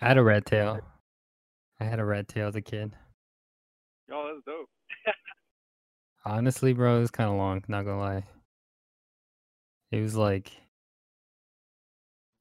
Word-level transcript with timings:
I 0.00 0.08
had 0.08 0.18
a 0.18 0.22
red 0.22 0.46
tail. 0.46 0.80
I 1.80 1.84
had 1.84 1.98
a 1.98 2.04
red 2.04 2.28
tail 2.28 2.48
as 2.48 2.56
a 2.56 2.60
kid. 2.60 2.94
Oh, 4.12 4.32
that's 4.32 4.44
dope. 4.44 4.68
Honestly, 6.24 6.72
bro, 6.72 6.98
it 6.98 7.00
was 7.00 7.10
kind 7.10 7.30
of 7.30 7.36
long. 7.36 7.62
Not 7.68 7.84
gonna 7.84 7.98
lie. 8.00 8.24
It 9.90 10.00
was 10.00 10.14
like, 10.14 10.52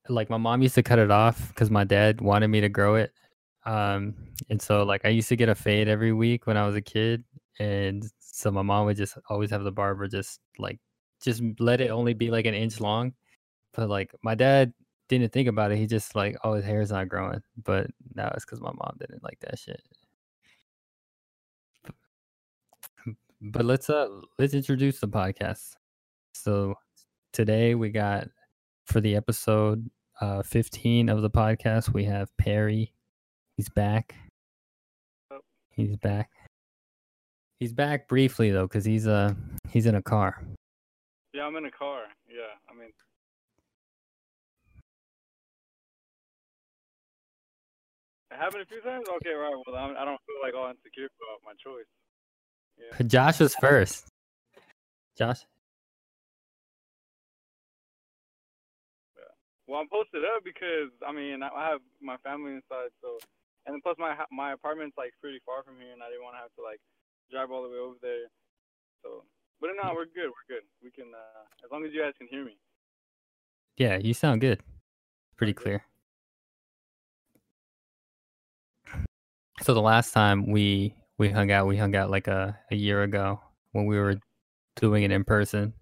like 0.09 0.29
my 0.29 0.37
mom 0.37 0.61
used 0.61 0.75
to 0.75 0.83
cut 0.83 0.99
it 0.99 1.11
off 1.11 1.49
because 1.49 1.71
my 1.71 1.83
dad 1.83 2.21
wanted 2.21 2.47
me 2.47 2.61
to 2.61 2.69
grow 2.69 2.95
it. 2.95 3.11
Um, 3.65 4.15
and 4.49 4.61
so 4.61 4.83
like 4.83 5.05
I 5.05 5.09
used 5.09 5.29
to 5.29 5.35
get 5.35 5.49
a 5.49 5.55
fade 5.55 5.87
every 5.87 6.13
week 6.13 6.47
when 6.47 6.57
I 6.57 6.65
was 6.65 6.75
a 6.75 6.81
kid, 6.81 7.23
and 7.59 8.05
so 8.19 8.51
my 8.51 8.61
mom 8.61 8.85
would 8.85 8.97
just 8.97 9.17
always 9.29 9.49
have 9.51 9.63
the 9.63 9.71
barber 9.71 10.07
just 10.07 10.39
like 10.59 10.79
just 11.21 11.41
let 11.59 11.81
it 11.81 11.89
only 11.89 12.13
be 12.13 12.29
like 12.31 12.45
an 12.45 12.53
inch 12.53 12.79
long. 12.79 13.13
But 13.73 13.89
like 13.89 14.11
my 14.23 14.35
dad 14.35 14.73
didn't 15.09 15.31
think 15.31 15.47
about 15.47 15.71
it. 15.71 15.77
He 15.77 15.87
just 15.87 16.15
like, 16.15 16.35
oh, 16.43 16.53
his 16.53 16.65
hair's 16.65 16.91
not 16.91 17.07
growing. 17.07 17.41
But 17.63 17.87
now 18.15 18.31
it's 18.35 18.45
because 18.45 18.61
my 18.61 18.71
mom 18.71 18.97
didn't 18.99 19.23
like 19.23 19.39
that 19.41 19.57
shit. 19.59 19.81
But 23.39 23.65
let's 23.65 23.89
uh 23.89 24.07
let's 24.39 24.53
introduce 24.53 24.99
the 24.99 25.07
podcast. 25.07 25.75
So 26.33 26.75
today 27.33 27.75
we 27.75 27.89
got 27.89 28.27
for 28.85 28.99
the 28.99 29.15
episode 29.15 29.87
uh 30.21 30.41
15 30.41 31.09
of 31.09 31.21
the 31.21 31.29
podcast 31.29 31.93
we 31.93 32.03
have 32.05 32.35
Perry. 32.37 32.91
He's 33.55 33.69
back. 33.69 34.15
Oh. 35.29 35.39
He's 35.69 35.95
back. 35.97 36.31
He's 37.59 37.73
back 37.73 38.07
briefly 38.07 38.49
though 38.49 38.67
cuz 38.67 38.85
he's 38.85 39.07
uh 39.07 39.35
he's 39.69 39.85
in 39.85 39.95
a 39.95 40.01
car. 40.01 40.43
Yeah, 41.33 41.45
I'm 41.45 41.55
in 41.57 41.65
a 41.65 41.71
car. 41.71 42.05
Yeah, 42.27 42.57
I 42.67 42.73
mean, 42.73 42.89
it 48.31 48.37
happened 48.37 48.63
a 48.63 48.65
few 48.65 48.81
times. 48.81 49.07
Okay, 49.21 49.31
right. 49.31 49.55
Well, 49.65 49.75
I'm, 49.75 49.95
I 49.95 50.03
don't 50.05 50.19
feel 50.27 50.39
like 50.43 50.53
all 50.53 50.69
insecure 50.69 51.07
about 51.07 51.39
my 51.45 51.53
choice. 51.59 51.87
Yeah. 52.77 53.07
Josh 53.07 53.39
was 53.39 53.55
first. 53.55 54.07
Josh 55.17 55.41
Yeah. 59.17 59.33
Well, 59.65 59.81
I'm 59.81 59.89
posted 59.89 60.21
up 60.23 60.43
because 60.45 60.93
I 61.01 61.11
mean 61.11 61.41
I 61.41 61.49
I 61.49 61.69
have 61.71 61.81
my 62.01 62.17
family 62.21 62.53
inside, 62.53 62.93
so 63.01 63.17
and 63.65 63.81
plus 63.81 63.97
my 63.97 64.13
my 64.31 64.53
apartment's 64.53 64.97
like 64.97 65.13
pretty 65.21 65.39
far 65.45 65.63
from 65.63 65.81
here, 65.81 65.91
and 65.91 66.03
I 66.03 66.09
didn't 66.09 66.23
want 66.23 66.35
to 66.35 66.43
have 66.45 66.53
to 66.55 66.63
like 66.63 66.79
drive 67.31 67.49
all 67.49 67.63
the 67.63 67.69
way 67.69 67.81
over 67.81 67.97
there. 68.01 68.29
So, 69.03 69.23
but 69.59 69.71
no, 69.73 69.91
we're 69.95 70.05
good. 70.05 70.29
We're 70.29 70.49
good. 70.49 70.65
We 70.83 70.91
can 70.91 71.09
uh, 71.15 71.43
as 71.65 71.71
long 71.71 71.83
as 71.85 71.91
you 71.93 72.01
guys 72.01 72.13
can 72.17 72.27
hear 72.29 72.45
me. 72.45 72.57
Yeah, 73.77 73.97
you 73.97 74.13
sound 74.13 74.41
good. 74.41 74.61
Pretty 75.35 75.53
clear. 75.53 75.83
So 79.61 79.73
the 79.73 79.81
last 79.81 80.13
time 80.13 80.51
we 80.51 80.95
we 81.17 81.29
hung 81.29 81.51
out, 81.51 81.67
we 81.67 81.77
hung 81.77 81.95
out 81.95 82.11
like 82.11 82.27
a, 82.27 82.57
a 82.71 82.75
year 82.75 83.03
ago 83.03 83.39
when 83.71 83.85
we 83.85 83.97
were 83.97 84.15
doing 84.75 85.03
it 85.03 85.11
in 85.11 85.23
person. 85.23 85.73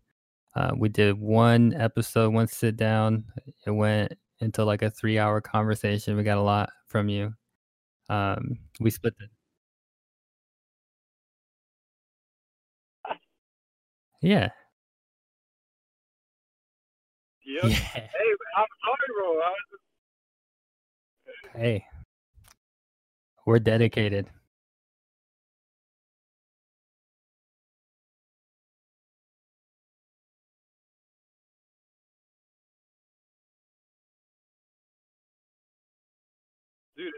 Uh, 0.56 0.72
we 0.78 0.90
did 0.90 1.20
one 1.20 1.74
episode, 1.76 2.34
one 2.34 2.48
sit 2.48 2.78
down. 2.78 3.26
It 3.66 3.72
went 3.72 4.14
into 4.40 4.66
like 4.66 4.82
a 4.82 4.92
three 4.92 5.20
hour 5.20 5.42
conversation. 5.42 6.18
We 6.18 6.24
got 6.24 6.38
a 6.38 6.42
lot 6.42 6.70
from 6.88 7.10
you. 7.10 7.34
Um, 8.10 8.60
we 8.80 8.92
split 8.92 9.16
the 9.20 9.28
Yeah. 14.22 14.50
Yep. 17.46 17.64
Yeah. 17.64 17.70
Hey, 17.70 18.32
I'm 18.58 18.66
sorry, 18.84 19.10
bro. 19.18 19.32
I 19.42 19.50
was 19.50 19.80
Hey. 21.56 21.86
We're 23.46 23.60
dedicated. 23.60 24.28
Dude, 36.98 37.14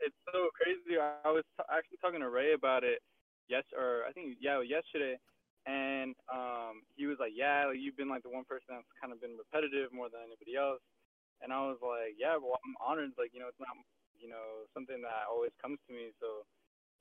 it's 0.00 0.16
so 0.32 0.50
crazy. 0.54 0.98
I 1.00 1.30
was 1.30 1.44
t- 1.58 1.66
actually 1.70 1.98
talking 2.02 2.20
to 2.20 2.30
Ray 2.30 2.54
about 2.54 2.84
it 2.84 3.00
yes 3.48 3.64
or 3.76 4.04
I 4.08 4.12
think 4.12 4.38
yeah 4.40 4.60
yesterday, 4.62 5.16
and 5.66 6.14
um 6.32 6.82
he 6.96 7.06
was 7.06 7.18
like, 7.20 7.32
yeah, 7.36 7.66
like, 7.68 7.78
you've 7.80 7.96
been 7.96 8.08
like 8.10 8.22
the 8.24 8.32
one 8.34 8.44
person 8.48 8.76
that's 8.76 8.88
kind 9.00 9.12
of 9.12 9.20
been 9.20 9.36
repetitive 9.38 9.92
more 9.92 10.08
than 10.10 10.24
anybody 10.26 10.56
else, 10.56 10.82
and 11.42 11.52
I 11.52 11.60
was 11.66 11.78
like, 11.82 12.16
yeah, 12.18 12.36
well 12.38 12.58
I'm 12.64 12.76
honored. 12.82 13.12
Like 13.18 13.32
you 13.34 13.40
know 13.40 13.48
it's 13.50 13.60
not 13.60 13.74
you 14.18 14.28
know 14.28 14.66
something 14.72 15.00
that 15.02 15.26
always 15.30 15.52
comes 15.60 15.78
to 15.86 15.90
me, 15.92 16.10
so 16.20 16.46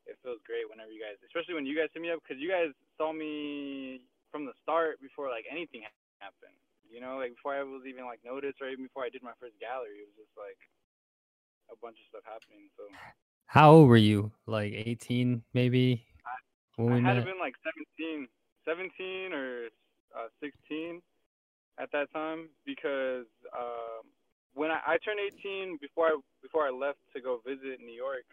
it 0.06 0.20
feels 0.22 0.40
great 0.44 0.68
whenever 0.68 0.92
you 0.92 1.00
guys, 1.00 1.16
especially 1.24 1.56
when 1.56 1.66
you 1.66 1.76
guys 1.76 1.88
hit 1.94 2.04
me 2.04 2.12
up 2.12 2.20
because 2.24 2.42
you 2.42 2.52
guys 2.52 2.76
saw 3.00 3.14
me 3.16 4.04
from 4.32 4.46
the 4.46 4.56
start 4.62 5.00
before 5.00 5.30
like 5.30 5.46
anything 5.50 5.86
happened. 6.20 6.58
You 6.90 7.02
know, 7.02 7.18
like 7.18 7.34
before 7.34 7.56
I 7.56 7.64
was 7.64 7.84
even 7.88 8.06
like 8.06 8.20
noticed 8.22 8.62
or 8.62 8.70
even 8.70 8.86
before 8.86 9.04
I 9.04 9.10
did 9.10 9.24
my 9.24 9.34
first 9.40 9.58
gallery, 9.58 10.04
it 10.04 10.08
was 10.12 10.18
just 10.28 10.36
like 10.38 10.60
a 11.72 11.78
bunch 11.82 11.98
of 11.98 12.06
stuff 12.12 12.26
happening. 12.28 12.70
So 12.78 12.86
How 13.48 13.72
old 13.72 13.90
were 13.90 13.98
you? 13.98 14.32
Like 14.46 14.74
18 14.74 15.42
maybe? 15.54 16.04
I 16.26 16.82
we 16.82 17.02
had 17.02 17.18
to 17.18 17.22
met? 17.22 17.26
been 17.26 17.40
like 17.40 17.56
17, 17.98 18.28
17 18.66 19.34
or 19.34 19.70
uh, 20.14 20.30
16 20.42 21.02
at 21.80 21.90
that 21.92 22.12
time 22.14 22.50
because 22.66 23.26
um, 23.54 24.06
when 24.54 24.72
I, 24.72 24.80
I 24.86 24.98
turned 25.02 25.20
18 25.20 25.78
before 25.82 26.08
I 26.08 26.16
before 26.42 26.68
I 26.68 26.72
left 26.72 27.00
to 27.16 27.22
go 27.22 27.42
visit 27.46 27.80
New 27.80 27.96
York, 27.96 28.26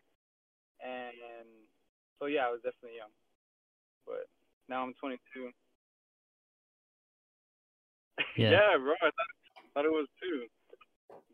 and 0.81 1.49
so 2.19 2.27
yeah, 2.27 2.49
I 2.49 2.53
was 2.53 2.61
definitely 2.63 2.99
young. 2.99 3.13
But 4.07 4.29
now 4.69 4.83
I'm 4.83 4.95
22. 5.01 5.51
Yeah. 8.37 8.51
yeah, 8.57 8.77
bro. 8.77 8.93
I 9.01 9.11
thought, 9.11 9.33
thought 9.75 9.85
it 9.89 9.93
was 9.93 10.09
too. 10.21 10.47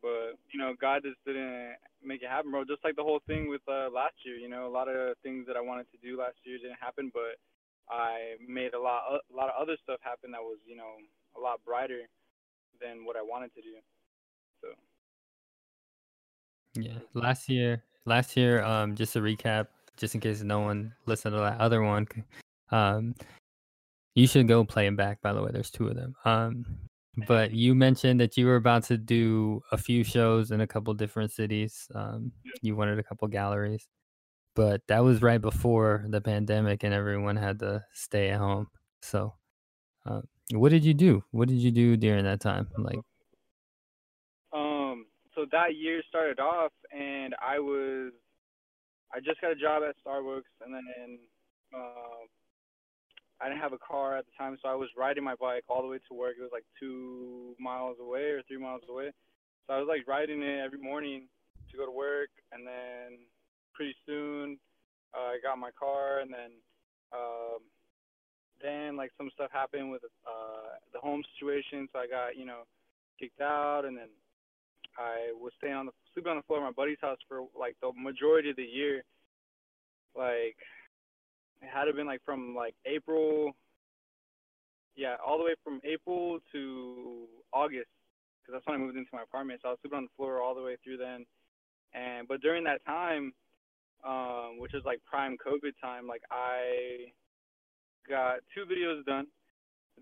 But 0.02 0.38
you 0.52 0.58
know, 0.58 0.75
God 0.78 1.02
just 1.02 1.19
didn't 1.26 1.76
make 2.04 2.22
it 2.22 2.30
happen, 2.30 2.50
bro. 2.50 2.64
Just 2.64 2.84
like 2.84 2.96
the 2.96 3.02
whole 3.06 3.20
thing 3.26 3.48
with 3.48 3.62
uh, 3.66 3.91
last 3.91 4.14
year. 4.25 4.36
You 4.36 4.48
know, 4.48 4.66
a 4.66 4.72
lot 4.72 4.88
of 4.88 5.19
things 5.22 5.46
that 5.46 5.56
I 5.56 5.60
wanted 5.60 5.86
to 5.91 5.98
do 5.98 6.19
last 6.19 6.38
year 6.44 6.58
didn't 6.58 6.80
happen, 6.80 7.10
but 7.12 7.41
I 7.91 8.34
made 8.42 8.75
a 8.75 8.80
lot, 8.80 9.02
a 9.14 9.34
lot 9.34 9.48
of 9.48 9.58
other 9.60 9.76
stuff 9.82 10.02
happen 10.02 10.30
that 10.32 10.42
was, 10.42 10.58
you 10.66 10.76
know, 10.76 10.98
a 11.36 11.41
lot 11.41 11.62
brighter 11.64 12.10
than 12.80 13.04
what 13.06 13.16
I 13.16 13.22
wanted 13.22 13.54
to 13.54 13.62
do. 13.62 13.78
So 14.62 14.69
Yeah. 16.75 16.99
Last 17.15 17.49
year, 17.49 17.84
last 18.05 18.37
year, 18.37 18.62
um, 18.62 18.94
just 18.94 19.12
to 19.15 19.21
recap, 19.21 19.69
just 19.97 20.15
in 20.15 20.21
case 20.21 20.43
no 20.43 20.61
one 20.61 20.94
listened 21.06 21.34
to 21.34 21.41
that 21.41 21.61
other 21.61 21.83
one, 21.83 22.06
um, 22.71 23.15
you 24.15 24.27
should 24.27 24.49
go 24.49 24.65
play 24.65 24.84
them 24.84 24.97
back. 24.97 25.21
By 25.22 25.33
the 25.33 25.43
way, 25.43 25.50
there's 25.53 25.71
two 25.71 25.89
of 25.89 25.97
them. 25.97 26.15
Um, 26.25 26.65
but 27.27 27.53
you 27.53 27.75
mentioned 27.75 28.21
that 28.21 28.37
you 28.37 28.47
were 28.47 28.56
about 28.56 28.84
to 28.84 28.99
do 28.99 29.62
a 29.72 29.78
few 29.78 30.05
shows 30.05 30.50
in 30.50 30.61
a 30.61 30.67
couple 30.67 30.93
different 30.94 31.33
cities. 31.33 31.88
Um, 31.94 32.33
you 32.62 32.77
wanted 32.77 32.99
a 32.99 33.03
couple 33.03 33.27
galleries, 33.28 33.87
but 34.55 34.83
that 34.88 35.03
was 35.03 35.23
right 35.23 35.41
before 35.41 36.05
the 36.09 36.21
pandemic 36.21 36.83
and 36.84 36.93
everyone 36.93 37.37
had 37.37 37.59
to 37.61 37.84
stay 37.93 38.31
at 38.31 38.38
home. 38.38 38.69
So, 39.00 39.34
uh, 40.05 40.23
what 40.53 40.71
did 40.71 40.84
you 40.84 40.94
do? 40.94 41.25
What 41.31 41.49
did 41.49 41.59
you 41.59 41.71
do 41.71 41.97
during 41.97 42.25
that 42.25 42.41
time? 42.41 42.69
Like, 42.77 43.00
so 45.36 45.44
that 45.52 45.76
year 45.76 46.02
started 46.08 46.41
off, 46.41 46.72
and 46.91 47.34
I 47.41 47.58
was, 47.58 48.12
I 49.14 49.20
just 49.20 49.41
got 49.41 49.52
a 49.52 49.54
job 49.54 49.82
at 49.86 49.94
Starbucks, 50.04 50.50
and 50.64 50.74
then 50.74 51.19
um, 51.74 52.26
I 53.41 53.48
didn't 53.48 53.60
have 53.60 53.75
a 53.75 53.78
car 53.78 54.16
at 54.16 54.25
the 54.25 54.32
time, 54.36 54.56
so 54.62 54.69
I 54.69 54.75
was 54.75 54.88
riding 54.96 55.22
my 55.22 55.34
bike 55.34 55.64
all 55.69 55.82
the 55.82 55.88
way 55.88 55.98
to 56.08 56.14
work. 56.14 56.36
It 56.38 56.42
was 56.42 56.52
like 56.52 56.64
two 56.80 57.54
miles 57.60 57.98
away 58.00 58.32
or 58.32 58.42
three 58.48 58.58
miles 58.58 58.82
away, 58.88 59.12
so 59.66 59.75
I 59.75 59.78
was 59.78 59.86
like 59.88 60.08
riding 60.08 60.42
it 60.42 60.64
every 60.64 60.80
morning 60.80 61.28
to 61.70 61.76
go 61.76 61.84
to 61.84 61.92
work, 61.92 62.30
and 62.50 62.66
then 62.66 63.19
pretty 63.75 63.94
soon 64.06 64.58
uh, 65.14 65.37
I 65.37 65.38
got 65.43 65.58
my 65.58 65.70
car, 65.78 66.20
and 66.20 66.32
then 66.32 66.50
um, 67.12 67.61
then 68.62 68.96
like 68.96 69.12
some 69.19 69.31
stuff 69.34 69.50
happened 69.52 69.90
with 69.90 70.02
uh, 70.26 70.81
the 70.94 70.99
home 70.99 71.22
situation, 71.34 71.88
so 71.93 71.99
I 71.99 72.06
got 72.06 72.37
you 72.37 72.46
know 72.46 72.62
kicked 73.20 73.43
out, 73.43 73.84
and 73.84 73.96
then 73.96 74.08
I 74.98 75.32
was 75.34 75.52
staying 75.58 75.75
on 75.75 75.87
the 75.87 75.93
sleeping 76.12 76.31
on 76.31 76.37
the 76.37 76.43
floor 76.43 76.58
of 76.58 76.64
my 76.64 76.72
buddy's 76.72 76.98
house 77.00 77.19
for 77.28 77.43
like 77.58 77.76
the 77.81 77.93
majority 77.96 78.50
of 78.50 78.56
the 78.56 78.62
year. 78.62 79.04
Like 80.16 80.56
it 81.62 81.69
had 81.72 81.84
to 81.84 81.93
been 81.93 82.06
like 82.06 82.22
from 82.25 82.54
like 82.54 82.75
April, 82.87 83.52
yeah, 84.96 85.16
all 85.25 85.38
the 85.38 85.44
way 85.44 85.54
from 85.62 85.81
April 85.84 86.38
to 86.52 87.26
August, 87.52 87.88
because 88.40 88.54
that's 88.54 88.66
when 88.66 88.76
I 88.76 88.84
moved 88.84 88.96
into 88.96 89.10
my 89.12 89.22
apartment. 89.22 89.60
So 89.62 89.69
I 89.69 89.70
was 89.72 89.78
sleeping 89.82 89.98
on 89.98 90.04
the 90.04 90.16
floor 90.16 90.40
all 90.43 90.54
the 90.54 90.62
way 90.62 90.76
through 90.82 90.99
then. 90.99 91.26
And 91.94 92.28
but 92.28 92.40
during 92.40 92.64
that 92.64 92.84
time, 92.84 93.32
um, 94.06 94.58
which 94.58 94.72
was 94.72 94.82
like 94.84 95.00
prime 95.04 95.37
COVID 95.44 95.72
time, 95.81 96.06
like 96.06 96.22
I 96.31 97.12
got 98.08 98.38
two 98.54 98.64
videos 98.64 99.04
done. 99.04 99.26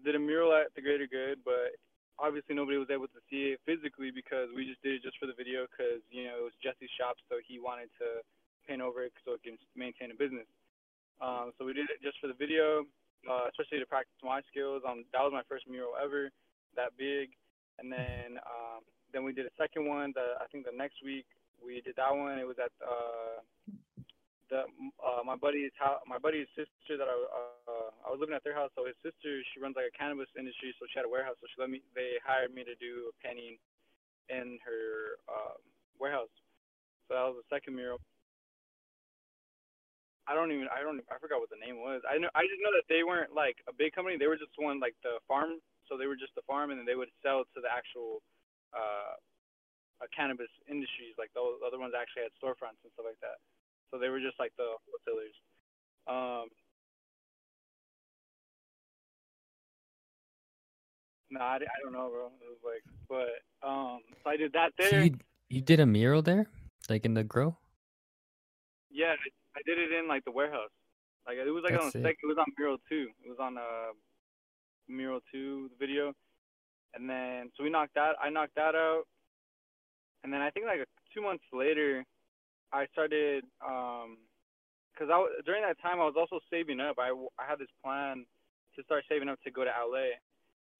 Did 0.04 0.16
a 0.16 0.18
mural 0.18 0.52
at 0.52 0.74
the 0.74 0.82
Greater 0.82 1.06
Good, 1.06 1.38
but 1.44 1.78
obviously 2.18 2.54
nobody 2.54 2.78
was 2.78 2.90
able 2.90 3.10
to 3.10 3.20
see 3.30 3.54
it 3.54 3.60
physically 3.66 4.10
because 4.14 4.50
we 4.54 4.66
just 4.66 4.82
did 4.82 4.98
it 4.98 5.02
just 5.02 5.18
for 5.18 5.26
the 5.26 5.36
video 5.36 5.66
because 5.66 6.02
you 6.10 6.24
know 6.24 6.42
it 6.42 6.44
was 6.44 6.56
Jesse's 6.62 6.90
shop, 6.94 7.18
so 7.28 7.42
he 7.42 7.58
wanted 7.58 7.90
to 7.98 8.22
paint 8.66 8.80
over 8.80 9.04
it 9.04 9.12
so 9.24 9.34
it 9.34 9.42
can 9.42 9.58
maintain 9.76 10.10
a 10.10 10.18
business. 10.18 10.48
Um, 11.20 11.52
so 11.56 11.64
we 11.64 11.72
did 11.72 11.90
it 11.90 12.02
just 12.02 12.18
for 12.18 12.26
the 12.26 12.38
video, 12.38 12.86
uh, 13.28 13.46
especially 13.50 13.78
to 13.78 13.86
practice 13.86 14.18
my 14.22 14.42
skills. 14.50 14.82
Um, 14.82 15.04
that 15.14 15.22
was 15.22 15.34
my 15.34 15.46
first 15.46 15.68
mural 15.70 15.94
ever, 15.98 16.30
that 16.74 16.94
big. 16.98 17.30
And 17.78 17.90
then 17.90 18.38
um, 18.46 18.86
then 19.12 19.22
we 19.26 19.34
did 19.34 19.46
a 19.46 19.54
second 19.58 19.86
one. 19.86 20.12
The 20.14 20.38
I 20.38 20.46
think 20.50 20.66
the 20.66 20.74
next 20.74 21.02
week 21.02 21.26
we 21.58 21.82
did 21.82 21.96
that 21.96 22.14
one. 22.14 22.38
It 22.38 22.46
was 22.46 22.58
at 22.62 22.70
uh, 22.82 23.42
the 24.50 24.68
uh, 25.00 25.22
my 25.24 25.36
buddy's 25.36 25.72
house, 25.78 26.00
my 26.04 26.18
buddy's 26.18 26.48
sister 26.52 27.00
that 27.00 27.08
I 27.08 27.16
uh, 27.68 27.90
I 28.04 28.08
was 28.12 28.20
living 28.20 28.36
at 28.36 28.44
their 28.44 28.56
house. 28.56 28.70
So 28.76 28.84
his 28.84 28.96
sister 29.00 29.40
she 29.52 29.60
runs 29.60 29.76
like 29.76 29.88
a 29.88 29.96
cannabis 29.96 30.28
industry, 30.36 30.74
so 30.76 30.84
she 30.88 30.98
had 30.98 31.08
a 31.08 31.12
warehouse. 31.12 31.36
So 31.40 31.48
she 31.48 31.56
let 31.60 31.70
me 31.72 31.80
they 31.96 32.20
hired 32.20 32.52
me 32.52 32.64
to 32.64 32.76
do 32.76 33.10
a 33.10 33.14
painting 33.24 33.56
in 34.28 34.60
her 34.64 35.20
um, 35.28 35.60
warehouse. 36.00 36.32
So 37.08 37.16
that 37.16 37.24
was 37.28 37.40
the 37.40 37.48
second 37.52 37.76
mural. 37.76 38.00
I 40.24 40.32
don't 40.32 40.52
even 40.52 40.68
I 40.72 40.80
don't 40.80 41.00
I 41.12 41.20
forgot 41.20 41.40
what 41.40 41.52
the 41.52 41.60
name 41.60 41.80
was. 41.80 42.00
I 42.08 42.16
know 42.16 42.32
I 42.32 42.48
just 42.48 42.60
know 42.64 42.72
that 42.72 42.88
they 42.88 43.04
weren't 43.04 43.36
like 43.36 43.60
a 43.68 43.74
big 43.76 43.92
company. 43.92 44.16
They 44.16 44.28
were 44.28 44.40
just 44.40 44.56
one 44.56 44.80
like 44.80 44.96
the 45.04 45.20
farm. 45.28 45.60
So 45.84 46.00
they 46.00 46.08
were 46.08 46.16
just 46.16 46.32
the 46.32 46.44
farm, 46.48 46.72
and 46.72 46.80
then 46.80 46.88
they 46.88 46.96
would 46.96 47.12
sell 47.20 47.44
to 47.44 47.58
the 47.60 47.68
actual 47.68 48.24
uh, 48.72 49.20
uh, 50.00 50.08
cannabis 50.16 50.48
industries. 50.64 51.12
Like 51.20 51.28
those 51.36 51.60
other 51.60 51.76
ones 51.76 51.92
actually 51.92 52.24
had 52.24 52.32
storefronts 52.40 52.80
and 52.84 52.92
stuff 52.96 53.04
like 53.04 53.20
that. 53.20 53.36
So 53.94 54.00
they 54.00 54.08
were 54.08 54.18
just 54.18 54.40
like 54.40 54.50
the 54.58 54.66
wholesalers. 54.66 55.34
Um, 56.08 56.48
no, 61.30 61.38
I, 61.38 61.54
I 61.54 61.78
don't 61.84 61.92
know, 61.92 62.10
bro. 62.10 62.26
It 62.26 62.50
was 62.50 62.58
like, 62.64 62.82
but 63.08 63.38
um, 63.66 64.00
so 64.24 64.30
I 64.30 64.36
did 64.36 64.52
that 64.54 64.72
there. 64.76 64.90
So 64.90 64.96
you 64.96 65.14
you 65.48 65.60
did 65.60 65.78
a 65.78 65.86
mural 65.86 66.22
there, 66.22 66.48
like 66.90 67.04
in 67.06 67.14
the 67.14 67.22
grow. 67.22 67.56
Yeah, 68.90 69.14
I, 69.14 69.58
I 69.58 69.62
did 69.64 69.78
it 69.78 69.96
in 69.96 70.08
like 70.08 70.24
the 70.24 70.32
warehouse. 70.32 70.74
Like 71.24 71.36
it 71.36 71.48
was 71.48 71.62
like 71.62 71.74
That's 71.74 71.84
on 71.84 71.90
the 71.94 72.08
second. 72.08 72.18
It 72.24 72.26
was 72.26 72.38
on 72.38 72.46
mural 72.58 72.78
two. 72.88 73.06
It 73.24 73.28
was 73.28 73.38
on 73.38 73.56
uh 73.56 73.94
mural 74.88 75.20
two 75.30 75.70
the 75.70 75.86
video, 75.86 76.12
and 76.94 77.08
then 77.08 77.52
so 77.56 77.62
we 77.62 77.70
knocked 77.70 77.94
that. 77.94 78.16
I 78.20 78.28
knocked 78.28 78.56
that 78.56 78.74
out, 78.74 79.04
and 80.24 80.32
then 80.32 80.40
I 80.40 80.50
think 80.50 80.66
like 80.66 80.84
two 81.14 81.22
months 81.22 81.44
later, 81.52 82.04
I 82.74 82.90
started 82.90 83.46
um, 83.62 84.18
cause 84.98 85.06
I 85.06 85.22
during 85.46 85.62
that 85.62 85.78
time 85.78 86.02
I 86.02 86.10
was 86.10 86.18
also 86.18 86.42
saving 86.50 86.80
up. 86.80 86.98
I 86.98 87.14
I 87.38 87.46
had 87.46 87.62
this 87.62 87.70
plan 87.78 88.26
to 88.74 88.82
start 88.82 89.04
saving 89.08 89.28
up 89.28 89.38
to 89.46 89.54
go 89.54 89.62
to 89.62 89.70
LA, 89.70 90.18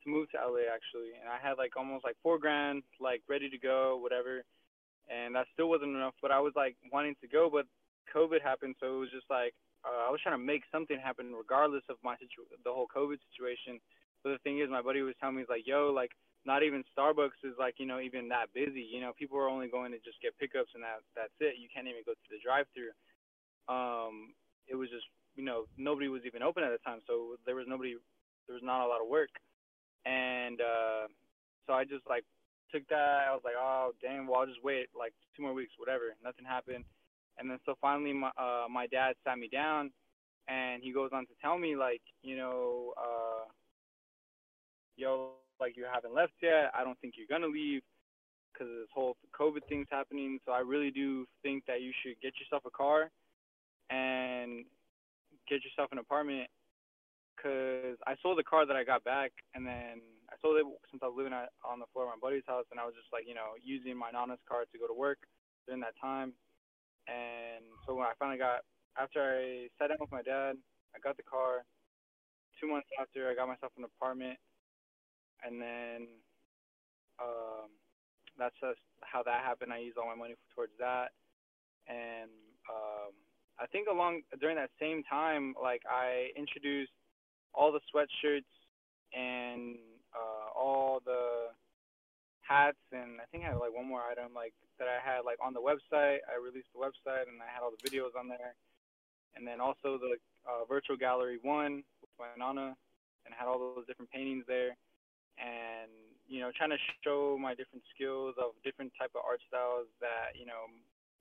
to 0.03 0.07
move 0.11 0.27
to 0.35 0.39
LA 0.43 0.67
actually, 0.67 1.15
and 1.15 1.31
I 1.31 1.39
had 1.39 1.55
like 1.55 1.79
almost 1.79 2.03
like 2.05 2.19
four 2.21 2.39
grand 2.39 2.83
like 2.99 3.23
ready 3.31 3.49
to 3.49 3.59
go, 3.59 3.97
whatever, 4.03 4.43
and 5.07 5.39
that 5.39 5.47
still 5.55 5.71
wasn't 5.71 5.95
enough. 5.95 6.19
But 6.21 6.35
I 6.35 6.41
was 6.41 6.53
like 6.57 6.75
wanting 6.91 7.15
to 7.23 7.29
go, 7.29 7.47
but 7.47 7.71
COVID 8.11 8.43
happened, 8.43 8.75
so 8.83 8.91
it 8.91 8.99
was 8.99 9.15
just 9.15 9.31
like 9.31 9.55
uh, 9.87 10.09
I 10.09 10.11
was 10.11 10.19
trying 10.19 10.35
to 10.35 10.43
make 10.45 10.67
something 10.73 10.99
happen 10.99 11.31
regardless 11.31 11.87
of 11.89 11.97
my 12.03 12.17
situ- 12.19 12.51
the 12.65 12.75
whole 12.75 12.91
COVID 12.91 13.23
situation. 13.31 13.79
But 14.27 14.35
the 14.35 14.43
thing 14.43 14.59
is, 14.59 14.67
my 14.67 14.83
buddy 14.83 15.03
was 15.03 15.15
telling 15.21 15.37
me 15.37 15.43
he's 15.43 15.53
like, 15.53 15.67
yo, 15.69 15.93
like 15.95 16.11
not 16.47 16.63
even 16.63 16.85
Starbucks 16.97 17.41
is 17.43 17.57
like 17.59 17.75
you 17.79 17.87
know 17.87 18.01
even 18.01 18.29
that 18.29 18.53
busy. 18.55 18.85
You 18.85 19.01
know, 19.01 19.13
people 19.19 19.39
are 19.39 19.49
only 19.49 19.69
going 19.69 19.93
to 19.93 19.99
just 19.99 20.21
get 20.21 20.39
pickups 20.39 20.71
and 20.75 20.83
that 20.83 21.01
that's 21.17 21.35
it. 21.41 21.57
You 21.59 21.69
can't 21.73 21.89
even 21.89 22.05
go 22.05 22.13
to 22.13 22.29
the 22.31 22.41
drive-through. 22.45 22.93
Um, 23.69 24.35
it 24.69 24.77
was 24.77 24.89
just 24.91 25.07
you 25.37 25.45
know 25.45 25.65
nobody 25.77 26.09
was 26.09 26.23
even 26.27 26.43
open 26.43 26.65
at 26.65 26.71
the 26.71 26.83
time, 26.85 27.01
so 27.07 27.37
there 27.47 27.57
was 27.57 27.67
nobody. 27.69 27.97
There 28.47 28.55
was 28.55 28.63
not 28.65 28.85
a 28.85 28.89
lot 28.89 29.01
of 29.01 29.09
work, 29.09 29.33
and 30.05 30.61
uh, 30.61 31.09
so 31.67 31.73
I 31.73 31.85
just 31.85 32.05
like 32.09 32.25
took 32.71 32.87
that. 32.89 33.25
I 33.29 33.33
was 33.33 33.43
like, 33.45 33.57
oh 33.57 33.93
damn, 34.03 34.27
well 34.27 34.41
I'll 34.41 34.47
just 34.47 34.63
wait 34.63 34.89
like 34.99 35.15
two 35.37 35.43
more 35.43 35.55
weeks, 35.55 35.73
whatever. 35.79 36.13
Nothing 36.23 36.45
happened, 36.45 36.85
and 37.39 37.51
then 37.51 37.59
so 37.65 37.75
finally 37.81 38.13
my 38.13 38.29
uh, 38.37 38.69
my 38.71 38.87
dad 38.87 39.17
sat 39.25 39.39
me 39.39 39.49
down, 39.49 39.91
and 40.49 40.83
he 40.83 40.93
goes 40.93 41.11
on 41.13 41.25
to 41.25 41.33
tell 41.41 41.59
me 41.59 41.75
like 41.77 42.03
you 42.23 42.37
know. 42.37 42.93
Uh, 43.01 43.49
yo, 44.97 45.31
like 45.65 45.81
you 45.81 45.89
haven't 45.89 46.13
left 46.13 46.37
yet. 46.45 46.69
I 46.77 46.85
don't 46.85 47.01
think 47.01 47.15
you're 47.17 47.31
gonna 47.31 47.49
leave 47.49 47.81
because 48.53 48.69
this 48.69 48.93
whole 48.93 49.17
COVID 49.33 49.65
thing's 49.65 49.89
happening. 49.89 50.39
So 50.45 50.53
I 50.53 50.61
really 50.61 50.93
do 50.93 51.25
think 51.43 51.65
that 51.65 51.81
you 51.81 51.91
should 52.05 52.21
get 52.21 52.37
yourself 52.37 52.69
a 52.69 52.71
car 52.71 53.09
and 53.89 54.69
get 55.49 55.65
yourself 55.65 55.89
an 55.91 55.99
apartment. 55.99 56.53
Cause 57.41 57.97
I 58.07 58.15
sold 58.21 58.39
the 58.39 58.45
car 58.47 58.65
that 58.69 58.77
I 58.77 58.85
got 58.85 59.03
back, 59.05 59.33
and 59.57 59.67
then 59.67 60.05
I 60.31 60.37
sold 60.41 60.61
it 60.61 60.65
since 60.89 61.03
I 61.03 61.09
was 61.11 61.19
living 61.19 61.35
at, 61.35 61.51
on 61.67 61.81
the 61.81 61.91
floor 61.93 62.07
of 62.07 62.15
my 62.15 62.21
buddy's 62.21 62.47
house, 62.47 62.65
and 62.71 62.79
I 62.79 62.87
was 62.87 62.95
just 62.95 63.11
like, 63.11 63.25
you 63.27 63.35
know, 63.35 63.59
using 63.61 63.97
my 63.97 64.13
nana's 64.13 64.41
car 64.49 64.65
to 64.65 64.79
go 64.79 64.87
to 64.87 64.95
work 64.95 65.27
during 65.67 65.83
that 65.83 65.99
time. 66.01 66.33
And 67.11 67.65
so 67.85 67.97
when 67.97 68.07
I 68.07 68.17
finally 68.17 68.39
got, 68.39 68.65
after 68.97 69.21
I 69.21 69.69
sat 69.77 69.91
down 69.91 70.01
with 70.01 70.15
my 70.15 70.23
dad, 70.23 70.57
I 70.95 71.03
got 71.03 71.19
the 71.19 71.27
car. 71.27 71.67
Two 72.63 72.71
months 72.71 72.89
after, 73.03 73.29
I 73.29 73.35
got 73.35 73.51
myself 73.51 73.75
an 73.77 73.85
apartment 73.85 74.39
and 75.45 75.61
then 75.61 76.09
um, 77.21 77.69
that's 78.39 78.55
just 78.61 78.81
how 79.03 79.23
that 79.23 79.45
happened. 79.45 79.73
I 79.73 79.79
used 79.79 79.99
all 79.99 80.09
my 80.09 80.17
money 80.17 80.35
towards 80.55 80.73
that, 80.79 81.13
and 81.87 82.31
um, 82.69 83.13
I 83.61 83.67
think 83.67 83.89
along 83.91 84.23
during 84.41 84.57
that 84.57 84.71
same 84.81 85.03
time, 85.05 85.55
like 85.61 85.83
I 85.89 86.31
introduced 86.37 86.93
all 87.53 87.71
the 87.71 87.81
sweatshirts 87.95 88.51
and 89.15 89.77
uh, 90.11 90.51
all 90.59 91.01
the 91.05 91.55
hats, 92.43 92.83
and 92.93 93.21
I 93.21 93.27
think 93.31 93.45
I 93.45 93.55
had 93.55 93.59
like 93.59 93.75
one 93.75 93.87
more 93.87 94.03
item 94.03 94.35
like 94.35 94.53
that 94.79 94.89
I 94.89 94.99
had 94.99 95.23
like 95.25 95.39
on 95.45 95.55
the 95.55 95.63
website. 95.63 96.19
I 96.27 96.41
released 96.43 96.73
the 96.75 96.83
website, 96.83 97.29
and 97.31 97.39
I 97.39 97.47
had 97.53 97.63
all 97.63 97.71
the 97.71 97.85
videos 97.85 98.19
on 98.19 98.29
there, 98.29 98.59
and 99.37 99.47
then 99.47 99.61
also 99.61 99.99
the 100.01 100.17
uh, 100.49 100.65
virtual 100.69 100.97
gallery 100.97 101.39
one 101.43 101.85
with 102.01 102.11
my 102.19 102.35
nana, 102.37 102.75
and 103.25 103.35
had 103.37 103.47
all 103.47 103.59
those 103.59 103.87
different 103.87 104.11
paintings 104.11 104.45
there 104.49 104.77
and 105.39 105.91
you 106.27 106.41
know 106.41 106.51
trying 106.55 106.71
to 106.71 106.81
show 107.03 107.37
my 107.39 107.55
different 107.55 107.83
skills 107.95 108.35
of 108.39 108.57
different 108.63 108.93
type 108.99 109.13
of 109.15 109.23
art 109.27 109.43
styles 109.49 109.91
that 110.01 110.35
you 110.39 110.47
know 110.47 110.71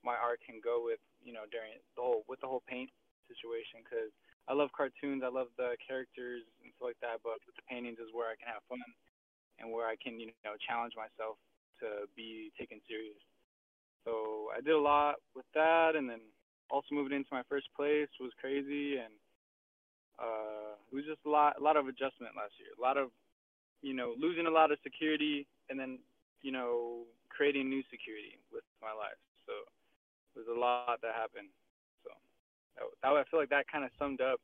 my 0.03 0.15
art 0.15 0.39
can 0.43 0.59
go 0.63 0.83
with 0.83 1.01
you 1.23 1.31
know 1.31 1.47
during 1.49 1.79
the 1.95 2.01
whole 2.01 2.23
with 2.27 2.39
the 2.41 2.49
whole 2.49 2.63
paint 2.67 2.91
situation 3.27 3.81
because 3.83 4.11
I 4.47 4.53
love 4.53 4.69
cartoons 4.75 5.23
I 5.23 5.31
love 5.31 5.49
the 5.55 5.79
characters 5.79 6.43
and 6.61 6.71
stuff 6.75 6.93
like 6.93 7.01
that 7.01 7.23
but 7.23 7.39
with 7.47 7.55
the 7.55 7.65
paintings 7.65 7.99
is 7.99 8.11
where 8.11 8.29
I 8.29 8.37
can 8.37 8.51
have 8.51 8.63
fun 8.67 8.83
and 9.59 9.71
where 9.71 9.87
I 9.87 9.95
can 9.97 10.19
you 10.19 10.31
know 10.43 10.59
challenge 10.61 10.93
myself 10.95 11.39
to 11.81 12.07
be 12.15 12.53
taken 12.59 12.79
serious. 12.87 13.19
So 14.05 14.51
I 14.51 14.61
did 14.61 14.75
a 14.75 14.79
lot 14.79 15.23
with 15.35 15.47
that 15.55 15.95
and 15.95 16.07
then 16.09 16.21
also 16.69 16.91
moving 16.91 17.15
into 17.15 17.31
my 17.31 17.43
first 17.47 17.67
place 17.75 18.11
was 18.19 18.31
crazy 18.39 18.99
and 18.99 19.13
uh 20.21 20.77
it 20.91 20.93
was 20.93 21.05
just 21.05 21.25
a 21.25 21.29
lot 21.29 21.57
a 21.57 21.63
lot 21.63 21.77
of 21.77 21.87
adjustment 21.87 22.37
last 22.37 22.53
year 22.61 22.69
a 22.77 22.81
lot 22.81 22.97
of 22.97 23.09
you 23.83 23.93
know, 23.93 24.15
losing 24.17 24.47
a 24.47 24.49
lot 24.49 24.71
of 24.71 24.79
security 24.81 25.45
and 25.69 25.77
then, 25.77 25.99
you 26.41 26.51
know, 26.51 27.03
creating 27.29 27.69
new 27.69 27.83
security 27.91 28.39
with 28.51 28.63
my 28.81 28.95
life. 28.95 29.19
So 29.45 29.53
there's 30.33 30.47
a 30.47 30.57
lot 30.59 30.99
that 31.03 31.13
happened. 31.13 31.49
So 32.03 32.11
that, 32.79 32.85
that 33.03 33.11
I 33.11 33.23
feel 33.29 33.39
like 33.39 33.49
that 33.49 33.67
kind 33.67 33.83
of 33.83 33.91
summed 33.99 34.21
up 34.21 34.39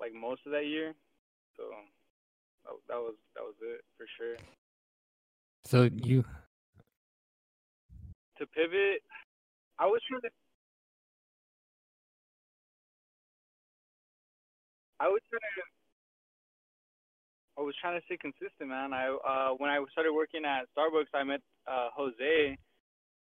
like 0.00 0.12
most 0.12 0.42
of 0.44 0.52
that 0.52 0.66
year. 0.66 0.92
So 1.56 1.62
that, 2.66 2.74
that 2.88 2.98
was 2.98 3.14
that 3.34 3.42
was 3.42 3.54
it 3.62 3.80
for 3.96 4.06
sure. 4.18 4.36
So 5.64 5.88
you 6.04 6.24
To 8.38 8.46
pivot, 8.46 9.00
I 9.78 9.86
was 9.86 10.02
trying 10.08 10.20
to. 10.22 10.30
I 15.00 15.08
was 15.08 15.20
trying 15.30 15.40
to 15.40 15.75
I 17.56 17.64
was 17.64 17.74
trying 17.80 17.96
to 17.96 18.04
stay 18.04 18.20
consistent, 18.20 18.68
man. 18.68 18.92
I 18.92 19.08
uh 19.08 19.50
when 19.56 19.72
I 19.72 19.80
started 19.92 20.12
working 20.12 20.44
at 20.44 20.68
Starbucks, 20.76 21.12
I 21.16 21.24
met 21.24 21.40
uh 21.64 21.88
Jose, 21.96 22.56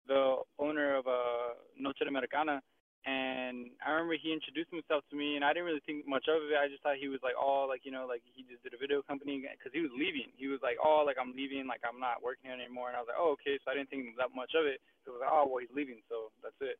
the 0.07 0.39
owner 0.59 0.95
of 0.95 1.07
uh 1.07 1.59
Noche 1.75 1.99
de 1.99 2.07
Americana, 2.07 2.63
and 3.03 3.67
I 3.83 3.91
remember 3.91 4.15
he 4.15 4.31
introduced 4.31 4.71
himself 4.71 5.03
to 5.11 5.19
me, 5.19 5.35
and 5.35 5.43
I 5.43 5.51
didn't 5.51 5.67
really 5.67 5.83
think 5.83 6.07
much 6.07 6.31
of 6.31 6.39
it. 6.47 6.55
I 6.55 6.71
just 6.71 6.79
thought 6.87 6.95
he 6.95 7.11
was 7.11 7.19
like, 7.19 7.35
oh, 7.35 7.67
like 7.67 7.83
you 7.83 7.91
know, 7.91 8.07
like 8.07 8.23
he 8.23 8.47
just 8.47 8.63
did 8.63 8.71
a 8.71 8.79
video 8.79 9.03
company 9.03 9.43
because 9.43 9.75
he 9.75 9.83
was 9.83 9.91
leaving. 9.91 10.31
He 10.39 10.47
was 10.47 10.63
like, 10.63 10.79
oh, 10.79 11.03
like 11.03 11.19
I'm 11.19 11.35
leaving, 11.35 11.67
like 11.67 11.83
I'm 11.83 11.99
not 11.99 12.23
working 12.23 12.47
here 12.47 12.55
anymore, 12.55 12.87
and 12.87 12.95
I 12.95 13.03
was 13.03 13.11
like, 13.11 13.19
oh, 13.19 13.35
okay. 13.35 13.59
So 13.59 13.71
I 13.71 13.75
didn't 13.75 13.91
think 13.91 14.07
that 14.15 14.31
much 14.31 14.55
of 14.55 14.63
it. 14.63 14.79
So 15.03 15.11
was 15.11 15.19
like, 15.19 15.35
oh, 15.35 15.51
well, 15.51 15.59
he's 15.59 15.75
leaving, 15.75 15.99
so 16.07 16.31
that's 16.39 16.55
it. 16.63 16.79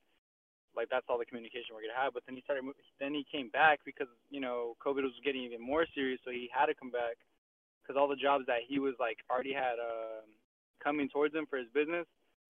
Like 0.79 0.87
that's 0.87 1.05
all 1.11 1.19
the 1.19 1.27
communication 1.27 1.75
we're 1.75 1.83
gonna 1.83 1.99
have. 1.99 2.15
But 2.15 2.23
then 2.23 2.39
he 2.39 2.41
started, 2.47 2.63
then 3.03 3.11
he 3.11 3.27
came 3.27 3.51
back 3.51 3.83
because 3.83 4.07
you 4.31 4.39
know 4.39 4.79
COVID 4.79 5.03
was 5.03 5.19
getting 5.27 5.43
even 5.43 5.59
more 5.59 5.83
serious, 5.91 6.23
so 6.23 6.31
he 6.31 6.47
had 6.47 6.71
to 6.71 6.75
come 6.79 6.87
back 6.87 7.19
because 7.83 7.99
all 7.99 8.07
the 8.07 8.15
jobs 8.15 8.45
that 8.47 8.63
he 8.67 8.79
was 8.79 8.95
like 8.99 9.17
already 9.29 9.53
had 9.53 9.75
uh, 9.75 10.23
coming 10.81 11.09
towards 11.09 11.35
him 11.35 11.45
for 11.49 11.57
his 11.57 11.67
business, 11.73 12.07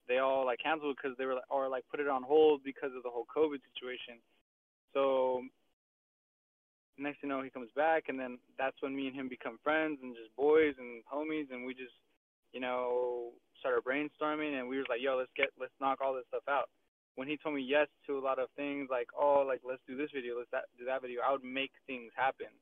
they 0.08 0.20
all 0.20 0.46
like 0.46 0.60
canceled 0.62 0.96
because 0.96 1.18
they 1.18 1.26
were 1.26 1.36
like, 1.36 1.50
or 1.50 1.68
like 1.68 1.84
put 1.90 2.00
it 2.00 2.08
on 2.08 2.24
hold 2.24 2.62
because 2.64 2.92
of 2.96 3.04
the 3.04 3.10
whole 3.10 3.26
COVID 3.36 3.60
situation. 3.74 4.22
So 4.94 5.42
next 6.98 7.22
thing 7.22 7.30
you 7.30 7.36
know, 7.36 7.42
he 7.42 7.50
comes 7.50 7.70
back, 7.76 8.06
and 8.10 8.20
then 8.20 8.38
that's 8.58 8.78
when 8.82 8.96
me 8.96 9.08
and 9.08 9.16
him 9.16 9.28
become 9.28 9.58
friends 9.64 10.00
and 10.02 10.16
just 10.16 10.36
boys 10.36 10.76
and 10.78 11.02
homies, 11.12 11.52
and 11.52 11.66
we 11.66 11.74
just, 11.74 11.96
you 12.54 12.60
know, 12.60 13.32
started 13.60 13.84
brainstorming, 13.84 14.60
and 14.60 14.68
we 14.68 14.78
was 14.78 14.86
like, 14.90 15.02
yo, 15.02 15.18
let's 15.18 15.32
get, 15.36 15.50
let's 15.60 15.74
knock 15.82 16.00
all 16.02 16.14
this 16.14 16.26
stuff 16.30 16.44
out. 16.50 16.70
When 17.16 17.28
he 17.28 17.38
told 17.38 17.56
me 17.56 17.62
yes 17.62 17.88
to 18.08 18.18
a 18.18 18.24
lot 18.24 18.40
of 18.40 18.50
things, 18.56 18.90
like, 18.90 19.08
oh, 19.18 19.44
like 19.46 19.62
let's 19.66 19.82
do 19.88 19.96
this 19.98 20.10
video, 20.14 20.38
let's 20.38 20.50
that, 20.52 20.66
do 20.78 20.86
that 20.86 21.02
video, 21.02 21.22
I 21.22 21.32
would 21.32 21.44
make 21.44 21.72
things 21.86 22.12
happen, 22.16 22.54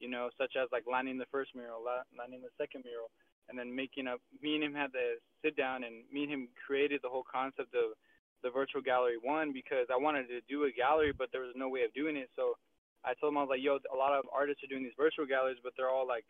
you 0.00 0.08
know, 0.08 0.30
such 0.36 0.56
as 0.56 0.68
like 0.72 0.84
landing 0.90 1.18
the 1.18 1.30
first 1.30 1.54
mural, 1.54 1.84
landing 2.16 2.40
the 2.42 2.50
second 2.58 2.84
mural, 2.84 3.12
and 3.48 3.58
then 3.58 3.68
making 3.68 4.08
up. 4.08 4.20
Me 4.42 4.54
and 4.56 4.64
him 4.64 4.74
had 4.74 4.92
to 4.92 5.20
sit 5.44 5.56
down, 5.56 5.84
and 5.84 6.02
me 6.10 6.24
and 6.24 6.32
him 6.32 6.48
created 6.66 7.00
the 7.04 7.12
whole 7.12 7.24
concept 7.28 7.76
of 7.76 7.94
the 8.42 8.50
virtual 8.50 8.80
gallery 8.80 9.20
one 9.20 9.52
because 9.52 9.86
I 9.92 10.00
wanted 10.00 10.26
to 10.32 10.40
do 10.48 10.64
a 10.64 10.72
gallery, 10.72 11.12
but 11.12 11.28
there 11.30 11.44
was 11.44 11.52
no 11.54 11.68
way 11.68 11.84
of 11.84 11.92
doing 11.92 12.16
it, 12.16 12.32
so 12.34 12.56
I 13.04 13.12
told 13.16 13.32
him 13.32 13.38
I 13.38 13.44
was 13.44 13.52
like, 13.52 13.64
yo, 13.64 13.78
a 13.92 13.96
lot 13.96 14.16
of 14.16 14.24
artists 14.32 14.64
are 14.64 14.72
doing 14.72 14.82
these 14.82 14.96
virtual 14.96 15.28
galleries, 15.28 15.60
but 15.62 15.72
they're 15.76 15.92
all 15.92 16.08
like, 16.08 16.24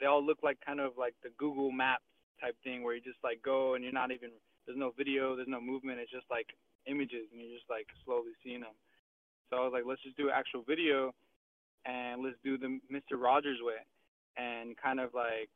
they 0.00 0.06
all 0.06 0.24
look 0.24 0.44
like 0.44 0.56
kind 0.64 0.80
of 0.80 0.96
like 0.96 1.14
the 1.24 1.32
Google 1.36 1.72
Maps 1.72 2.04
type 2.40 2.56
thing 2.64 2.84
where 2.84 2.94
you 2.94 3.00
just 3.00 3.20
like 3.24 3.40
go 3.44 3.74
and 3.74 3.84
you're 3.84 3.92
not 3.92 4.12
even 4.12 4.32
there's 4.64 4.78
no 4.78 4.92
video, 4.96 5.36
there's 5.36 5.48
no 5.48 5.60
movement, 5.60 6.00
it's 6.00 6.12
just 6.12 6.28
like 6.30 6.48
images 6.86 7.28
and 7.32 7.40
you're 7.40 7.56
just 7.56 7.68
like 7.68 7.84
slowly 8.04 8.32
seeing 8.44 8.60
them. 8.60 8.76
So 9.48 9.56
I 9.56 9.64
was 9.64 9.72
like, 9.72 9.84
let's 9.84 10.00
just 10.00 10.16
do 10.16 10.30
actual 10.30 10.64
video 10.64 11.12
and 11.86 12.22
let's 12.22 12.36
do 12.44 12.58
the 12.58 12.80
Mr. 12.92 13.16
Rogers 13.16 13.58
way 13.62 13.80
and 14.36 14.76
kind 14.76 15.00
of 15.00 15.14
like 15.14 15.50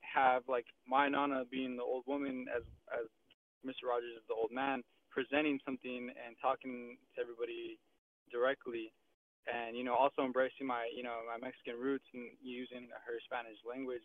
have 0.00 0.42
like 0.48 0.66
my 0.86 1.08
Nana 1.08 1.44
being 1.50 1.76
the 1.76 1.82
old 1.82 2.04
woman 2.06 2.46
as 2.54 2.62
as 2.92 3.06
Mr. 3.66 3.88
Rogers 3.88 4.20
is 4.20 4.26
the 4.28 4.34
old 4.34 4.52
man 4.52 4.82
presenting 5.10 5.58
something 5.64 6.10
and 6.14 6.36
talking 6.42 6.98
to 7.14 7.22
everybody 7.22 7.78
directly 8.30 8.92
and 9.46 9.76
you 9.76 9.84
know 9.84 9.94
also 9.94 10.22
embracing 10.22 10.66
my 10.66 10.88
you 10.94 11.02
know 11.02 11.22
my 11.26 11.38
Mexican 11.38 11.78
roots 11.78 12.06
and 12.14 12.30
using 12.42 12.88
her 12.92 13.18
Spanish 13.24 13.58
language 13.66 14.04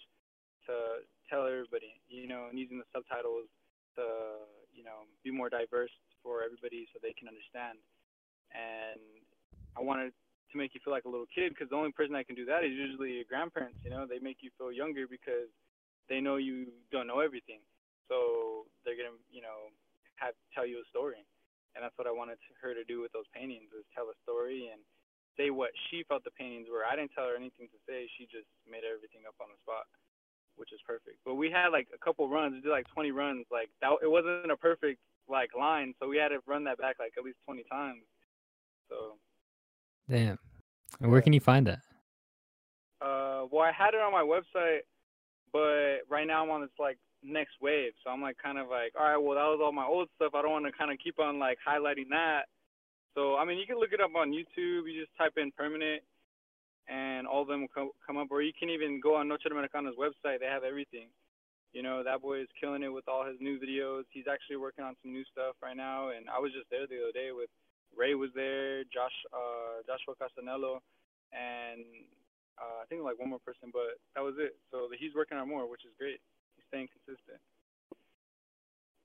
to 0.65 1.05
tell 1.29 1.45
everybody 1.45 1.97
you 2.09 2.27
know 2.27 2.47
and 2.49 2.57
using 2.57 2.77
the 2.77 2.89
subtitles 2.93 3.47
to 3.95 4.03
you 4.73 4.83
know 4.83 5.07
be 5.23 5.31
more 5.31 5.49
diverse 5.49 5.93
for 6.23 6.43
everybody 6.43 6.87
so 6.91 6.99
they 7.01 7.13
can 7.15 7.27
understand 7.27 7.79
and 8.51 8.99
I 9.77 9.81
wanted 9.81 10.11
to 10.51 10.57
make 10.57 10.73
you 10.73 10.81
feel 10.83 10.93
like 10.93 11.05
a 11.05 11.11
little 11.11 11.29
kid 11.29 11.53
because 11.53 11.69
the 11.69 11.75
only 11.75 11.91
person 11.91 12.13
that 12.13 12.27
can 12.27 12.35
do 12.35 12.45
that 12.45 12.63
is 12.63 12.71
usually 12.71 13.21
your 13.21 13.29
grandparents 13.29 13.77
you 13.83 13.89
know 13.89 14.05
they 14.05 14.19
make 14.19 14.37
you 14.41 14.49
feel 14.57 14.71
younger 14.71 15.05
because 15.05 15.49
they 16.09 16.19
know 16.19 16.37
you 16.37 16.67
don't 16.91 17.07
know 17.07 17.19
everything 17.19 17.59
so 18.07 18.65
they're 18.83 18.97
gonna 18.97 19.15
you 19.29 19.41
know 19.41 19.69
have 20.17 20.33
tell 20.53 20.65
you 20.65 20.81
a 20.81 20.87
story 20.89 21.25
and 21.75 21.83
that's 21.85 21.97
what 21.97 22.09
I 22.09 22.13
wanted 22.13 22.41
her 22.61 22.73
to 22.73 22.83
do 22.83 23.01
with 23.01 23.13
those 23.13 23.29
paintings 23.33 23.69
is 23.71 23.85
tell 23.93 24.09
a 24.09 24.17
story 24.25 24.67
and 24.73 24.81
say 25.37 25.49
what 25.53 25.71
she 25.89 26.03
felt 26.03 26.25
the 26.25 26.33
paintings 26.33 26.67
were. 26.67 26.83
I 26.83 26.99
didn't 26.99 27.13
tell 27.13 27.29
her 27.29 27.37
anything 27.37 27.69
to 27.69 27.79
say. 27.85 28.09
She 28.17 28.25
just 28.25 28.49
made 28.65 28.83
everything 28.83 29.23
up 29.29 29.37
on 29.39 29.53
the 29.53 29.59
spot, 29.61 29.85
which 30.57 30.73
is 30.73 30.81
perfect. 30.83 31.21
But 31.23 31.39
we 31.39 31.47
had 31.47 31.69
like 31.69 31.87
a 31.93 32.01
couple 32.01 32.27
runs. 32.27 32.57
We 32.57 32.61
did 32.65 32.73
like 32.73 32.89
20 32.91 33.15
runs. 33.15 33.45
Like 33.47 33.69
that, 33.79 33.95
it 34.01 34.09
wasn't 34.09 34.51
a 34.51 34.57
perfect 34.57 34.99
like 35.29 35.53
line, 35.53 35.93
so 36.01 36.09
we 36.09 36.17
had 36.17 36.33
to 36.33 36.41
run 36.49 36.65
that 36.65 36.81
back 36.81 36.97
like 36.97 37.13
at 37.17 37.23
least 37.23 37.39
20 37.45 37.63
times. 37.69 38.03
So. 38.89 39.21
Damn. 40.09 40.39
Where 40.99 41.21
can 41.21 41.33
you 41.33 41.39
find 41.39 41.67
that? 41.67 41.79
Uh, 43.01 43.45
well, 43.51 43.61
I 43.61 43.71
had 43.71 43.93
it 43.93 44.01
on 44.01 44.11
my 44.11 44.23
website, 44.23 44.79
but 45.53 45.99
right 46.09 46.27
now 46.27 46.43
I'm 46.43 46.49
on 46.49 46.61
this 46.61 46.69
like 46.79 46.97
next 47.23 47.53
wave. 47.61 47.93
So 48.03 48.09
I'm 48.09 48.21
like 48.21 48.37
kind 48.41 48.57
of 48.57 48.67
like, 48.67 48.93
all 48.99 49.05
right, 49.05 49.17
well 49.17 49.35
that 49.35 49.45
was 49.45 49.59
all 49.63 49.71
my 49.71 49.85
old 49.85 50.09
stuff. 50.15 50.33
I 50.33 50.41
don't 50.41 50.51
want 50.51 50.65
to 50.65 50.71
kind 50.71 50.91
of 50.91 50.97
keep 51.03 51.19
on 51.19 51.39
like 51.39 51.57
highlighting 51.65 52.09
that 52.09 52.45
so 53.15 53.35
I 53.35 53.45
mean, 53.45 53.57
you 53.57 53.65
can 53.65 53.79
look 53.79 53.93
it 53.93 54.01
up 54.01 54.15
on 54.15 54.31
YouTube. 54.31 54.87
You 54.87 54.95
just 54.95 55.15
type 55.17 55.33
in 55.37 55.51
permanent, 55.51 56.03
and 56.87 57.27
all 57.27 57.41
of 57.41 57.47
them 57.47 57.61
will 57.61 57.73
co- 57.73 57.95
come 58.05 58.17
up. 58.17 58.31
Or 58.31 58.41
you 58.41 58.53
can 58.57 58.69
even 58.69 59.01
go 59.01 59.15
on 59.15 59.27
Noche 59.27 59.49
Americana's 59.49 59.99
website. 59.99 60.39
They 60.39 60.47
have 60.47 60.63
everything. 60.63 61.09
You 61.73 61.83
know, 61.83 62.03
that 62.03 62.21
boy 62.21 62.41
is 62.41 62.47
killing 62.59 62.81
it 62.81 62.93
with 62.93 63.07
all 63.07 63.25
his 63.25 63.37
new 63.39 63.59
videos. 63.59 64.07
He's 64.09 64.31
actually 64.31 64.57
working 64.57 64.85
on 64.85 64.95
some 65.03 65.11
new 65.11 65.23
stuff 65.31 65.59
right 65.61 65.77
now. 65.77 66.09
And 66.15 66.29
I 66.29 66.39
was 66.39 66.51
just 66.55 66.69
there 66.71 66.87
the 66.87 67.03
other 67.03 67.13
day 67.13 67.29
with 67.35 67.49
Ray 67.97 68.15
was 68.15 68.29
there, 68.35 68.83
Josh, 68.85 69.15
uh, 69.33 69.83
Joshua 69.85 70.15
Castanello, 70.15 70.79
and 71.33 71.83
uh, 72.57 72.83
I 72.83 72.85
think 72.87 73.03
like 73.03 73.19
one 73.19 73.29
more 73.29 73.43
person. 73.43 73.71
But 73.73 73.99
that 74.15 74.21
was 74.21 74.35
it. 74.37 74.55
So 74.71 74.89
he's 74.97 75.13
working 75.15 75.37
on 75.37 75.47
more, 75.47 75.69
which 75.69 75.85
is 75.85 75.91
great. 75.97 76.19
He's 76.55 76.65
staying 76.67 76.87
consistent. 76.93 77.39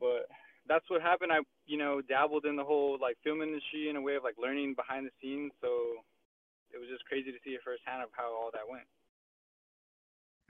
But 0.01 0.29
that's 0.69 0.89
what 0.89 1.03
happened. 1.03 1.33
I, 1.33 1.41
you 1.67 1.79
know, 1.79 2.01
dabbled 2.01 2.45
in 2.45 2.57
the 2.57 2.65
whole 2.65 2.99
like 3.01 3.17
film 3.25 3.43
industry 3.43 3.89
in 3.89 3.97
a 3.97 4.03
way 4.03 4.17
of 4.17 4.25
like 4.25 4.37
learning 4.41 4.75
behind 4.75 5.07
the 5.07 5.15
scenes. 5.21 5.53
So 5.61 5.69
it 6.73 6.79
was 6.79 6.89
just 6.89 7.05
crazy 7.05 7.31
to 7.31 7.39
see 7.45 7.51
it 7.51 7.61
firsthand 7.65 8.03
of 8.03 8.11
how 8.13 8.33
all 8.33 8.51
that 8.53 8.69
went. 8.69 8.85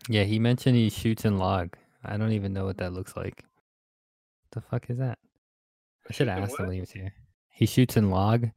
Yeah, 0.09 0.25
he 0.25 0.39
mentioned 0.39 0.77
he 0.77 0.91
shoots 0.91 1.25
in 1.25 1.39
log. 1.39 1.77
I 2.05 2.17
don't 2.17 2.33
even 2.33 2.53
know 2.53 2.67
what 2.67 2.79
that 2.79 2.93
looks 2.93 3.17
like. 3.17 3.45
What 4.43 4.51
the 4.53 4.61
fuck 4.61 4.91
is 4.91 4.99
that? 4.99 5.19
I 6.09 6.13
should 6.13 6.29
have 6.29 6.45
asked 6.45 6.61
him 6.61 6.67
when 6.67 6.75
he 6.75 6.81
was 6.81 6.91
here. 6.91 7.15
He 7.55 7.67
shoots 7.67 7.97
in 7.97 8.11
log. 8.11 8.49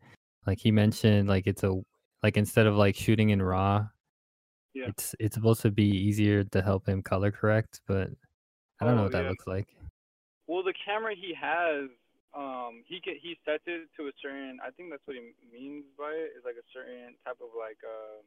Like 0.46 0.60
he 0.60 0.72
mentioned, 0.72 1.30
like 1.30 1.46
it's 1.46 1.64
a 1.64 1.80
like 2.24 2.36
instead 2.36 2.68
of 2.68 2.76
like 2.76 2.96
shooting 2.96 3.30
in 3.30 3.42
raw, 3.42 3.88
yeah. 4.74 4.86
it's 4.88 5.16
it's 5.20 5.36
supposed 5.36 5.62
to 5.62 5.72
be 5.72 5.86
easier 5.86 6.44
to 6.44 6.62
help 6.62 6.88
him 6.88 7.04
color 7.04 7.32
correct, 7.32 7.82
but 7.88 8.10
I 8.82 8.86
don't 8.86 8.94
oh, 8.94 8.98
know 8.98 9.04
what 9.04 9.12
that 9.12 9.26
looks 9.26 9.46
like. 9.46 9.68
Well, 10.48 10.64
the 10.64 10.74
camera 10.84 11.14
he 11.14 11.34
has, 11.40 11.90
um, 12.36 12.82
he 12.88 13.02
can, 13.02 13.16
he 13.22 13.38
sets 13.46 13.64
it 13.68 13.90
to 13.98 14.08
a 14.08 14.12
certain. 14.22 14.58
I 14.66 14.72
think 14.72 14.90
that's 14.90 15.04
what 15.06 15.18
he 15.18 15.34
means 15.52 15.86
by 15.98 16.12
it. 16.12 16.32
Is 16.38 16.46
like 16.46 16.56
a 16.56 16.68
certain 16.74 17.16
type 17.26 17.38
of 17.42 17.50
like 17.58 17.78
uh 17.84 18.24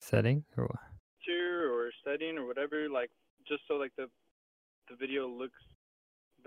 setting 0.00 0.44
or 0.56 0.64
what? 0.64 0.80
or 1.28 1.90
setting 2.04 2.38
or 2.38 2.46
whatever. 2.46 2.88
Like 2.88 3.10
just 3.46 3.62
so 3.68 3.74
like 3.74 3.92
the 3.96 4.08
the 4.90 4.96
video 4.96 5.28
looks 5.28 5.60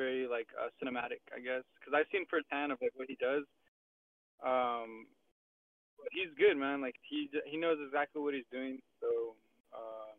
very 0.01 0.25
like 0.25 0.49
uh, 0.57 0.73
cinematic, 0.81 1.21
I 1.29 1.37
guess. 1.37 1.61
Because 1.77 1.93
I've 1.93 2.09
seen 2.09 2.25
firsthand 2.25 2.73
of 2.73 2.81
like 2.81 2.97
what 2.97 3.05
he 3.05 3.17
does. 3.21 3.45
Um, 4.41 5.05
he's 6.09 6.33
good, 6.33 6.57
man. 6.57 6.81
Like 6.81 6.97
he 7.05 7.29
he 7.45 7.57
knows 7.61 7.77
exactly 7.77 8.21
what 8.21 8.33
he's 8.33 8.49
doing. 8.49 8.81
So 8.97 9.37
um, 9.77 10.17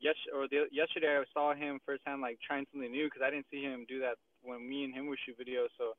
yes 0.00 0.16
or 0.32 0.48
the, 0.48 0.64
yesterday 0.72 1.20
I 1.20 1.24
saw 1.36 1.52
him 1.52 1.80
firsthand 1.84 2.24
like 2.24 2.40
trying 2.40 2.64
something 2.72 2.90
new 2.90 3.06
because 3.12 3.20
I 3.20 3.28
didn't 3.28 3.52
see 3.52 3.60
him 3.60 3.84
do 3.84 4.00
that 4.00 4.16
when 4.40 4.64
me 4.64 4.84
and 4.88 4.94
him 4.96 5.06
would 5.12 5.20
shoot 5.20 5.36
videos. 5.36 5.68
So 5.76 5.92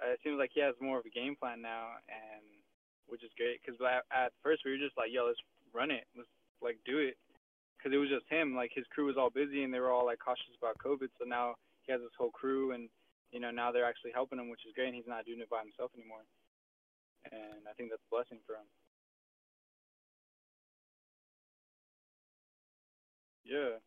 uh, 0.00 0.12
it 0.12 0.20
seems 0.20 0.36
like 0.36 0.52
he 0.52 0.60
has 0.60 0.76
more 0.80 1.00
of 1.00 1.08
a 1.08 1.12
game 1.12 1.36
plan 1.36 1.64
now, 1.64 1.96
and 2.08 2.44
which 3.08 3.24
is 3.24 3.32
great. 3.40 3.60
Because 3.64 3.80
at, 3.80 4.04
at 4.12 4.36
first 4.44 4.68
we 4.68 4.76
were 4.76 4.84
just 4.84 4.96
like, 5.00 5.08
yo, 5.08 5.24
let's 5.24 5.40
run 5.72 5.90
it, 5.90 6.04
let's 6.12 6.28
like 6.60 6.76
do 6.84 7.00
it, 7.00 7.16
because 7.80 7.96
it 7.96 7.98
was 7.98 8.12
just 8.12 8.28
him. 8.28 8.54
Like 8.54 8.70
his 8.74 8.84
crew 8.92 9.06
was 9.06 9.16
all 9.16 9.30
busy 9.30 9.64
and 9.64 9.72
they 9.72 9.80
were 9.80 9.90
all 9.90 10.04
like 10.04 10.18
cautious 10.20 10.52
about 10.60 10.76
COVID. 10.84 11.08
So 11.16 11.24
now 11.24 11.54
he 11.82 11.92
has 11.92 12.00
this 12.00 12.12
whole 12.18 12.30
crew, 12.30 12.72
and 12.72 12.88
you 13.32 13.40
know 13.40 13.50
now 13.50 13.72
they're 13.72 13.88
actually 13.88 14.12
helping 14.12 14.38
him, 14.38 14.50
which 14.50 14.66
is 14.66 14.74
great. 14.74 14.88
And 14.88 14.96
he's 14.96 15.08
not 15.08 15.24
doing 15.24 15.40
it 15.40 15.48
by 15.48 15.60
himself 15.64 15.90
anymore, 15.96 16.24
and 17.32 17.64
I 17.64 17.72
think 17.72 17.90
that's 17.90 18.04
a 18.04 18.14
blessing 18.14 18.38
for 18.46 18.54
him. 18.54 18.68
Yeah. 23.44 23.80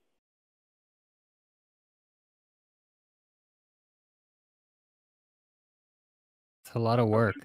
It's 6.66 6.76
a 6.76 6.80
lot 6.80 7.00
of 7.00 7.08
work. 7.08 7.36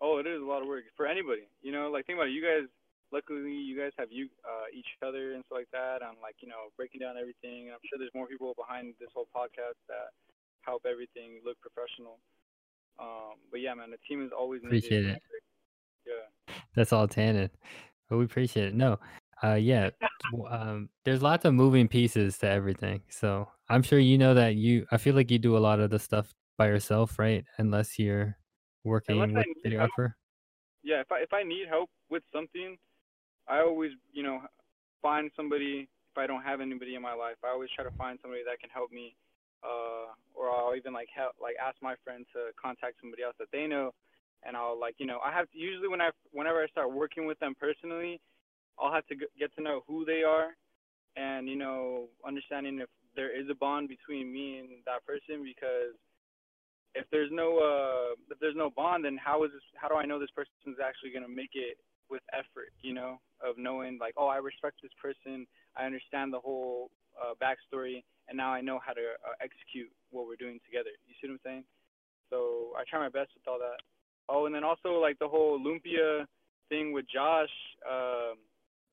Oh, 0.00 0.18
it 0.18 0.26
is 0.26 0.42
a 0.42 0.44
lot 0.44 0.62
of 0.62 0.68
work 0.68 0.84
for 0.96 1.06
anybody. 1.06 1.48
You 1.62 1.72
know, 1.72 1.90
like 1.90 2.06
think 2.06 2.18
about 2.18 2.28
it. 2.28 2.32
You 2.32 2.42
guys, 2.42 2.68
luckily, 3.12 3.52
you 3.52 3.78
guys 3.78 3.92
have 3.98 4.08
you 4.10 4.28
uh, 4.44 4.68
each 4.74 4.88
other 5.02 5.34
and 5.34 5.44
stuff 5.46 5.58
like 5.64 5.72
that. 5.72 6.02
On 6.02 6.16
like 6.22 6.36
you 6.40 6.48
know 6.48 6.70
breaking 6.76 7.00
down 7.00 7.16
everything. 7.20 7.66
And 7.66 7.72
I'm 7.72 7.84
sure 7.88 7.98
there's 7.98 8.14
more 8.14 8.26
people 8.26 8.54
behind 8.56 8.94
this 9.00 9.10
whole 9.14 9.28
podcast 9.34 9.78
that 9.88 10.12
help 10.62 10.82
everything 10.84 11.40
look 11.44 11.56
professional. 11.60 12.18
Um, 12.98 13.38
but 13.50 13.60
yeah, 13.60 13.74
man, 13.74 13.90
the 13.90 13.98
team 14.08 14.24
is 14.24 14.30
always 14.36 14.62
appreciate 14.64 15.02
needed. 15.02 15.16
it. 15.16 15.22
Yeah. 16.06 16.54
That's 16.74 16.92
all 16.92 17.06
Tannon. 17.06 17.50
But 18.08 18.18
we 18.18 18.24
appreciate 18.24 18.68
it. 18.68 18.74
No, 18.74 18.98
uh, 19.42 19.54
yeah. 19.54 19.90
um, 20.50 20.88
there's 21.04 21.22
lots 21.22 21.44
of 21.44 21.54
moving 21.54 21.88
pieces 21.88 22.38
to 22.38 22.48
everything. 22.48 23.02
So 23.08 23.48
I'm 23.68 23.82
sure 23.82 23.98
you 23.98 24.18
know 24.18 24.34
that 24.34 24.56
you. 24.56 24.86
I 24.90 24.96
feel 24.96 25.14
like 25.14 25.30
you 25.30 25.38
do 25.38 25.56
a 25.56 25.58
lot 25.58 25.80
of 25.80 25.90
the 25.90 25.98
stuff 25.98 26.34
by 26.56 26.66
yourself, 26.66 27.18
right? 27.18 27.44
Unless 27.58 27.98
you're 27.98 28.36
working 28.84 29.20
Unless 29.20 29.44
with 29.46 29.72
videographer. 29.72 30.14
Yeah, 30.82 31.00
if 31.00 31.12
I 31.12 31.20
if 31.20 31.32
I 31.32 31.42
need 31.42 31.68
help 31.68 31.90
with 32.10 32.22
something, 32.32 32.76
I 33.48 33.60
always 33.60 33.92
you 34.12 34.22
know 34.22 34.40
find 35.02 35.30
somebody. 35.36 35.88
If 36.12 36.18
I 36.18 36.26
don't 36.26 36.42
have 36.42 36.60
anybody 36.60 36.94
in 36.94 37.02
my 37.02 37.14
life, 37.14 37.36
I 37.44 37.48
always 37.48 37.70
try 37.74 37.84
to 37.84 37.92
find 37.98 38.18
somebody 38.22 38.42
that 38.44 38.60
can 38.60 38.70
help 38.70 38.90
me. 38.92 39.14
Uh, 39.62 40.14
or 40.34 40.50
I'll 40.50 40.76
even 40.76 40.92
like 40.92 41.08
help 41.14 41.34
like 41.42 41.56
ask 41.58 41.76
my 41.82 41.94
friend 42.04 42.24
to 42.32 42.54
contact 42.60 42.96
somebody 43.00 43.22
else 43.24 43.34
that 43.38 43.48
they 43.52 43.66
know, 43.66 43.92
and 44.46 44.56
I'll 44.56 44.78
like 44.78 44.94
you 44.98 45.06
know 45.06 45.18
I 45.24 45.32
have 45.32 45.50
to, 45.50 45.58
usually 45.58 45.88
when 45.88 46.00
I 46.00 46.10
whenever 46.32 46.62
I 46.62 46.68
start 46.68 46.92
working 46.92 47.26
with 47.26 47.38
them 47.40 47.54
personally 47.58 48.20
I'll 48.80 48.92
have 48.92 49.06
to 49.08 49.16
get 49.16 49.54
to 49.56 49.62
know 49.62 49.82
who 49.86 50.04
they 50.04 50.22
are, 50.22 50.54
and 51.16 51.48
you 51.48 51.56
know, 51.56 52.06
understanding 52.26 52.78
if 52.78 52.88
there 53.16 53.34
is 53.34 53.46
a 53.50 53.54
bond 53.54 53.88
between 53.88 54.32
me 54.32 54.58
and 54.58 54.68
that 54.86 55.04
person. 55.04 55.42
Because 55.42 55.98
if 56.94 57.04
there's 57.10 57.30
no 57.32 57.58
uh, 57.58 58.14
if 58.30 58.38
there's 58.40 58.56
no 58.56 58.70
bond, 58.70 59.04
then 59.04 59.18
how 59.22 59.44
is 59.44 59.50
this? 59.52 59.62
How 59.74 59.88
do 59.88 59.96
I 59.96 60.06
know 60.06 60.18
this 60.18 60.30
person's 60.34 60.78
actually 60.82 61.10
gonna 61.10 61.28
make 61.28 61.54
it 61.54 61.78
with 62.10 62.22
effort, 62.32 62.72
you 62.82 62.94
know, 62.94 63.20
of 63.40 63.58
knowing 63.58 63.98
like, 64.00 64.14
oh, 64.16 64.26
I 64.26 64.36
respect 64.36 64.76
this 64.82 64.92
person, 65.00 65.46
I 65.76 65.84
understand 65.84 66.32
the 66.32 66.40
whole 66.40 66.90
uh, 67.20 67.34
backstory, 67.42 68.02
and 68.28 68.36
now 68.36 68.52
I 68.52 68.60
know 68.60 68.78
how 68.84 68.92
to 68.92 69.00
uh, 69.00 69.34
execute 69.40 69.90
what 70.10 70.26
we're 70.26 70.36
doing 70.36 70.58
together. 70.64 70.90
You 71.06 71.14
see 71.20 71.28
what 71.28 71.34
I'm 71.34 71.40
saying? 71.44 71.64
So 72.30 72.72
I 72.78 72.84
try 72.88 73.00
my 73.00 73.08
best 73.08 73.30
with 73.34 73.46
all 73.46 73.58
that. 73.58 73.80
Oh, 74.28 74.46
and 74.46 74.54
then 74.54 74.64
also 74.64 75.00
like 75.00 75.18
the 75.18 75.28
whole 75.28 75.58
lumpia 75.58 76.26
thing 76.68 76.92
with 76.92 77.06
Josh. 77.12 77.52
Um, 77.88 78.36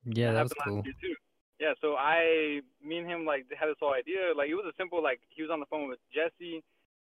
Yeah, 0.04 0.32
that 0.32 0.42
was 0.44 0.52
cool. 0.64 0.82
year, 0.84 0.94
too. 1.00 1.14
Yeah, 1.58 1.72
so 1.80 1.96
I, 1.96 2.60
me 2.84 2.98
and 2.98 3.08
him 3.08 3.24
like 3.24 3.46
had 3.58 3.68
this 3.68 3.80
whole 3.80 3.94
idea. 3.94 4.32
Like 4.36 4.48
it 4.48 4.54
was 4.54 4.68
a 4.68 4.76
simple 4.76 5.02
like 5.02 5.20
he 5.28 5.42
was 5.42 5.50
on 5.50 5.60
the 5.60 5.66
phone 5.66 5.88
with 5.88 5.98
Jesse, 6.12 6.62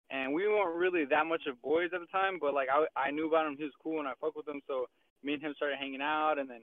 and 0.10 0.34
we 0.34 0.48
weren't 0.48 0.76
really 0.76 1.06
that 1.06 1.26
much 1.26 1.46
of 1.48 1.62
boys 1.62 1.90
at 1.94 2.02
the 2.02 2.08
time. 2.08 2.38
But 2.42 2.54
like 2.54 2.68
I, 2.70 2.86
I 3.00 3.12
knew 3.12 3.28
about 3.28 3.48
him. 3.48 3.56
He 3.58 3.64
was 3.64 3.74
cool, 3.82 4.00
and 4.00 4.08
I 4.08 4.14
fucked 4.20 4.38
with 4.38 4.48
him. 4.48 4.62
So 4.68 4.86
me 5.24 5.34
and 5.34 5.42
him 5.42 5.54
started 5.56 5.78
hanging 5.78 6.02
out, 6.02 6.40
and 6.40 6.50
then 6.50 6.62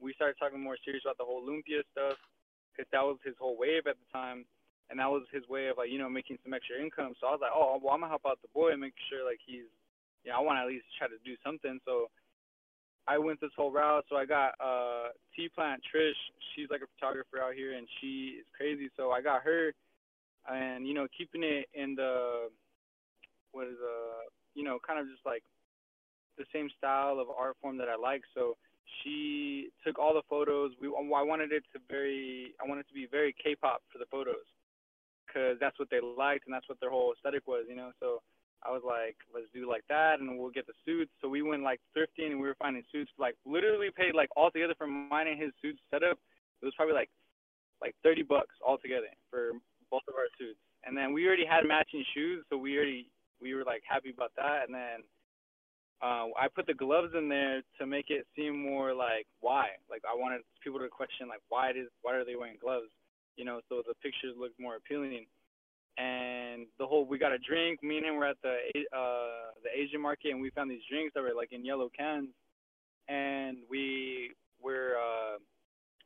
we 0.00 0.12
started 0.14 0.36
talking 0.38 0.60
more 0.60 0.76
serious 0.84 1.04
about 1.04 1.18
the 1.18 1.24
whole 1.24 1.42
lumpia 1.42 1.82
stuff, 1.92 2.18
because 2.70 2.88
that 2.92 3.02
was 3.02 3.18
his 3.24 3.34
whole 3.38 3.56
wave 3.58 3.86
at 3.86 3.96
the 3.98 4.08
time, 4.12 4.44
and 4.90 4.98
that 5.00 5.10
was 5.10 5.24
his 5.32 5.46
way 5.48 5.68
of 5.68 5.76
like 5.76 5.90
you 5.90 5.98
know 5.98 6.08
making 6.08 6.38
some 6.44 6.54
extra 6.54 6.78
income. 6.80 7.14
So 7.20 7.26
I 7.26 7.32
was 7.32 7.40
like, 7.42 7.54
oh, 7.54 7.80
well 7.82 7.94
I'm 7.94 8.00
gonna 8.00 8.12
help 8.12 8.26
out 8.26 8.38
the 8.42 8.52
boy 8.54 8.70
and 8.72 8.80
make 8.80 8.94
sure 9.10 9.24
like 9.24 9.40
he's, 9.44 9.68
you 10.24 10.30
know, 10.30 10.38
I 10.38 10.40
want 10.40 10.56
to 10.58 10.62
at 10.62 10.68
least 10.68 10.86
try 10.96 11.08
to 11.08 11.20
do 11.24 11.34
something. 11.44 11.80
So 11.84 12.08
I 13.08 13.16
went 13.18 13.40
this 13.40 13.56
whole 13.56 13.72
route. 13.72 14.04
So 14.08 14.16
I 14.16 14.24
got 14.24 14.54
uh 14.60 15.16
T 15.34 15.48
Plant 15.48 15.82
Trish. 15.88 16.20
She's 16.54 16.68
like 16.70 16.82
a 16.82 16.90
photographer 16.96 17.40
out 17.40 17.54
here, 17.54 17.76
and 17.76 17.88
she 18.00 18.38
is 18.40 18.46
crazy. 18.56 18.88
So 18.96 19.10
I 19.10 19.20
got 19.20 19.42
her, 19.42 19.72
and 20.48 20.86
you 20.86 20.94
know, 20.94 21.08
keeping 21.16 21.42
it 21.42 21.66
in 21.74 21.94
the 21.94 22.48
what 23.52 23.66
is 23.66 23.80
uh 23.80 24.28
you 24.54 24.62
know 24.62 24.78
kind 24.86 25.00
of 25.00 25.06
just 25.08 25.24
like 25.24 25.42
the 26.38 26.46
same 26.52 26.70
style 26.78 27.18
of 27.18 27.28
art 27.28 27.56
form 27.60 27.76
that 27.78 27.88
I 27.88 27.96
like. 27.96 28.22
So 28.34 28.56
she 29.02 29.70
took 29.84 29.98
all 29.98 30.14
the 30.14 30.22
photos. 30.28 30.72
We 30.80 30.88
I 30.88 31.22
wanted 31.22 31.52
it 31.52 31.64
to 31.74 31.80
very 31.90 32.54
I 32.62 32.68
wanted 32.68 32.82
it 32.82 32.88
to 32.88 32.94
be 32.94 33.06
very 33.10 33.34
K-pop 33.42 33.82
for 33.92 33.98
the 33.98 34.06
photos, 34.10 34.46
cause 35.32 35.56
that's 35.60 35.78
what 35.78 35.90
they 35.90 36.00
liked 36.00 36.46
and 36.46 36.54
that's 36.54 36.68
what 36.68 36.80
their 36.80 36.90
whole 36.90 37.12
aesthetic 37.12 37.46
was, 37.46 37.66
you 37.68 37.76
know. 37.76 37.92
So 38.00 38.22
I 38.64 38.70
was 38.70 38.82
like, 38.84 39.16
let's 39.32 39.46
do 39.54 39.68
like 39.68 39.84
that, 39.88 40.18
and 40.18 40.38
we'll 40.38 40.50
get 40.50 40.66
the 40.66 40.74
suits. 40.84 41.12
So 41.20 41.28
we 41.28 41.42
went 41.42 41.62
like 41.62 41.80
thrifting, 41.96 42.32
and 42.32 42.40
we 42.40 42.48
were 42.48 42.58
finding 42.58 42.82
suits. 42.90 43.10
Like 43.18 43.36
literally 43.46 43.90
paid 43.94 44.14
like 44.14 44.30
all 44.36 44.50
together 44.50 44.74
for 44.76 44.86
mine 44.86 45.28
and 45.28 45.40
his 45.40 45.52
suits 45.62 45.78
setup. 45.90 46.18
It 46.62 46.64
was 46.64 46.74
probably 46.74 46.94
like 46.94 47.10
like 47.80 47.94
thirty 48.02 48.22
bucks 48.22 48.54
altogether 48.66 49.12
for 49.30 49.52
both 49.90 50.02
of 50.08 50.14
our 50.14 50.28
suits. 50.38 50.58
And 50.84 50.96
then 50.96 51.12
we 51.12 51.26
already 51.26 51.46
had 51.46 51.66
matching 51.66 52.04
shoes, 52.14 52.44
so 52.50 52.56
we 52.56 52.76
already 52.76 53.10
we 53.40 53.54
were 53.54 53.64
like 53.64 53.82
happy 53.86 54.10
about 54.10 54.32
that. 54.36 54.66
And 54.66 54.74
then 54.74 55.06
uh, 56.02 56.26
I 56.38 56.46
put 56.54 56.66
the 56.66 56.74
gloves 56.74 57.14
in 57.16 57.28
there 57.28 57.62
to 57.78 57.86
make 57.86 58.06
it 58.10 58.26
seem 58.36 58.60
more 58.60 58.94
like 58.94 59.26
why. 59.40 59.68
Like 59.90 60.02
I 60.08 60.14
wanted 60.16 60.42
people 60.62 60.78
to 60.78 60.88
question 60.88 61.28
like 61.28 61.42
why 61.48 61.70
is 61.70 61.88
why 62.02 62.14
are 62.14 62.24
they 62.24 62.36
wearing 62.36 62.56
gloves, 62.60 62.90
you 63.36 63.44
know, 63.44 63.60
so 63.68 63.82
the 63.86 63.94
pictures 64.02 64.34
look 64.38 64.52
more 64.58 64.76
appealing 64.76 65.26
and 65.98 66.66
the 66.78 66.86
whole 66.86 67.04
we 67.04 67.18
got 67.18 67.32
a 67.32 67.38
drink. 67.38 67.82
Me 67.82 67.98
and 67.98 68.06
him 68.06 68.16
were 68.16 68.26
at 68.26 68.36
the 68.42 68.54
uh 68.94 69.50
the 69.62 69.70
Asian 69.74 70.00
market 70.00 70.30
and 70.30 70.40
we 70.40 70.50
found 70.50 70.70
these 70.70 70.86
drinks 70.88 71.12
that 71.14 71.22
were 71.22 71.34
like 71.34 71.52
in 71.52 71.64
yellow 71.64 71.90
cans, 71.96 72.28
and 73.08 73.58
we 73.68 74.30
were 74.62 74.94
uh 74.96 75.38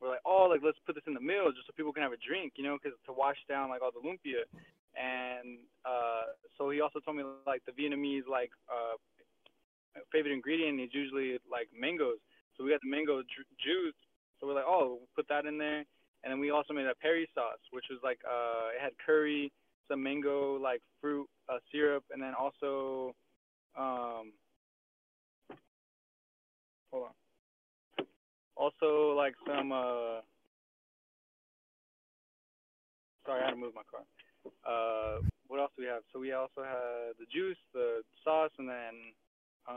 we're 0.01 0.09
like 0.09 0.25
oh 0.25 0.47
like 0.49 0.61
let's 0.65 0.79
put 0.85 0.95
this 0.95 1.05
in 1.05 1.13
the 1.13 1.21
middle 1.21 1.51
just 1.51 1.67
so 1.67 1.73
people 1.77 1.93
can 1.93 2.01
have 2.01 2.11
a 2.11 2.25
drink, 2.27 2.53
you 2.57 2.63
know, 2.63 2.77
because 2.81 2.97
to 3.05 3.13
wash 3.13 3.37
down 3.47 3.69
like 3.69 3.81
all 3.81 3.91
the 3.93 4.01
lumpia, 4.01 4.41
and 4.97 5.59
uh 5.85 6.33
so 6.57 6.71
he 6.71 6.81
also 6.81 6.99
told 6.99 7.15
me 7.15 7.23
like 7.45 7.61
the 7.65 7.71
Vietnamese 7.71 8.27
like 8.29 8.49
uh 8.67 8.97
favorite 10.11 10.33
ingredient 10.33 10.79
is 10.79 10.89
usually 10.93 11.37
like 11.49 11.67
mangoes, 11.73 12.19
so 12.55 12.63
we 12.63 12.71
got 12.71 12.81
the 12.81 12.89
mango 12.89 13.21
ju- 13.21 13.53
juice, 13.59 13.97
so 14.39 14.47
we're 14.47 14.55
like 14.55 14.67
oh 14.67 14.99
we'll 14.99 15.13
put 15.15 15.27
that 15.29 15.45
in 15.45 15.57
there. 15.57 15.83
And 16.23 16.31
then 16.31 16.39
we 16.39 16.51
also 16.51 16.73
made 16.73 16.85
a 16.85 16.95
peri 16.95 17.27
sauce, 17.35 17.59
which 17.71 17.85
was 17.89 17.99
like 18.01 18.19
uh, 18.25 18.71
it 18.75 18.81
had 18.81 18.93
curry, 19.05 19.51
some 19.89 20.01
mango 20.01 20.55
like 20.55 20.81
fruit 21.01 21.27
uh, 21.49 21.57
syrup, 21.71 22.03
and 22.11 22.21
then 22.21 22.33
also 22.33 23.13
um, 23.77 24.31
hold 26.91 27.07
on, 27.07 28.05
also 28.55 29.13
like 29.17 29.35
some 29.45 29.71
uh, 29.71 30.21
sorry 33.25 33.41
I 33.41 33.45
had 33.45 33.51
to 33.51 33.57
move 33.57 33.73
my 33.75 33.81
car. 33.89 34.05
Uh, 34.65 35.21
what 35.47 35.59
else 35.59 35.71
do 35.75 35.83
we 35.83 35.89
have? 35.89 36.03
So 36.13 36.19
we 36.19 36.31
also 36.31 36.63
had 36.63 37.19
the 37.19 37.25
juice, 37.31 37.57
the 37.73 38.01
sauce, 38.23 38.51
and 38.57 38.67
then 38.67 39.13
um, 39.67 39.75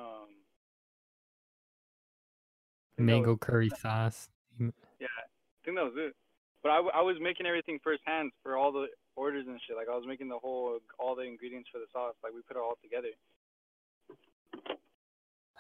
that 2.96 3.02
was- 3.02 3.06
Mango 3.06 3.36
curry 3.36 3.70
sauce. 3.80 4.28
yeah, 4.58 4.66
I 5.06 5.64
think 5.64 5.76
that 5.76 5.84
was 5.84 5.94
it. 5.96 6.14
But 6.62 6.70
I, 6.70 6.78
I 6.98 7.02
was 7.02 7.16
making 7.20 7.46
everything 7.46 7.78
firsthand 7.84 8.32
for 8.42 8.56
all 8.56 8.72
the 8.72 8.86
orders 9.14 9.46
and 9.46 9.60
shit. 9.66 9.76
Like 9.76 9.88
I 9.88 9.94
was 9.94 10.04
making 10.06 10.28
the 10.28 10.38
whole 10.38 10.78
all 10.98 11.14
the 11.14 11.22
ingredients 11.22 11.68
for 11.72 11.78
the 11.78 11.86
sauce. 11.92 12.14
Like 12.24 12.32
we 12.34 12.40
put 12.42 12.56
it 12.56 12.60
all 12.60 12.76
together. 12.82 13.08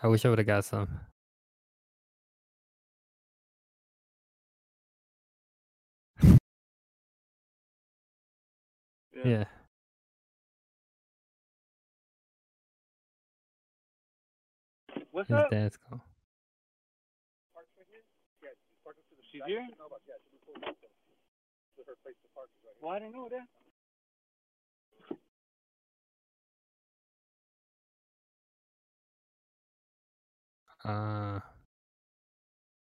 I 0.02 0.08
wish 0.08 0.24
I 0.24 0.30
would 0.30 0.38
have 0.38 0.46
got 0.46 0.64
some. 0.64 0.88
Yeah. 9.24 9.44
What's 15.16 15.30
His 15.30 15.38
up? 15.38 15.50
dad's 15.50 15.78
call. 15.78 16.04
She's 19.32 19.40
here. 19.46 19.66
Well, 22.82 22.92
I 22.92 22.98
didn't 22.98 23.14
know 23.14 23.30
that. 30.84 30.90
Uh, 30.90 31.40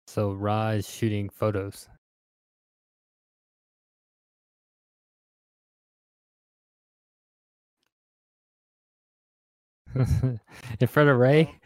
so 0.08 0.32
Ra 0.32 0.70
is 0.70 0.90
shooting 0.90 1.30
photos. 1.30 1.88
In 9.96 10.88
front 10.88 11.10
of 11.10 11.18
Ray? 11.18 11.60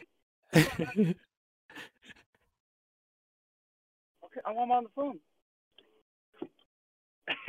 Okay, 4.25 4.41
I'm 4.45 4.57
on 4.71 4.83
the 4.83 4.89
phone. 4.95 5.19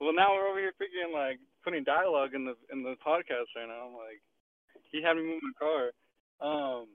well, 0.00 0.14
now 0.14 0.32
we're 0.34 0.48
over 0.48 0.58
here 0.60 0.72
figuring 0.78 1.12
like 1.12 1.38
putting 1.64 1.84
dialogue 1.84 2.34
in 2.34 2.44
the 2.44 2.54
in 2.72 2.82
the 2.82 2.96
podcast 3.06 3.52
right 3.56 3.68
now. 3.68 3.88
I'm 3.88 3.94
like, 3.94 4.22
he 4.92 5.02
had 5.02 5.16
me 5.16 5.22
move 5.24 5.40
my 5.42 5.52
car. 5.58 5.84
Um. 6.40 6.88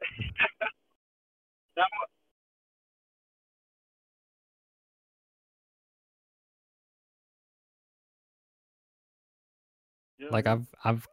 that 1.76 1.86
wa- 1.92 2.06
yeah, 10.18 10.28
like. 10.30 10.46
I've 10.46 10.66
I've 10.84 11.06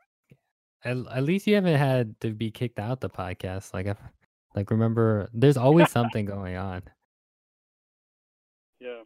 at, 0.85 0.97
at 1.11 1.23
least 1.23 1.47
you 1.47 1.55
haven't 1.55 1.77
had 1.77 2.19
to 2.21 2.31
be 2.31 2.51
kicked 2.51 2.79
out 2.79 3.01
the 3.01 3.09
podcast. 3.09 3.73
Like 3.73 3.87
I've 3.87 3.99
like 4.55 4.71
remember 4.71 5.29
there's 5.33 5.57
always 5.65 5.91
something 5.91 6.25
going 6.25 6.55
on. 6.57 6.83
yeah. 8.79 9.01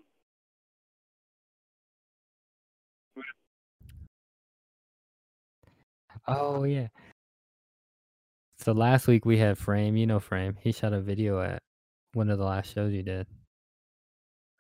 Oh 6.27 6.63
yeah. 6.63 6.87
So 8.57 8.73
last 8.73 9.07
week 9.07 9.25
we 9.25 9.37
had 9.37 9.57
Frame, 9.57 9.95
you 9.97 10.05
know 10.05 10.19
Frame. 10.19 10.57
He 10.61 10.71
shot 10.71 10.93
a 10.93 11.01
video 11.01 11.41
at 11.41 11.61
one 12.13 12.29
of 12.29 12.37
the 12.37 12.45
last 12.45 12.73
shows 12.73 12.93
you 12.93 13.03
did. 13.03 13.27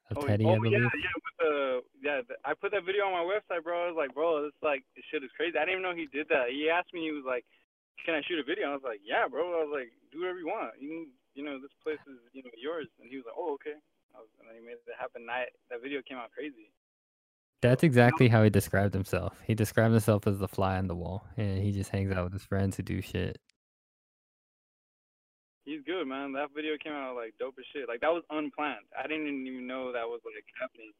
Of 0.09 0.17
Oh, 0.17 0.21
Teddy, 0.25 0.45
oh 0.45 0.49
I 0.49 0.53
yeah, 0.53 0.59
believe. 0.59 0.81
yeah. 0.81 0.87
With 1.15 1.37
the 1.39 1.68
yeah, 2.01 2.21
I 2.45 2.53
put 2.53 2.71
that 2.71 2.85
video 2.85 3.05
on 3.05 3.15
my 3.15 3.27
website, 3.27 3.63
bro. 3.63 3.85
I 3.85 3.91
was 3.91 3.99
like, 3.99 4.13
bro, 4.13 4.43
this 4.43 4.55
like 4.61 4.83
this 4.95 5.05
shit 5.11 5.23
is 5.23 5.31
crazy. 5.35 5.57
I 5.57 5.67
didn't 5.67 5.79
even 5.79 5.83
know 5.83 5.95
he 5.95 6.07
did 6.07 6.27
that. 6.29 6.51
He 6.51 6.69
asked 6.71 6.93
me, 6.93 7.03
he 7.03 7.11
was 7.11 7.27
like, 7.27 7.45
"Can 8.05 8.15
I 8.15 8.21
shoot 8.23 8.39
a 8.39 8.47
video?" 8.47 8.71
I 8.71 8.79
was 8.79 8.87
like, 8.87 9.01
"Yeah, 9.03 9.27
bro." 9.27 9.59
I 9.59 9.63
was 9.67 9.73
like, 9.73 9.91
"Do 10.11 10.23
whatever 10.23 10.39
you 10.39 10.47
want. 10.47 10.79
You 10.79 10.87
can, 10.89 11.03
you 11.35 11.43
know, 11.43 11.59
this 11.59 11.75
place 11.83 12.01
is 12.07 12.19
you 12.31 12.43
know 12.43 12.53
yours." 12.55 12.87
And 12.99 13.09
he 13.09 13.17
was 13.17 13.27
like, 13.27 13.37
"Oh, 13.37 13.53
okay." 13.59 13.77
I 14.15 14.23
was, 14.23 14.31
and 14.39 14.47
then 14.47 14.55
he 14.55 14.63
made 14.63 14.79
it 14.79 14.99
happen. 14.99 15.27
That 15.27 15.51
that 15.69 15.83
video 15.83 16.01
came 16.01 16.17
out 16.17 16.31
crazy. 16.31 16.71
That's 17.61 17.83
exactly 17.83 18.29
how 18.29 18.43
he 18.43 18.49
described 18.49 18.93
himself. 18.93 19.35
He 19.43 19.53
described 19.53 19.91
himself 19.91 20.25
as 20.27 20.39
the 20.39 20.47
fly 20.47 20.77
on 20.77 20.87
the 20.87 20.95
wall, 20.95 21.27
and 21.35 21.59
he 21.59 21.71
just 21.71 21.91
hangs 21.91 22.11
out 22.15 22.23
with 22.23 22.33
his 22.33 22.45
friends 22.45 22.77
who 22.77 22.83
do 22.83 23.01
shit. 23.01 23.37
He's 25.65 25.83
good, 25.85 26.07
man. 26.07 26.31
That 26.33 26.55
video 26.55 26.79
came 26.81 26.93
out 26.93 27.15
like 27.15 27.35
dope 27.37 27.59
as 27.59 27.65
shit. 27.73 27.87
Like 27.87 27.99
that 28.01 28.15
was 28.15 28.23
unplanned. 28.31 28.87
I 28.97 29.07
didn't 29.07 29.27
even 29.45 29.67
know 29.67 29.91
that 29.91 30.07
was 30.07 30.21
like 30.23 30.45
happening. 30.59 30.95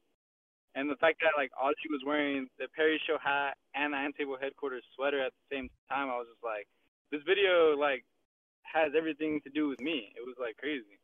And 0.75 0.89
the 0.89 0.95
fact 0.97 1.19
that 1.21 1.33
like 1.35 1.51
Ozzy 1.57 1.89
was 1.89 2.01
wearing 2.05 2.47
the 2.59 2.67
Perry 2.75 3.01
Show 3.07 3.17
hat 3.17 3.57
and 3.73 3.93
the 3.93 3.97
Antable 3.97 4.39
headquarters 4.39 4.83
sweater 4.95 5.21
at 5.21 5.33
the 5.33 5.55
same 5.55 5.69
time, 5.89 6.09
I 6.09 6.17
was 6.17 6.27
just 6.29 6.43
like, 6.43 6.67
this 7.11 7.21
video 7.25 7.75
like 7.75 8.05
has 8.63 8.93
everything 8.95 9.41
to 9.43 9.49
do 9.49 9.67
with 9.67 9.81
me. 9.81 10.13
It 10.15 10.21
was 10.25 10.35
like 10.39 10.57
crazy. 10.57 11.01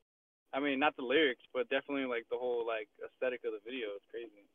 I 0.53 0.59
mean, 0.59 0.79
not 0.79 0.95
the 0.95 1.03
lyrics, 1.03 1.43
but 1.53 1.67
definitely 1.69 2.05
like 2.05 2.25
the 2.29 2.37
whole 2.37 2.65
like 2.65 2.87
aesthetic 3.03 3.41
of 3.43 3.53
the 3.53 3.63
video 3.65 3.89
is 3.97 4.05
crazy. 4.09 4.45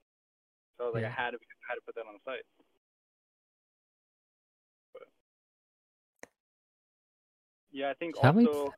So 0.79 0.85
I 0.85 0.87
was 0.87 0.95
like, 0.95 1.03
Yeah. 1.03 1.15
I 1.17 1.23
had 1.23 1.31
to 1.33 1.39
I 1.43 1.65
had 1.69 1.75
to 1.75 1.83
put 1.85 1.95
that 1.97 2.07
on 2.07 2.15
the 2.15 2.25
site. 2.25 2.47
But, 4.95 5.09
yeah, 7.73 7.91
I 7.91 7.95
think 7.95 8.15
How 8.23 8.33
many 8.33 8.47
also. 8.47 8.73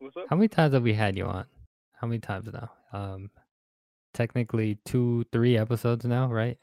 What's 0.00 0.16
up? 0.16 0.24
How 0.30 0.36
many 0.36 0.48
times 0.48 0.74
have 0.74 0.82
we 0.82 0.94
had 0.94 1.16
you 1.16 1.26
on? 1.26 1.44
How 1.92 2.08
many 2.08 2.18
times 2.18 2.48
now? 2.52 2.72
Um, 2.92 3.30
technically 4.14 4.78
two, 4.84 5.24
three 5.32 5.56
episodes 5.56 6.04
now, 6.04 6.26
right? 6.30 6.58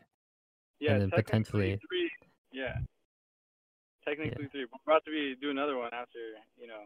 Yeah, 0.80 0.98
then 1.00 1.12
potentially- 1.12 1.80
three. 1.90 2.10
Yeah, 2.52 2.78
technically 4.06 4.48
three. 4.48 4.66
We're 4.66 4.92
about 4.94 5.06
to 5.06 5.12
be 5.12 5.36
do 5.40 5.50
another 5.50 5.78
one 5.78 5.94
after 5.94 6.20
you 6.58 6.68
know. 6.68 6.82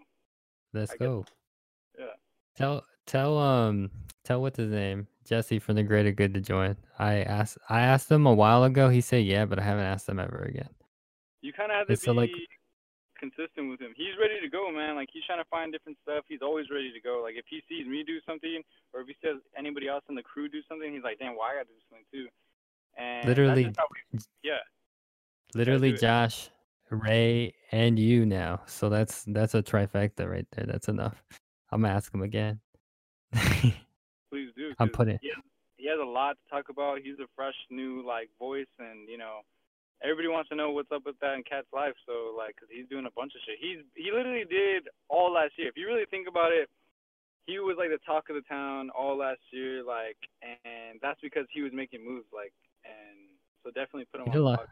Let's 0.74 0.92
I 0.92 0.96
guess- 0.96 1.00
go. 1.00 1.26
Yeah. 1.98 2.06
Tell 2.56 2.86
tell 3.06 3.38
um 3.38 3.92
tell 4.24 4.42
what's 4.42 4.58
his 4.58 4.72
name 4.72 5.08
Jesse 5.26 5.60
from 5.60 5.76
the 5.76 5.84
Greater 5.84 6.12
Good 6.12 6.34
to 6.34 6.42
join. 6.42 6.76
I 7.00 7.22
asked 7.22 7.58
I 7.70 7.82
asked 7.82 8.12
him 8.12 8.26
a 8.26 8.34
while 8.34 8.64
ago. 8.64 8.90
He 8.90 9.02
said 9.02 9.26
yeah, 9.26 9.46
but 9.46 9.60
I 9.60 9.64
haven't 9.64 9.86
asked 9.86 10.08
him 10.10 10.20
ever 10.20 10.40
again. 10.50 10.70
You 11.42 11.54
kind 11.54 11.72
of 11.72 11.78
have 11.78 11.88
to 11.88 11.94
And 11.94 12.00
so, 12.00 12.12
like- 12.14 12.32
consistent 13.24 13.72
with 13.72 13.80
him. 13.80 13.96
He's 13.96 14.20
ready 14.20 14.44
to 14.44 14.50
go, 14.52 14.68
man. 14.72 14.96
Like 15.00 15.08
he's 15.16 15.24
trying 15.24 15.40
to 15.40 15.48
find 15.48 15.72
different 15.72 15.98
stuff. 16.04 16.26
He's 16.28 16.44
always 16.44 16.68
ready 16.68 16.92
to 16.92 17.00
go. 17.00 17.22
Like 17.24 17.36
if 17.40 17.46
he 17.48 17.64
sees 17.72 17.88
me 17.88 18.04
do 18.04 18.20
something, 18.28 18.60
or 18.92 19.02
if 19.02 19.08
he 19.08 19.16
says 19.24 19.40
anybody 19.58 19.88
else 19.88 20.04
in 20.10 20.16
the 20.16 20.24
crew 20.24 20.50
do 20.50 20.60
something, 20.68 20.92
he's 20.92 21.04
like, 21.04 21.20
damn, 21.20 21.36
why 21.40 21.56
I 21.56 21.64
gotta 21.64 21.72
do 21.72 21.80
something 21.88 22.08
too. 22.12 22.28
And 23.00 23.24
Literally- 23.28 23.72
we- 24.12 24.20
yeah, 24.44 24.60
Literally. 25.56 25.94
Josh, 25.94 26.50
Ray, 26.90 27.54
and 27.72 27.98
you 27.98 28.26
now. 28.26 28.62
So 28.66 28.90
that's 28.90 29.24
that's 29.28 29.56
a 29.56 29.64
trifecta 29.64 30.30
right 30.30 30.48
there. 30.52 30.66
That's 30.66 30.90
enough. 30.90 31.24
I'm 31.72 31.82
gonna 31.82 31.94
ask 31.94 32.14
him 32.14 32.22
again. 32.22 32.60
please 33.34 34.50
do. 34.56 34.74
I'm 34.80 34.90
putting 34.90 35.18
He 35.22 35.30
has, 35.30 35.44
he 35.78 35.88
has 35.88 36.00
a 36.02 36.06
lot 36.06 36.38
to 36.44 36.50
talk 36.50 36.70
about. 36.70 37.00
He's 37.04 37.20
a 37.20 37.28
fresh 37.36 37.56
new 37.70 38.06
like 38.06 38.30
voice, 38.38 38.68
and 38.80 39.08
you 39.08 39.18
know, 39.18 39.40
everybody 40.02 40.28
wants 40.28 40.50
to 40.50 40.56
know 40.56 40.72
what's 40.72 40.92
up 40.92 41.06
with 41.06 41.20
that 41.22 41.36
in 41.36 41.44
Cat's 41.44 41.68
life. 41.74 41.94
So 42.06 42.34
like, 42.38 42.56
cause 42.60 42.70
he's 42.72 42.88
doing 42.90 43.06
a 43.06 43.12
bunch 43.16 43.34
of 43.36 43.42
shit. 43.46 43.60
He's 43.60 43.84
he 43.96 44.12
literally 44.12 44.46
did 44.50 44.90
all 45.10 45.32
last 45.34 45.54
year. 45.58 45.68
If 45.70 45.78
you 45.78 45.88
really 45.88 46.06
think 46.10 46.28
about 46.28 46.52
it, 46.52 46.70
he 47.46 47.60
was 47.60 47.76
like 47.78 47.90
the 47.90 48.00
talk 48.06 48.30
of 48.30 48.36
the 48.36 48.48
town 48.48 48.90
all 48.90 49.18
last 49.18 49.42
year. 49.52 49.84
Like, 49.84 50.18
and 50.42 51.00
that's 51.02 51.20
because 51.22 51.46
he 51.52 51.62
was 51.62 51.72
making 51.74 52.04
moves. 52.06 52.28
Like, 52.34 52.54
and 52.86 53.20
so 53.64 53.70
definitely 53.70 54.06
put 54.12 54.22
him 54.22 54.32
He 54.32 54.38
on 54.38 54.44
lot. 54.44 54.68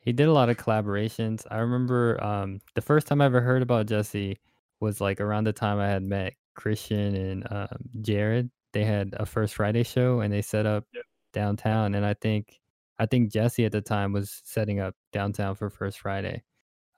He 0.00 0.12
did 0.12 0.28
a 0.28 0.32
lot 0.32 0.48
of 0.48 0.56
collaborations. 0.56 1.46
I 1.50 1.58
remember 1.58 2.22
um, 2.24 2.60
the 2.74 2.80
first 2.80 3.06
time 3.06 3.20
I 3.20 3.26
ever 3.26 3.40
heard 3.42 3.62
about 3.62 3.86
Jesse 3.86 4.38
was 4.80 5.00
like 5.00 5.20
around 5.20 5.44
the 5.44 5.52
time 5.52 5.78
I 5.78 5.88
had 5.88 6.02
met 6.02 6.34
Christian 6.54 7.14
and 7.14 7.46
um, 7.52 7.68
Jared. 8.00 8.50
They 8.72 8.84
had 8.84 9.14
a 9.18 9.26
First 9.26 9.56
Friday 9.56 9.82
show 9.82 10.20
and 10.20 10.32
they 10.32 10.42
set 10.42 10.64
up 10.64 10.84
Yep. 10.94 11.04
downtown. 11.34 11.94
And 11.94 12.06
I 12.06 12.14
think 12.14 12.58
I 13.00 13.06
think 13.06 13.32
Jesse 13.32 13.64
at 13.64 13.72
the 13.72 13.80
time 13.80 14.12
was 14.12 14.42
setting 14.44 14.78
up 14.78 14.94
downtown 15.10 15.54
for 15.54 15.70
First 15.70 16.00
Friday 16.00 16.42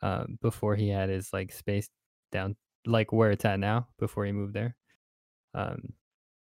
um, 0.03 0.37
before 0.43 0.75
he 0.75 0.89
had 0.89 1.09
his 1.09 1.33
like 1.33 1.53
space 1.53 1.89
down 2.33 2.57
like 2.85 3.13
where 3.13 3.31
it's 3.31 3.45
at 3.45 3.61
now 3.61 3.87
before 4.01 4.25
he 4.27 4.33
moved 4.33 4.53
there. 4.53 4.75
Um, 5.55 5.93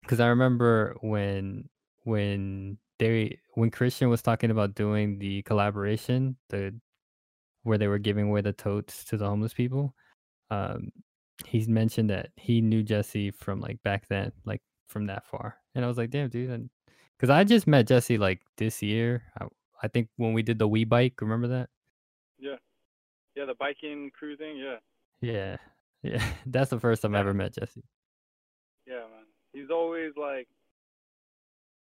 because 0.00 0.20
I 0.20 0.28
remember 0.28 0.96
when 1.02 1.68
when 2.04 2.78
they 2.98 3.38
when 3.52 3.70
Christian 3.70 4.08
was 4.08 4.22
talking 4.22 4.50
about 4.50 4.74
doing 4.74 5.18
the 5.18 5.42
collaboration, 5.42 6.36
the 6.48 6.74
where 7.62 7.76
they 7.76 7.88
were 7.88 7.98
giving 7.98 8.28
away 8.28 8.40
the 8.40 8.54
totes 8.54 9.04
to 9.04 9.18
the 9.18 9.28
homeless 9.28 9.52
people, 9.52 9.94
um, 10.50 10.88
he's 11.44 11.68
mentioned 11.68 12.08
that 12.08 12.30
he 12.36 12.62
knew 12.62 12.82
Jesse 12.82 13.30
from 13.30 13.60
like 13.60 13.82
back 13.82 14.08
then, 14.08 14.32
like 14.46 14.62
from 14.88 15.06
that 15.08 15.26
far, 15.26 15.58
and 15.74 15.84
I 15.84 15.88
was 15.88 15.98
like, 15.98 16.08
damn, 16.08 16.30
dude, 16.30 16.70
because 17.22 17.30
I 17.30 17.44
just 17.44 17.68
met 17.68 17.86
Jesse 17.86 18.18
like 18.18 18.40
this 18.56 18.82
year. 18.82 19.22
I, 19.40 19.46
I 19.80 19.86
think 19.86 20.08
when 20.16 20.32
we 20.32 20.42
did 20.42 20.58
the 20.58 20.66
We 20.66 20.84
Bike, 20.84 21.20
remember 21.20 21.46
that? 21.48 21.70
Yeah, 22.40 22.56
yeah, 23.36 23.44
the 23.44 23.54
biking 23.54 24.10
cruising. 24.18 24.56
Yeah, 24.56 24.78
Yeah, 25.20 25.56
yeah, 26.02 26.24
that's 26.46 26.70
the 26.70 26.80
first 26.80 27.00
time 27.02 27.14
I 27.14 27.20
ever 27.20 27.32
met 27.32 27.54
Jesse. 27.54 27.84
Yeah, 28.88 29.06
man. 29.06 29.26
He's 29.52 29.70
always 29.70 30.12
like 30.16 30.48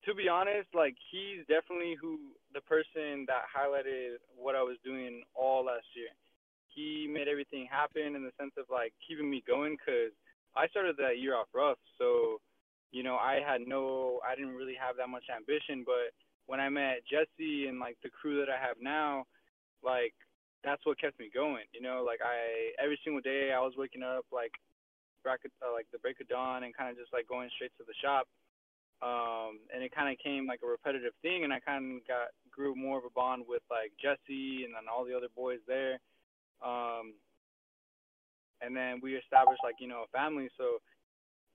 to 0.03 0.13
be 0.13 0.27
honest, 0.27 0.67
like 0.73 0.95
he's 1.11 1.47
definitely 1.47 1.95
who 2.01 2.19
the 2.53 2.61
person 2.61 3.23
that 3.27 3.47
highlighted 3.47 4.15
what 4.35 4.55
I 4.55 4.61
was 4.63 4.75
doing 4.83 5.23
all 5.33 5.63
last 5.65 5.85
year. 5.95 6.09
He 6.67 7.07
made 7.07 7.29
everything 7.29 7.67
happen 7.71 8.15
in 8.15 8.23
the 8.23 8.31
sense 8.37 8.51
of 8.57 8.65
like 8.69 8.91
keeping 9.07 9.29
me 9.29 9.43
going 9.47 9.77
cuz 9.77 10.11
I 10.57 10.67
started 10.67 10.97
that 10.97 11.19
year 11.19 11.35
off 11.37 11.47
rough, 11.53 11.79
so 11.97 12.41
you 12.91 13.03
know, 13.03 13.15
I 13.15 13.39
had 13.45 13.61
no 13.65 14.19
I 14.27 14.35
didn't 14.35 14.55
really 14.55 14.75
have 14.79 14.97
that 14.97 15.09
much 15.09 15.25
ambition, 15.33 15.83
but 15.85 16.11
when 16.47 16.59
I 16.59 16.69
met 16.69 17.07
Jesse 17.09 17.67
and 17.67 17.79
like 17.79 17.97
the 18.03 18.09
crew 18.09 18.39
that 18.43 18.51
I 18.51 18.59
have 18.59 18.77
now, 18.81 19.25
like 19.83 20.13
that's 20.63 20.85
what 20.85 20.99
kept 20.99 21.19
me 21.19 21.29
going, 21.33 21.65
you 21.73 21.81
know, 21.81 22.03
like 22.05 22.19
I 22.21 22.75
every 22.81 22.99
single 23.03 23.21
day 23.21 23.51
I 23.55 23.59
was 23.59 23.73
waking 23.77 24.03
up 24.03 24.25
like 24.31 24.51
break 25.23 25.45
of, 25.45 25.51
uh, 25.61 25.71
like 25.71 25.87
the 25.91 25.99
break 25.99 26.19
of 26.19 26.27
dawn 26.27 26.63
and 26.63 26.75
kind 26.75 26.89
of 26.89 26.97
just 26.97 27.13
like 27.13 27.27
going 27.27 27.49
straight 27.55 27.71
to 27.77 27.85
the 27.85 27.97
shop. 28.01 28.27
Um, 29.01 29.65
and 29.73 29.81
it 29.81 29.95
kind 29.95 30.13
of 30.13 30.21
came 30.21 30.45
like 30.45 30.61
a 30.63 30.69
repetitive 30.69 31.13
thing, 31.23 31.43
and 31.43 31.51
I 31.51 31.59
kind 31.59 31.97
of 31.97 32.07
got 32.07 32.29
grew 32.51 32.75
more 32.75 32.99
of 32.99 33.05
a 33.05 33.09
bond 33.09 33.45
with 33.47 33.63
like 33.71 33.93
Jesse 33.97 34.61
and 34.61 34.75
then 34.75 34.85
all 34.85 35.05
the 35.05 35.17
other 35.17 35.31
boys 35.35 35.57
there. 35.67 35.97
Um, 36.61 37.17
and 38.61 38.75
then 38.75 38.99
we 39.01 39.15
established 39.15 39.61
like 39.63 39.75
you 39.79 39.87
know 39.87 40.05
a 40.05 40.17
family. 40.17 40.49
So, 40.57 40.77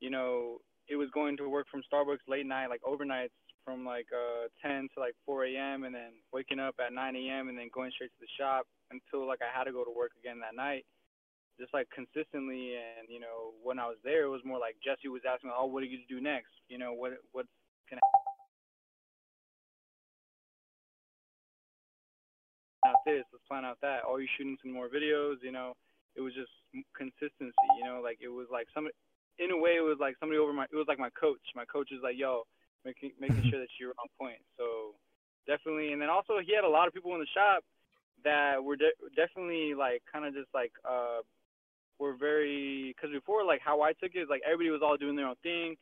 you 0.01 0.11
know, 0.11 0.59
it 0.89 0.97
was 0.97 1.09
going 1.13 1.37
to 1.37 1.49
work 1.49 1.67
from 1.71 1.83
Starbucks 1.93 2.29
late 2.29 2.47
night, 2.47 2.69
like 2.69 2.83
overnights 2.83 3.35
from 3.65 3.85
like 3.85 4.07
uh 4.15 4.47
10 4.63 4.89
to 4.95 5.01
like 5.01 5.15
4 5.27 5.45
a.m. 5.47 5.85
and 5.85 5.95
then 5.95 6.23
waking 6.33 6.61
up 6.61 6.77
at 6.79 6.95
9 6.95 7.17
a.m. 7.17 7.49
and 7.49 7.59
then 7.59 7.69
going 7.75 7.91
straight 7.91 8.15
to 8.15 8.23
the 8.23 8.31
shop 8.39 8.67
until 8.91 9.27
like 9.27 9.41
I 9.43 9.51
had 9.51 9.65
to 9.65 9.73
go 9.73 9.83
to 9.83 9.91
work 9.91 10.13
again 10.23 10.39
that 10.41 10.55
night 10.55 10.87
just 11.59 11.73
like 11.73 11.89
consistently 11.91 12.77
and 12.77 13.09
you 13.09 13.19
know 13.19 13.57
when 13.65 13.79
I 13.79 13.91
was 13.91 13.97
there 14.05 14.25
it 14.25 14.33
was 14.33 14.45
more 14.45 14.61
like 14.61 14.77
Jesse 14.85 15.09
was 15.09 15.27
asking 15.27 15.51
oh 15.51 15.67
what 15.67 15.83
are 15.83 15.87
you 15.87 15.99
gonna 15.99 16.09
do 16.09 16.23
next 16.23 16.53
you 16.69 16.79
know 16.79 16.93
what 16.93 17.19
what's 17.33 17.51
gonna 17.91 18.01
out 22.87 23.03
this 23.05 23.25
let's 23.33 23.43
plan 23.49 23.65
out 23.65 23.81
that 23.83 24.05
are 24.07 24.21
you 24.21 24.29
shooting 24.37 24.57
some 24.63 24.73
more 24.73 24.89
videos 24.89 25.43
you 25.43 25.51
know 25.51 25.73
it 26.15 26.21
was 26.21 26.35
just 26.35 26.53
consistency 26.95 27.67
you 27.81 27.85
know 27.85 28.01
like 28.05 28.19
it 28.23 28.29
was 28.29 28.47
like 28.53 28.69
some 28.75 28.87
in 29.39 29.51
a 29.51 29.59
way 29.59 29.77
it 29.77 29.85
was 29.85 29.99
like 30.01 30.17
somebody 30.19 30.39
over 30.39 30.53
my 30.53 30.65
it 30.65 30.77
was 30.77 30.89
like 30.89 30.99
my 30.99 31.11
coach 31.19 31.43
my 31.55 31.65
coach 31.65 31.93
is 31.93 32.01
like 32.03 32.17
yo 32.17 32.43
making 32.85 33.13
making 33.21 33.43
sure 33.51 33.61
that 33.61 33.69
you're 33.79 33.97
on 33.99 34.09
point 34.19 34.41
so 34.57 34.95
definitely 35.47 35.93
and 35.93 36.01
then 36.01 36.09
also 36.09 36.39
he 36.45 36.55
had 36.55 36.65
a 36.65 36.69
lot 36.69 36.89
of 36.89 36.95
people 36.95 37.13
in 37.15 37.21
the 37.21 37.33
shop 37.35 37.63
that 38.25 38.63
were 38.63 38.77
de- 38.77 38.99
definitely 39.15 39.75
like 39.75 40.03
kind 40.11 40.25
of 40.25 40.35
just 40.35 40.49
like 40.55 40.73
uh 40.89 41.21
were 41.99 42.15
very 42.15 42.95
because 42.95 43.11
before 43.13 43.45
like 43.45 43.61
how 43.61 43.83
I 43.83 43.93
took 43.93 44.15
it 44.15 44.21
is 44.21 44.29
like 44.29 44.43
everybody 44.45 44.71
was 44.71 44.83
all 44.83 44.97
doing 44.97 45.17
their 45.17 45.27
own 45.27 45.41
thing. 45.43 45.77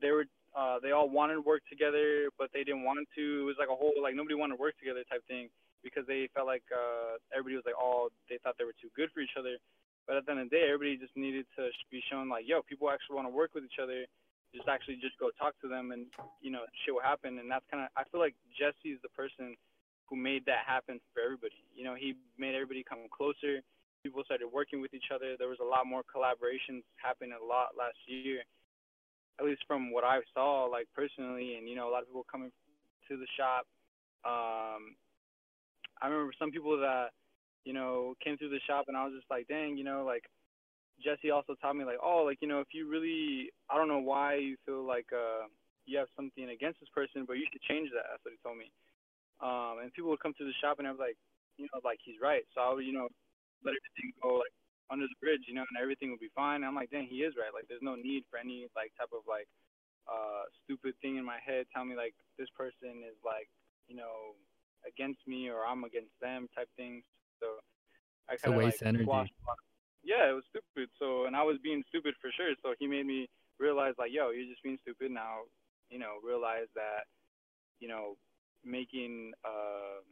They 0.00 0.10
were 0.10 0.26
uh 0.56 0.78
they 0.82 0.92
all 0.92 1.08
wanted 1.08 1.34
to 1.34 1.44
work 1.44 1.62
together, 1.68 2.28
but 2.38 2.50
they 2.52 2.64
didn't 2.64 2.84
want 2.84 3.00
to. 3.16 3.24
It 3.40 3.46
was 3.46 3.56
like 3.58 3.68
a 3.72 3.76
whole 3.76 3.92
like 4.00 4.14
nobody 4.14 4.34
wanted 4.34 4.56
to 4.56 4.60
work 4.60 4.76
together 4.78 5.04
type 5.08 5.24
thing 5.28 5.48
because 5.82 6.04
they 6.06 6.28
felt 6.34 6.46
like 6.46 6.64
uh 6.72 7.16
everybody 7.32 7.56
was 7.56 7.64
like 7.64 7.78
all 7.78 8.08
they 8.28 8.38
thought 8.42 8.56
they 8.58 8.68
were 8.68 8.76
too 8.80 8.92
good 8.96 9.08
for 9.12 9.20
each 9.20 9.36
other. 9.38 9.56
But 10.06 10.16
at 10.16 10.26
the 10.26 10.32
end 10.32 10.40
of 10.40 10.50
the 10.50 10.56
day, 10.56 10.70
everybody 10.70 10.96
just 10.96 11.16
needed 11.16 11.46
to 11.58 11.70
be 11.90 12.02
shown 12.10 12.28
like 12.28 12.46
yo, 12.46 12.62
people 12.62 12.90
actually 12.90 13.16
want 13.16 13.28
to 13.28 13.34
work 13.34 13.54
with 13.54 13.64
each 13.64 13.82
other. 13.82 14.06
Just 14.54 14.68
actually 14.68 14.96
just 15.02 15.18
go 15.18 15.30
talk 15.36 15.58
to 15.60 15.68
them 15.68 15.90
and 15.90 16.06
you 16.40 16.50
know 16.50 16.64
shit 16.84 16.94
will 16.94 17.02
happen. 17.02 17.38
And 17.38 17.50
that's 17.50 17.66
kind 17.70 17.82
of 17.84 17.90
I 17.96 18.04
feel 18.08 18.20
like 18.20 18.34
Jesse's 18.54 19.02
the 19.02 19.10
person 19.10 19.56
who 20.06 20.14
made 20.14 20.46
that 20.46 20.62
happen 20.64 21.02
for 21.12 21.20
everybody. 21.20 21.58
You 21.74 21.82
know, 21.82 21.98
he 21.98 22.14
made 22.38 22.54
everybody 22.54 22.86
come 22.86 23.10
closer 23.10 23.66
people 24.06 24.22
started 24.22 24.46
working 24.46 24.80
with 24.80 24.94
each 24.94 25.10
other. 25.12 25.34
There 25.36 25.50
was 25.50 25.58
a 25.58 25.66
lot 25.66 25.82
more 25.82 26.06
collaborations 26.06 26.86
happening 26.94 27.34
a 27.34 27.42
lot 27.42 27.74
last 27.74 27.98
year, 28.06 28.46
at 29.40 29.44
least 29.44 29.66
from 29.66 29.90
what 29.90 30.04
I 30.04 30.20
saw, 30.30 30.70
like 30.70 30.86
personally, 30.94 31.58
and 31.58 31.68
you 31.68 31.74
know, 31.74 31.88
a 31.88 31.92
lot 31.92 32.02
of 32.02 32.08
people 32.08 32.24
coming 32.30 32.52
to 33.08 33.16
the 33.18 33.26
shop. 33.34 33.66
Um, 34.22 34.94
I 36.00 36.06
remember 36.06 36.32
some 36.38 36.52
people 36.52 36.78
that 36.78 37.10
you 37.66 37.74
know 37.74 38.14
came 38.22 38.38
through 38.38 38.54
the 38.54 38.62
shop, 38.66 38.86
and 38.88 38.96
I 38.96 39.04
was 39.04 39.12
just 39.12 39.28
like, 39.28 39.50
dang, 39.50 39.76
you 39.76 39.84
know, 39.84 40.06
like 40.06 40.24
Jesse 41.02 41.34
also 41.34 41.58
taught 41.60 41.76
me 41.76 41.84
like, 41.84 42.00
oh, 42.00 42.22
like 42.24 42.38
you 42.40 42.48
know, 42.48 42.60
if 42.62 42.70
you 42.72 42.88
really, 42.88 43.50
I 43.68 43.76
don't 43.76 43.90
know 43.90 44.00
why 44.00 44.38
you 44.38 44.56
feel 44.64 44.86
like 44.86 45.10
uh 45.12 45.50
you 45.84 45.98
have 45.98 46.08
something 46.16 46.50
against 46.50 46.80
this 46.80 46.90
person, 46.94 47.26
but 47.26 47.38
you 47.38 47.46
should 47.50 47.62
change 47.62 47.90
that. 47.94 48.06
That's 48.10 48.22
what 48.26 48.34
he 48.34 48.40
told 48.42 48.58
me. 48.58 48.70
Um, 49.38 49.78
and 49.82 49.94
people 49.94 50.10
would 50.10 50.22
come 50.22 50.34
to 50.38 50.46
the 50.46 50.56
shop, 50.58 50.78
and 50.78 50.86
I 50.86 50.90
was 50.90 51.02
like, 51.02 51.18
you 51.58 51.66
know, 51.70 51.82
like 51.84 51.98
he's 52.02 52.18
right. 52.22 52.42
So 52.54 52.62
I 52.62 52.72
would, 52.72 52.86
you 52.86 52.94
know, 52.94 53.10
let 53.62 53.74
everything 53.74 54.14
go 54.22 54.42
like 54.42 54.54
under 54.90 55.06
the 55.06 55.18
bridge, 55.22 55.46
you 55.46 55.54
know, 55.54 55.66
and 55.66 55.78
everything 55.78 56.10
would 56.10 56.22
be 56.22 56.32
fine. 56.34 56.62
I'm 56.62 56.74
like, 56.74 56.90
dang, 56.90 57.06
he 57.10 57.26
is 57.26 57.34
right. 57.34 57.54
Like, 57.54 57.66
there's 57.66 57.82
no 57.84 57.94
need 57.98 58.22
for 58.30 58.38
any 58.38 58.66
like 58.78 58.94
type 58.98 59.10
of 59.14 59.26
like 59.26 59.50
uh 60.06 60.46
stupid 60.62 60.94
thing 61.02 61.18
in 61.18 61.26
my 61.26 61.42
head 61.42 61.66
telling 61.74 61.90
me 61.90 61.98
like 61.98 62.14
this 62.38 62.50
person 62.54 63.02
is 63.02 63.18
like, 63.26 63.50
you 63.90 63.98
know, 63.98 64.38
against 64.86 65.20
me 65.26 65.50
or 65.50 65.66
I'm 65.66 65.82
against 65.82 66.14
them 66.22 66.46
type 66.54 66.70
things. 66.78 67.02
So 67.40 67.60
I 68.28 68.36
kind 68.36 68.54
of 68.54 68.62
waste 68.62 68.82
like 68.82 68.88
energy. 68.88 69.32
yeah, 70.04 70.30
it 70.30 70.34
was 70.34 70.44
stupid. 70.50 70.88
So, 70.98 71.26
and 71.26 71.34
I 71.34 71.42
was 71.42 71.58
being 71.62 71.82
stupid 71.88 72.14
for 72.20 72.30
sure. 72.36 72.54
So 72.62 72.74
he 72.78 72.86
made 72.86 73.06
me 73.06 73.28
realize 73.58 73.94
like, 73.98 74.10
yo, 74.12 74.30
you're 74.30 74.48
just 74.48 74.62
being 74.62 74.78
stupid 74.82 75.10
now. 75.10 75.46
You 75.90 75.98
know, 75.98 76.18
realize 76.22 76.66
that, 76.74 77.06
you 77.78 77.86
know, 77.86 78.18
making 78.66 79.32
uh, 79.46 80.02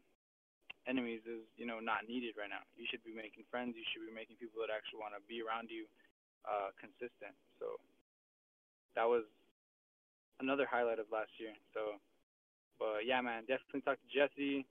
enemies 0.86 1.24
is 1.26 1.42
you 1.56 1.66
know 1.66 1.80
not 1.80 2.06
needed 2.06 2.38
right 2.38 2.48
now. 2.48 2.62
You 2.76 2.86
should 2.88 3.02
be 3.02 3.12
making 3.12 3.44
friends. 3.50 3.74
You 3.74 3.84
should 3.90 4.06
be 4.06 4.14
making 4.14 4.38
people 4.38 4.62
that 4.62 4.70
actually 4.70 5.02
want 5.02 5.18
to 5.18 5.22
be 5.26 5.42
around 5.42 5.68
you, 5.68 5.90
uh, 6.46 6.70
consistent. 6.78 7.34
So 7.58 7.80
that 8.94 9.08
was 9.08 9.26
another 10.38 10.68
highlight 10.68 11.02
of 11.02 11.10
last 11.10 11.34
year. 11.40 11.56
So, 11.72 11.98
but 12.78 13.08
yeah, 13.08 13.20
man, 13.20 13.48
definitely 13.48 13.82
talk 13.82 13.98
to 13.98 14.08
Jesse. 14.12 14.66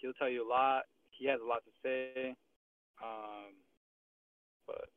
He'll 0.00 0.16
tell 0.18 0.30
you 0.30 0.42
a 0.42 0.48
lot. 0.48 0.90
He 1.22 1.30
has 1.30 1.38
a 1.38 1.46
lot 1.46 1.62
to 1.62 1.72
say. 1.86 2.34
Um, 2.98 3.54
but 4.66 4.90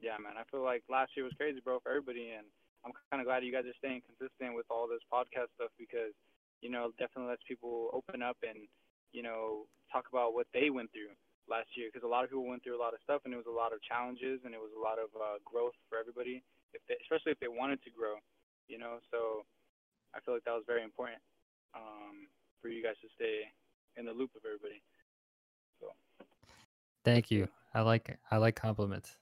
yeah, 0.00 0.16
man, 0.16 0.40
I 0.40 0.48
feel 0.48 0.64
like 0.64 0.80
last 0.88 1.12
year 1.12 1.28
was 1.28 1.36
crazy, 1.36 1.60
bro, 1.60 1.84
for 1.84 1.92
everybody, 1.92 2.32
and 2.32 2.48
I'm 2.80 2.96
kind 3.12 3.20
of 3.20 3.28
glad 3.28 3.44
you 3.44 3.52
guys 3.52 3.68
are 3.68 3.76
staying 3.76 4.00
consistent 4.08 4.56
with 4.56 4.64
all 4.72 4.88
this 4.88 5.04
podcast 5.12 5.52
stuff 5.60 5.72
because 5.76 6.16
you 6.60 6.68
know, 6.68 6.92
definitely 7.00 7.32
lets 7.32 7.44
people 7.48 7.88
open 7.92 8.22
up 8.22 8.36
and, 8.44 8.68
you 9.12 9.24
know, 9.24 9.64
talk 9.92 10.06
about 10.12 10.36
what 10.36 10.46
they 10.52 10.70
went 10.70 10.92
through 10.92 11.12
last 11.48 11.72
year 11.74 11.88
because 11.88 12.06
a 12.06 12.08
lot 12.10 12.22
of 12.22 12.30
people 12.30 12.46
went 12.46 12.62
through 12.62 12.76
a 12.76 12.80
lot 12.80 12.94
of 12.94 13.00
stuff 13.02 13.24
and 13.24 13.34
it 13.34 13.40
was 13.40 13.48
a 13.50 13.52
lot 13.52 13.72
of 13.72 13.82
challenges 13.82 14.38
and 14.44 14.54
it 14.54 14.60
was 14.60 14.70
a 14.76 14.80
lot 14.80 15.00
of 15.00 15.08
uh, 15.16 15.40
growth 15.42 15.74
for 15.88 15.98
everybody, 15.98 16.44
if 16.76 16.84
they, 16.86 17.00
especially 17.02 17.32
if 17.32 17.40
they 17.40 17.50
wanted 17.50 17.82
to 17.82 17.90
grow, 17.90 18.20
you 18.68 18.78
know. 18.78 19.00
So 19.10 19.42
I 20.14 20.20
feel 20.20 20.36
like 20.36 20.44
that 20.44 20.54
was 20.54 20.68
very 20.68 20.84
important 20.84 21.18
um, 21.74 22.28
for 22.60 22.68
you 22.68 22.84
guys 22.84 23.00
to 23.02 23.08
stay 23.16 23.48
in 23.96 24.04
the 24.04 24.14
loop 24.14 24.30
of 24.36 24.44
everybody. 24.44 24.78
So. 25.80 25.88
Thank 27.04 27.30
you. 27.30 27.48
I 27.74 27.82
like 27.82 28.18
I 28.30 28.36
like 28.38 28.56
compliments. 28.56 29.16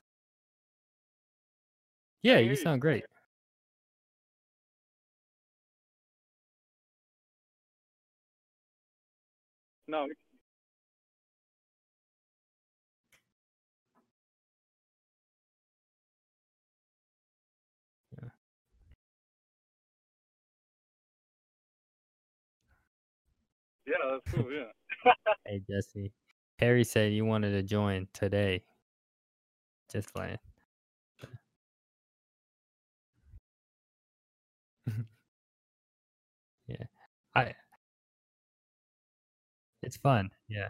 Yeah, 2.23 2.39
you 2.39 2.57
sound 2.57 2.81
great. 2.81 3.05
No. 9.87 10.07
Yeah. 18.13 18.29
Yeah, 23.87 23.95
that's 24.11 24.35
cool. 24.35 24.53
Yeah. 24.53 24.65
Hey 25.47 25.63
Jesse, 25.71 26.13
Harry 26.59 26.85
said 26.85 27.13
you 27.13 27.25
wanted 27.25 27.53
to 27.53 27.63
join 27.63 28.09
today. 28.13 28.63
Just 29.93 30.13
playing. 30.13 30.39
yeah, 36.67 36.85
I. 37.35 37.55
It's 39.83 39.97
fun. 39.97 40.31
Yeah. 40.49 40.69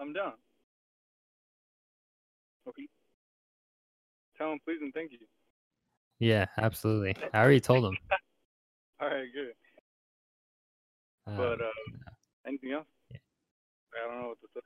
I'm 0.00 0.12
down. 0.12 0.32
Okay. 2.68 2.88
Tell 4.36 4.50
him 4.52 4.58
please 4.64 4.78
and 4.80 4.92
thank 4.92 5.12
you. 5.12 5.18
Yeah, 6.18 6.46
absolutely. 6.58 7.14
I 7.32 7.38
already 7.38 7.60
told 7.60 7.84
him. 7.84 7.96
All 9.00 9.08
right, 9.08 9.28
good. 9.32 9.52
Um, 11.26 11.36
But 11.36 11.60
uh, 11.60 11.70
anything 12.46 12.72
else? 12.72 12.86
I 13.96 14.08
don't 14.08 14.22
know 14.22 14.28
what 14.34 14.40
to 14.42 14.48
say. 14.54 14.62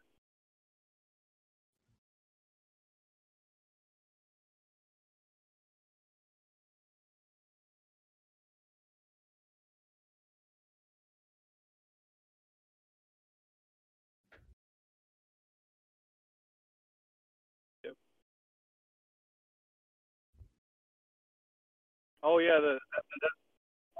Oh 22.22 22.38
yeah, 22.38 22.58
the, 22.60 22.76
the, 22.80 23.00
the 23.22 23.30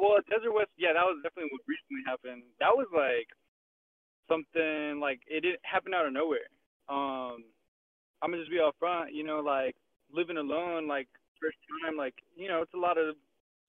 well, 0.00 0.18
Desert 0.30 0.52
West. 0.54 0.72
Yeah, 0.78 0.94
that 0.94 1.04
was 1.06 1.20
definitely 1.22 1.52
what 1.52 1.64
recently 1.68 2.04
happened. 2.06 2.44
That 2.60 2.74
was 2.76 2.88
like 2.94 3.28
something 4.28 5.00
like 5.00 5.20
it 5.26 5.40
didn't 5.40 5.60
happen 5.62 5.94
out 5.94 6.06
of 6.06 6.12
nowhere. 6.12 6.48
Um, 6.88 7.44
I'm 8.22 8.30
gonna 8.30 8.42
just 8.42 8.50
be 8.50 8.58
upfront. 8.58 9.12
You 9.12 9.24
know, 9.24 9.40
like 9.40 9.76
living 10.12 10.36
alone, 10.36 10.88
like 10.88 11.08
first 11.40 11.58
time, 11.84 11.96
like 11.96 12.14
you 12.36 12.48
know, 12.48 12.62
it's 12.62 12.74
a 12.74 12.78
lot 12.78 12.98
of 12.98 13.16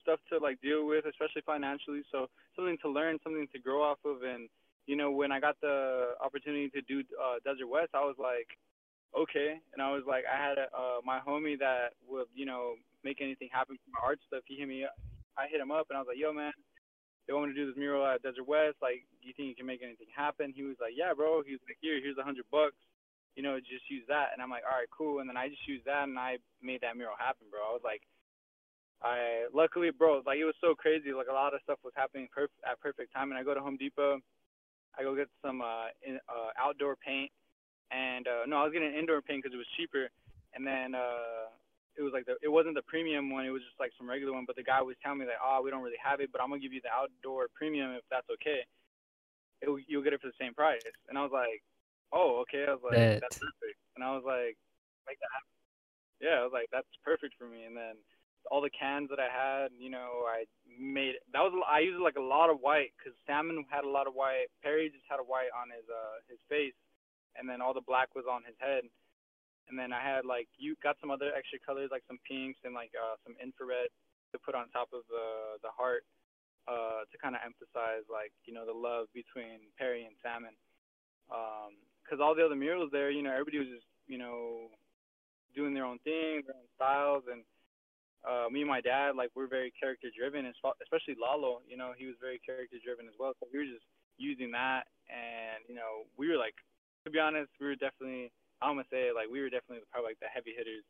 stuff 0.02 0.20
to 0.30 0.38
like 0.38 0.60
deal 0.60 0.86
with, 0.86 1.04
especially 1.06 1.42
financially. 1.44 2.02
So 2.10 2.28
something 2.56 2.78
to 2.82 2.88
learn, 2.88 3.18
something 3.22 3.46
to 3.52 3.58
grow 3.58 3.82
off 3.82 3.98
of, 4.04 4.22
and 4.22 4.48
you 4.86 4.96
know, 4.96 5.10
when 5.10 5.30
I 5.30 5.40
got 5.40 5.60
the 5.60 6.14
opportunity 6.24 6.70
to 6.70 6.80
do 6.82 7.04
uh, 7.20 7.36
Desert 7.44 7.68
West, 7.68 7.90
I 7.92 8.00
was 8.00 8.16
like, 8.18 8.48
okay, 9.16 9.60
and 9.72 9.82
I 9.82 9.92
was 9.92 10.02
like, 10.08 10.24
I 10.24 10.36
had 10.36 10.56
a, 10.56 10.66
uh, 10.72 10.98
my 11.04 11.20
homie 11.20 11.58
that 11.58 11.92
would, 12.08 12.26
you 12.34 12.46
know, 12.46 12.74
make 13.04 13.20
anything 13.20 13.48
happen 13.52 13.76
for 13.76 13.90
my 13.92 14.00
art 14.02 14.18
stuff. 14.26 14.42
He 14.46 14.56
hit 14.56 14.66
me, 14.68 14.84
up. 14.84 14.96
I 15.36 15.46
hit 15.46 15.60
him 15.60 15.70
up, 15.70 15.86
and 15.90 15.96
I 15.96 16.00
was 16.00 16.08
like, 16.08 16.18
yo, 16.18 16.32
man, 16.32 16.52
they 17.28 17.36
want 17.36 17.52
me 17.52 17.54
to 17.54 17.60
do 17.60 17.68
this 17.68 17.76
mural 17.76 18.08
at 18.08 18.24
Desert 18.24 18.48
West. 18.48 18.80
Like, 18.80 19.04
do 19.20 19.28
you 19.28 19.36
think 19.36 19.52
you 19.52 19.54
can 19.54 19.68
make 19.68 19.84
anything 19.84 20.08
happen? 20.08 20.56
He 20.56 20.64
was 20.64 20.80
like, 20.80 20.96
yeah, 20.96 21.12
bro. 21.12 21.44
He 21.44 21.52
was 21.52 21.60
like, 21.68 21.76
here, 21.84 22.00
here's 22.00 22.16
a 22.16 22.24
hundred 22.24 22.48
bucks. 22.48 22.80
You 23.36 23.44
know, 23.44 23.60
just 23.60 23.84
use 23.92 24.02
that. 24.08 24.32
And 24.32 24.40
I'm 24.40 24.48
like, 24.48 24.64
all 24.64 24.74
right, 24.74 24.88
cool. 24.88 25.20
And 25.20 25.28
then 25.28 25.36
I 25.36 25.46
just 25.52 25.62
used 25.68 25.84
that, 25.84 26.08
and 26.08 26.18
I 26.18 26.40
made 26.64 26.80
that 26.80 26.96
mural 26.96 27.20
happen, 27.20 27.46
bro. 27.52 27.60
I 27.60 27.76
was 27.76 27.84
like, 27.84 28.02
I 29.02 29.46
luckily, 29.54 29.90
bro, 29.90 30.22
like 30.26 30.38
it 30.38 30.44
was 30.44 30.58
so 30.60 30.74
crazy. 30.74 31.12
Like 31.12 31.28
a 31.30 31.36
lot 31.36 31.54
of 31.54 31.60
stuff 31.62 31.78
was 31.84 31.92
happening 31.94 32.26
perf- 32.36 32.58
at 32.66 32.80
perfect 32.80 33.12
time. 33.12 33.30
And 33.30 33.38
I 33.38 33.44
go 33.44 33.54
to 33.54 33.60
Home 33.60 33.76
Depot, 33.76 34.18
I 34.98 35.02
go 35.02 35.14
get 35.14 35.28
some 35.44 35.60
uh, 35.60 35.94
in, 36.02 36.18
uh 36.28 36.50
outdoor 36.58 36.96
paint, 36.96 37.30
and 37.92 38.26
uh 38.26 38.42
no, 38.48 38.56
I 38.56 38.64
was 38.64 38.72
getting 38.72 38.92
indoor 38.92 39.22
paint 39.22 39.44
because 39.44 39.54
it 39.54 39.58
was 39.58 39.70
cheaper. 39.76 40.08
And 40.54 40.66
then 40.66 40.96
uh 40.96 41.54
it 41.98 42.02
was 42.02 42.14
like 42.14 42.24
the 42.26 42.38
it 42.40 42.48
wasn't 42.48 42.78
the 42.78 42.86
premium 42.86 43.28
one, 43.28 43.44
it 43.44 43.50
was 43.50 43.66
just 43.66 43.78
like 43.82 43.90
some 43.98 44.08
regular 44.08 44.32
one. 44.32 44.46
But 44.46 44.54
the 44.54 44.62
guy 44.62 44.80
was 44.80 44.94
telling 45.02 45.18
me 45.18 45.26
like, 45.26 45.42
oh, 45.42 45.60
we 45.62 45.70
don't 45.70 45.82
really 45.82 45.98
have 45.98 46.20
it, 46.22 46.30
but 46.30 46.40
I'm 46.40 46.48
gonna 46.48 46.62
give 46.62 46.72
you 46.72 46.80
the 46.80 46.94
outdoor 46.94 47.50
premium 47.58 47.92
if 47.98 48.06
that's 48.08 48.30
okay. 48.38 48.62
It, 49.60 49.68
you'll 49.90 50.06
get 50.06 50.14
it 50.14 50.22
for 50.22 50.30
the 50.30 50.40
same 50.40 50.54
price. 50.54 50.80
And 51.10 51.18
I 51.18 51.22
was 51.26 51.34
like, 51.34 51.60
oh, 52.14 52.46
okay. 52.46 52.70
I 52.70 52.78
was 52.78 52.84
like, 52.86 52.94
Bet. 52.94 53.20
that's 53.20 53.42
perfect. 53.42 53.78
And 53.98 54.06
I 54.06 54.14
was 54.14 54.22
like, 54.22 54.54
make 55.10 55.18
that 55.18 55.34
happen. 55.34 55.50
Yeah, 56.22 56.38
I 56.38 56.44
was 56.46 56.54
like, 56.54 56.70
that's 56.70 56.88
perfect 57.02 57.34
for 57.34 57.50
me. 57.50 57.66
And 57.66 57.74
then 57.74 57.98
all 58.50 58.62
the 58.62 58.70
cans 58.70 59.10
that 59.10 59.18
I 59.18 59.28
had, 59.28 59.74
you 59.74 59.90
know, 59.90 60.24
I 60.30 60.46
made 60.78 61.18
that 61.32 61.42
was 61.42 61.52
I 61.66 61.80
used 61.80 62.00
like 62.00 62.16
a 62.16 62.22
lot 62.22 62.50
of 62.50 62.62
white 62.62 62.94
because 62.96 63.18
Salmon 63.26 63.64
had 63.68 63.84
a 63.84 63.90
lot 63.90 64.06
of 64.06 64.14
white. 64.14 64.48
Perry 64.62 64.88
just 64.88 65.04
had 65.10 65.20
a 65.20 65.26
white 65.26 65.52
on 65.52 65.68
his 65.74 65.84
uh 65.90 66.22
his 66.30 66.38
face, 66.48 66.76
and 67.36 67.48
then 67.48 67.60
all 67.60 67.74
the 67.74 67.84
black 67.84 68.14
was 68.14 68.24
on 68.30 68.46
his 68.46 68.56
head. 68.58 68.86
And 69.68 69.78
then 69.78 69.92
I 69.92 70.00
had 70.00 70.24
like 70.24 70.48
you 70.56 70.76
got 70.82 70.96
some 71.00 71.10
other 71.10 71.32
extra 71.36 71.58
colors 71.60 71.92
like 71.92 72.04
some 72.08 72.18
pinks 72.24 72.60
and 72.64 72.72
like 72.72 72.92
uh 72.96 73.16
some 73.24 73.36
infrared 73.40 73.92
to 74.32 74.36
put 74.40 74.54
on 74.54 74.68
top 74.72 74.88
of 74.92 75.04
the 75.08 75.60
the 75.62 75.72
heart 75.72 76.04
uh 76.68 77.04
to 77.08 77.16
kind 77.20 77.36
of 77.36 77.44
emphasize 77.44 78.04
like 78.08 78.32
you 78.44 78.52
know 78.52 78.64
the 78.64 78.74
love 78.74 79.08
between 79.12 79.68
Perry 79.76 80.04
and 80.04 80.16
Salmon. 80.24 80.56
Um, 81.28 81.76
because 82.00 82.24
all 82.24 82.32
the 82.32 82.40
other 82.40 82.56
murals 82.56 82.88
there, 82.88 83.12
you 83.12 83.20
know, 83.20 83.32
everybody 83.32 83.58
was 83.60 83.68
just 83.68 83.88
you 84.08 84.16
know 84.16 84.72
doing 85.54 85.74
their 85.74 85.84
own 85.84 85.98
thing, 86.00 86.40
their 86.46 86.56
own 86.56 86.70
styles, 86.76 87.24
and 87.28 87.44
uh, 88.26 88.48
me 88.50 88.60
and 88.60 88.70
my 88.70 88.80
dad, 88.80 89.14
like 89.16 89.30
we're 89.36 89.48
very 89.48 89.72
character 89.78 90.08
driven, 90.10 90.46
especially 90.82 91.14
Lalo, 91.20 91.60
you 91.68 91.76
know, 91.76 91.92
he 91.96 92.06
was 92.06 92.16
very 92.20 92.40
character 92.44 92.76
driven 92.82 93.06
as 93.06 93.14
well. 93.18 93.32
So 93.38 93.46
we 93.52 93.58
were 93.60 93.68
just 93.68 93.86
using 94.16 94.50
that, 94.52 94.90
and 95.06 95.62
you 95.68 95.74
know, 95.74 96.08
we 96.16 96.28
were 96.28 96.36
like, 96.36 96.54
to 97.04 97.10
be 97.10 97.18
honest, 97.18 97.50
we 97.60 97.66
were 97.66 97.78
definitely, 97.78 98.32
I'm 98.60 98.76
gonna 98.76 98.90
say, 98.90 99.10
like 99.14 99.30
we 99.30 99.40
were 99.40 99.50
definitely 99.50 99.84
probably 99.90 100.14
like 100.14 100.20
the 100.20 100.30
heavy 100.32 100.54
hitters 100.56 100.84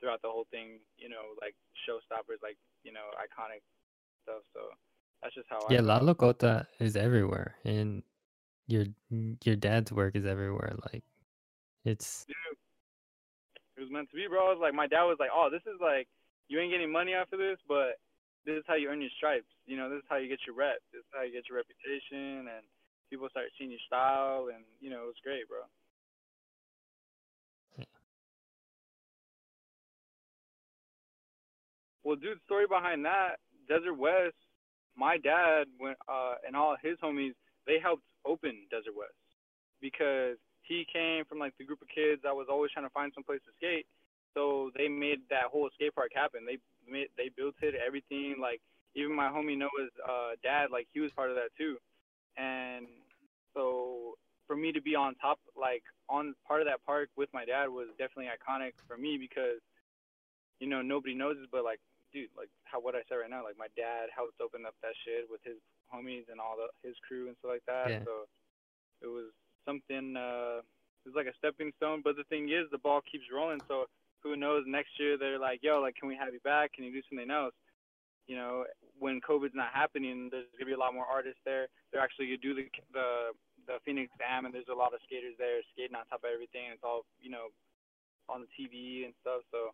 throughout 0.00 0.22
the 0.22 0.30
whole 0.32 0.46
thing. 0.50 0.80
You 0.96 1.08
know, 1.08 1.36
like 1.40 1.54
showstoppers, 1.84 2.40
like 2.42 2.56
you 2.84 2.92
know, 2.92 3.12
iconic 3.20 3.62
stuff. 4.24 4.42
So 4.52 4.72
that's 5.22 5.34
just 5.34 5.48
how 5.48 5.60
I 5.68 5.72
Yeah, 5.74 5.80
I. 5.80 5.96
Lalo 5.96 6.14
Cota 6.14 6.66
is 6.80 6.96
everywhere, 6.96 7.56
and 7.64 8.02
your 8.66 8.86
your 9.44 9.56
dad's 9.56 9.92
work 9.92 10.16
is 10.16 10.26
everywhere. 10.26 10.74
Like, 10.92 11.04
it's 11.84 12.24
Dude, 12.26 12.58
it 13.76 13.80
was 13.80 13.90
meant 13.90 14.10
to 14.10 14.16
be, 14.16 14.26
bro. 14.28 14.48
I 14.48 14.52
was 14.56 14.60
like, 14.60 14.74
my 14.74 14.86
dad 14.86 15.04
was 15.04 15.20
like, 15.20 15.30
oh, 15.32 15.48
this 15.52 15.62
is 15.68 15.78
like, 15.80 16.08
you 16.48 16.58
ain't 16.58 16.72
getting 16.72 16.90
money 16.90 17.14
off 17.14 17.32
of 17.32 17.38
this, 17.38 17.58
but 17.68 18.00
this 18.44 18.56
is 18.56 18.64
how 18.66 18.74
you 18.74 18.88
earn 18.88 19.00
your 19.00 19.12
stripes. 19.16 19.50
You 19.66 19.76
know, 19.76 19.90
this 19.90 20.00
is 20.00 20.08
how 20.08 20.16
you 20.16 20.28
get 20.28 20.40
your 20.46 20.56
rep. 20.56 20.80
This 20.92 21.04
is 21.04 21.12
how 21.12 21.22
you 21.22 21.32
get 21.32 21.48
your 21.48 21.58
reputation, 21.58 22.48
and 22.48 22.64
people 23.10 23.28
start 23.28 23.52
seeing 23.58 23.70
your 23.70 23.82
style, 23.86 24.48
and 24.54 24.64
you 24.80 24.88
know, 24.88 25.04
it 25.04 25.12
was 25.12 25.22
great, 25.22 25.46
bro. 25.48 25.66
Well, 32.06 32.14
dude, 32.14 32.38
story 32.46 32.68
behind 32.70 33.04
that, 33.04 33.42
Desert 33.66 33.98
West, 33.98 34.38
my 34.96 35.18
dad 35.18 35.66
went 35.80 35.98
uh 36.06 36.38
and 36.46 36.54
all 36.54 36.76
his 36.80 36.96
homies, 37.02 37.34
they 37.66 37.80
helped 37.82 38.06
open 38.24 38.54
Desert 38.70 38.94
West 38.94 39.18
because 39.82 40.38
he 40.62 40.86
came 40.86 41.24
from 41.24 41.40
like 41.40 41.58
the 41.58 41.64
group 41.64 41.82
of 41.82 41.88
kids 41.88 42.22
that 42.22 42.30
was 42.30 42.46
always 42.48 42.70
trying 42.70 42.86
to 42.86 42.94
find 42.94 43.10
some 43.12 43.24
place 43.24 43.40
to 43.42 43.50
skate. 43.58 43.86
So 44.34 44.70
they 44.78 44.86
made 44.86 45.18
that 45.30 45.50
whole 45.50 45.68
skate 45.74 45.96
park 45.96 46.12
happen. 46.14 46.46
They 46.46 46.58
made 46.86 47.08
they 47.18 47.28
built 47.36 47.56
it, 47.60 47.74
everything. 47.74 48.36
Like 48.40 48.62
even 48.94 49.10
my 49.10 49.26
homie 49.26 49.58
Noah's 49.58 49.90
uh, 50.06 50.38
dad, 50.44 50.70
like 50.70 50.86
he 50.94 51.00
was 51.00 51.10
part 51.10 51.30
of 51.30 51.36
that 51.36 51.50
too. 51.58 51.74
And 52.38 52.86
so 53.52 54.14
for 54.46 54.54
me 54.54 54.70
to 54.70 54.80
be 54.80 54.94
on 54.94 55.16
top, 55.16 55.40
like 55.58 55.82
on 56.08 56.36
part 56.46 56.60
of 56.62 56.68
that 56.68 56.86
park 56.86 57.08
with 57.16 57.30
my 57.34 57.44
dad, 57.44 57.66
was 57.66 57.88
definitely 57.98 58.30
iconic 58.30 58.78
for 58.86 58.96
me 58.96 59.18
because 59.18 59.58
you 60.60 60.68
know 60.68 60.82
nobody 60.82 61.12
knows 61.12 61.34
it, 61.42 61.50
but 61.50 61.64
like 61.64 61.80
dude, 62.16 62.32
like 62.32 62.48
how 62.64 62.80
what 62.80 62.96
I 62.96 63.04
said 63.04 63.20
right 63.20 63.28
now, 63.28 63.44
like 63.44 63.60
my 63.60 63.68
dad 63.76 64.08
helped 64.08 64.40
open 64.40 64.64
up 64.64 64.72
that 64.80 64.96
shit 65.04 65.28
with 65.28 65.44
his 65.44 65.60
homies 65.92 66.24
and 66.32 66.40
all 66.40 66.56
the 66.56 66.72
his 66.80 66.96
crew 67.04 67.28
and 67.28 67.36
stuff 67.36 67.60
like 67.60 67.68
that. 67.68 67.92
Yeah. 67.92 68.08
So 68.08 68.24
it 69.04 69.12
was 69.12 69.28
something. 69.68 70.16
uh 70.16 70.64
It 71.04 71.12
was 71.12 71.18
like 71.20 71.28
a 71.28 71.36
stepping 71.36 71.76
stone. 71.76 72.00
But 72.00 72.16
the 72.16 72.24
thing 72.32 72.48
is, 72.48 72.72
the 72.72 72.80
ball 72.80 73.04
keeps 73.04 73.28
rolling. 73.28 73.60
So 73.68 73.84
who 74.24 74.32
knows? 74.32 74.64
Next 74.64 74.96
year 74.96 75.20
they're 75.20 75.38
like, 75.38 75.60
yo, 75.60 75.84
like, 75.84 76.00
can 76.00 76.08
we 76.08 76.16
have 76.16 76.32
you 76.32 76.40
back? 76.40 76.72
Can 76.72 76.88
you 76.88 76.92
do 76.96 77.04
something 77.04 77.28
else? 77.28 77.52
You 78.26 78.34
know, 78.34 78.64
when 78.98 79.20
COVID's 79.20 79.54
not 79.54 79.76
happening, 79.76 80.32
there's 80.32 80.50
gonna 80.56 80.72
be 80.72 80.74
a 80.74 80.80
lot 80.80 80.96
more 80.96 81.06
artists 81.06 81.44
there. 81.44 81.68
They're 81.92 82.02
actually 82.02 82.32
gonna 82.32 82.48
do 82.48 82.56
the 82.56 82.66
the 82.96 83.08
the 83.68 83.76
Phoenix 83.84 84.08
Dam, 84.16 84.48
and 84.48 84.54
there's 84.56 84.72
a 84.72 84.74
lot 84.74 84.96
of 84.96 85.04
skaters 85.04 85.36
there 85.36 85.60
skating 85.76 85.94
on 85.94 86.08
top 86.08 86.24
of 86.24 86.32
everything. 86.32 86.72
It's 86.72 86.82
all 86.82 87.04
you 87.20 87.28
know 87.28 87.52
on 88.26 88.42
the 88.42 88.50
TV 88.56 89.04
and 89.04 89.14
stuff. 89.22 89.46
So 89.52 89.70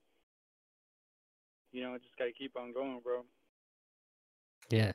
you 1.72 1.82
know, 1.82 1.94
I 1.94 1.98
just 1.98 2.16
gotta 2.18 2.32
keep 2.32 2.56
on 2.56 2.72
going, 2.72 3.00
bro. 3.02 3.24
Yeah. 4.70 4.92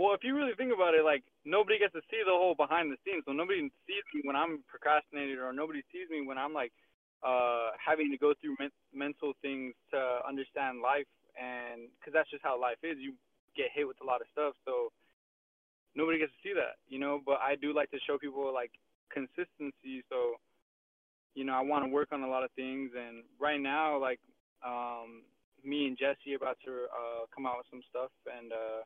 Well, 0.00 0.16
if 0.16 0.24
you 0.24 0.32
really 0.34 0.56
think 0.56 0.72
about 0.72 0.94
it, 0.94 1.04
like 1.04 1.24
nobody 1.44 1.78
gets 1.78 1.92
to 1.92 2.00
see 2.08 2.24
the 2.24 2.32
whole 2.32 2.54
behind 2.54 2.88
the 2.88 2.96
scenes, 3.04 3.24
so 3.28 3.32
nobody 3.32 3.68
sees 3.84 4.04
me 4.14 4.22
when 4.24 4.36
I'm 4.36 4.64
procrastinating, 4.64 5.36
or 5.36 5.52
nobody 5.52 5.82
sees 5.92 6.08
me 6.08 6.24
when 6.24 6.38
I'm 6.38 6.54
like 6.54 6.72
uh 7.20 7.76
having 7.76 8.10
to 8.10 8.16
go 8.16 8.32
through 8.40 8.56
men- 8.58 8.80
mental 8.94 9.36
things 9.42 9.74
to 9.92 10.24
understand 10.26 10.80
life, 10.80 11.08
and 11.36 11.92
because 12.00 12.16
that's 12.16 12.30
just 12.30 12.42
how 12.42 12.56
life 12.60 12.80
is. 12.82 12.96
You 12.96 13.12
get 13.56 13.76
hit 13.76 13.84
with 13.86 14.00
a 14.00 14.06
lot 14.08 14.20
of 14.24 14.26
stuff, 14.32 14.54
so 14.64 14.88
nobody 15.94 16.16
gets 16.18 16.32
to 16.32 16.40
see 16.48 16.54
that, 16.54 16.80
you 16.88 16.98
know. 16.98 17.20
But 17.20 17.40
I 17.44 17.56
do 17.56 17.74
like 17.74 17.90
to 17.90 18.00
show 18.06 18.16
people 18.16 18.48
like 18.54 18.72
consistency, 19.12 20.02
so 20.08 20.36
you 21.34 21.44
know 21.44 21.54
I 21.54 21.60
want 21.60 21.84
to 21.84 21.90
work 21.90 22.08
on 22.12 22.22
a 22.22 22.28
lot 22.28 22.44
of 22.44 22.50
things, 22.52 22.90
and 22.96 23.24
right 23.38 23.60
now, 23.60 23.98
like 24.00 24.20
um 24.64 25.22
me 25.64 25.86
and 25.86 25.96
Jesse 25.98 26.34
about 26.34 26.58
to 26.64 26.86
uh 26.90 27.26
come 27.34 27.46
out 27.46 27.58
with 27.58 27.66
some 27.70 27.82
stuff, 27.90 28.10
and 28.26 28.52
uh 28.52 28.82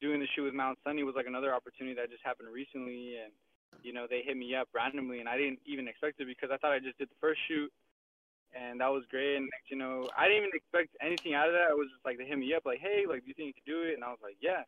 doing 0.00 0.20
the 0.20 0.28
shoot 0.34 0.44
with 0.44 0.54
Mount 0.54 0.78
Sunny 0.84 1.02
was 1.02 1.14
like 1.16 1.26
another 1.26 1.54
opportunity 1.54 1.96
that 1.96 2.10
just 2.10 2.24
happened 2.24 2.48
recently, 2.52 3.16
and 3.22 3.32
you 3.82 3.92
know 3.92 4.06
they 4.08 4.22
hit 4.24 4.36
me 4.36 4.54
up 4.54 4.68
randomly, 4.74 5.20
and 5.20 5.28
I 5.28 5.36
didn't 5.36 5.60
even 5.66 5.88
expect 5.88 6.20
it 6.20 6.26
because 6.26 6.50
I 6.52 6.58
thought 6.58 6.72
I 6.72 6.80
just 6.80 6.98
did 6.98 7.08
the 7.08 7.20
first 7.20 7.40
shoot, 7.48 7.72
and 8.54 8.80
that 8.80 8.92
was 8.92 9.04
great. 9.10 9.36
And 9.36 9.48
you 9.70 9.76
know, 9.76 10.08
I 10.16 10.28
didn't 10.28 10.48
even 10.48 10.56
expect 10.56 10.96
anything 11.00 11.34
out 11.34 11.48
of 11.48 11.54
that. 11.54 11.72
It 11.72 11.78
was 11.78 11.88
just 11.92 12.04
like 12.04 12.18
they 12.18 12.26
hit 12.26 12.38
me 12.38 12.54
up, 12.54 12.64
like, 12.64 12.80
hey, 12.80 13.04
like, 13.08 13.22
do 13.22 13.28
you 13.28 13.34
think 13.34 13.52
you 13.52 13.58
can 13.60 13.68
do 13.68 13.82
it? 13.88 13.94
And 13.94 14.04
I 14.04 14.10
was 14.12 14.22
like, 14.22 14.36
yeah, 14.40 14.62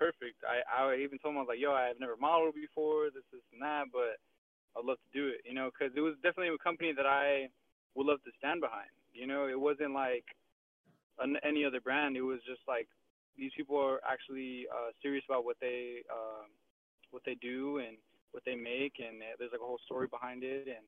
perfect. 0.00 0.40
I 0.48 0.64
I 0.64 0.96
even 0.96 1.20
told 1.20 1.36
him, 1.36 1.44
I 1.44 1.44
was 1.44 1.52
like, 1.52 1.60
yo, 1.60 1.76
I've 1.76 2.00
never 2.00 2.16
modeled 2.16 2.56
before, 2.56 3.12
this, 3.12 3.28
this, 3.28 3.44
and 3.52 3.60
that, 3.60 3.92
but 3.92 4.16
I'd 4.72 4.88
love 4.88 4.96
to 4.96 5.12
do 5.12 5.28
it, 5.28 5.44
you 5.44 5.52
know, 5.52 5.68
because 5.68 5.92
it 5.92 6.00
was 6.00 6.16
definitely 6.24 6.56
a 6.56 6.64
company 6.64 6.96
that 6.96 7.06
I 7.06 7.52
would 7.94 8.08
love 8.08 8.24
to 8.24 8.32
stand 8.40 8.64
behind. 8.64 8.88
You 9.12 9.28
know, 9.28 9.44
it 9.46 9.58
wasn't 9.58 9.92
like 9.92 10.24
an, 11.20 11.36
any 11.44 11.64
other 11.68 11.84
brand. 11.84 12.16
It 12.16 12.24
was 12.24 12.40
just 12.48 12.64
like 12.66 12.88
these 13.36 13.52
people 13.56 13.76
are 13.76 14.00
actually 14.08 14.64
uh, 14.72 14.96
serious 15.02 15.24
about 15.28 15.44
what 15.44 15.60
they 15.60 16.00
uh, 16.08 16.48
what 17.10 17.22
they 17.26 17.36
do 17.42 17.78
and 17.84 17.98
what 18.32 18.42
they 18.46 18.54
make, 18.54 18.96
and 19.02 19.20
there's 19.20 19.52
like 19.52 19.60
a 19.60 19.68
whole 19.68 19.82
story 19.84 20.06
behind 20.08 20.42
it. 20.42 20.64
And 20.66 20.86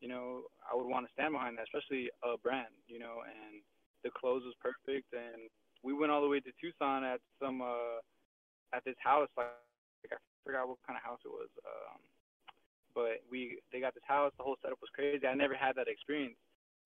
you 0.00 0.08
know, 0.08 0.48
I 0.64 0.74
would 0.74 0.86
want 0.86 1.06
to 1.06 1.12
stand 1.12 1.34
behind 1.34 1.58
that, 1.58 1.68
especially 1.68 2.08
a 2.24 2.38
brand. 2.38 2.72
You 2.86 2.98
know, 2.98 3.26
and 3.26 3.60
the 4.06 4.10
clothes 4.14 4.46
was 4.46 4.54
perfect, 4.62 5.12
and 5.12 5.50
we 5.82 5.92
went 5.92 6.12
all 6.12 6.22
the 6.22 6.30
way 6.30 6.40
to 6.40 6.52
Tucson 6.60 7.04
at 7.04 7.20
some 7.42 7.60
uh, 7.60 7.98
at 8.72 8.84
this 8.84 8.98
house. 9.02 9.28
Like, 9.36 9.52
like 10.06 10.16
I 10.16 10.20
forgot 10.46 10.68
what 10.68 10.80
kind 10.86 10.96
of 10.96 11.04
house 11.04 11.20
it 11.24 11.32
was, 11.32 11.50
um, 11.66 12.00
but 12.94 13.20
we 13.28 13.60
they 13.72 13.80
got 13.80 13.94
this 13.94 14.06
house. 14.06 14.32
The 14.38 14.44
whole 14.46 14.56
setup 14.62 14.80
was 14.80 14.92
crazy. 14.94 15.26
I 15.26 15.34
never 15.34 15.54
had 15.54 15.76
that 15.76 15.90
experience. 15.90 16.38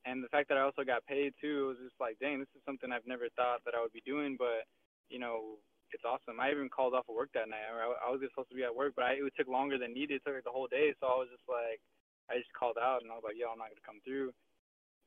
And 0.06 0.22
the 0.22 0.30
fact 0.30 0.48
that 0.48 0.56
I 0.56 0.62
also 0.62 0.86
got 0.86 1.04
paid 1.04 1.34
too, 1.42 1.74
was 1.74 1.78
just 1.82 1.98
like, 2.00 2.16
dang, 2.22 2.38
this 2.38 2.50
is 2.54 2.62
something 2.64 2.88
I've 2.88 3.06
never 3.06 3.28
thought 3.34 3.60
that 3.66 3.74
I 3.74 3.82
would 3.82 3.92
be 3.92 4.02
doing. 4.06 4.38
But 4.38 4.64
you 5.10 5.18
know, 5.18 5.58
it's 5.92 6.04
awesome. 6.04 6.40
I 6.40 6.52
even 6.52 6.68
called 6.68 6.94
off 6.94 7.08
of 7.08 7.16
work 7.16 7.32
that 7.34 7.48
night. 7.48 7.64
I, 7.64 8.08
I 8.08 8.08
was 8.10 8.20
just 8.20 8.32
supposed 8.32 8.52
to 8.52 8.58
be 8.58 8.64
at 8.64 8.74
work, 8.74 8.92
but 8.96 9.04
I, 9.08 9.20
it 9.20 9.34
took 9.36 9.48
longer 9.48 9.78
than 9.78 9.94
needed. 9.94 10.20
It 10.20 10.22
took 10.24 10.36
like 10.36 10.48
the 10.48 10.54
whole 10.54 10.68
day, 10.68 10.92
so 11.00 11.08
I 11.08 11.16
was 11.16 11.32
just 11.32 11.46
like, 11.48 11.80
I 12.28 12.36
just 12.36 12.52
called 12.52 12.76
out 12.76 13.00
and 13.00 13.10
I 13.10 13.16
was 13.16 13.24
like, 13.24 13.40
yo, 13.40 13.48
I'm 13.48 13.60
not 13.60 13.72
gonna 13.72 13.88
come 13.88 14.00
through. 14.04 14.36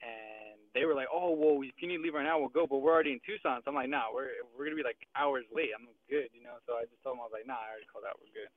And 0.01 0.57
they 0.73 0.85
were 0.85 0.97
like, 0.97 1.09
oh, 1.13 1.31
well, 1.37 1.61
if 1.61 1.77
you 1.77 1.87
need 1.87 2.01
to 2.01 2.03
leave 2.03 2.17
right 2.17 2.25
now, 2.25 2.41
we'll 2.41 2.53
go. 2.53 2.65
But 2.65 2.81
we're 2.81 2.93
already 2.93 3.13
in 3.13 3.21
Tucson, 3.21 3.61
so 3.61 3.69
I'm 3.69 3.77
like, 3.77 3.89
nah, 3.89 4.09
we're 4.09 4.41
we're 4.53 4.65
gonna 4.65 4.79
be 4.79 4.87
like 4.87 4.97
hours 5.13 5.45
late. 5.53 5.69
I'm 5.77 5.85
good, 6.09 6.33
you 6.33 6.41
know. 6.41 6.57
So 6.65 6.73
I 6.79 6.89
just 6.89 7.01
told 7.05 7.17
them 7.17 7.21
I 7.21 7.29
was 7.29 7.35
like, 7.35 7.45
nah, 7.45 7.61
I 7.61 7.77
already 7.77 7.89
called 7.89 8.07
out. 8.07 8.17
We're 8.17 8.33
good. 8.33 8.51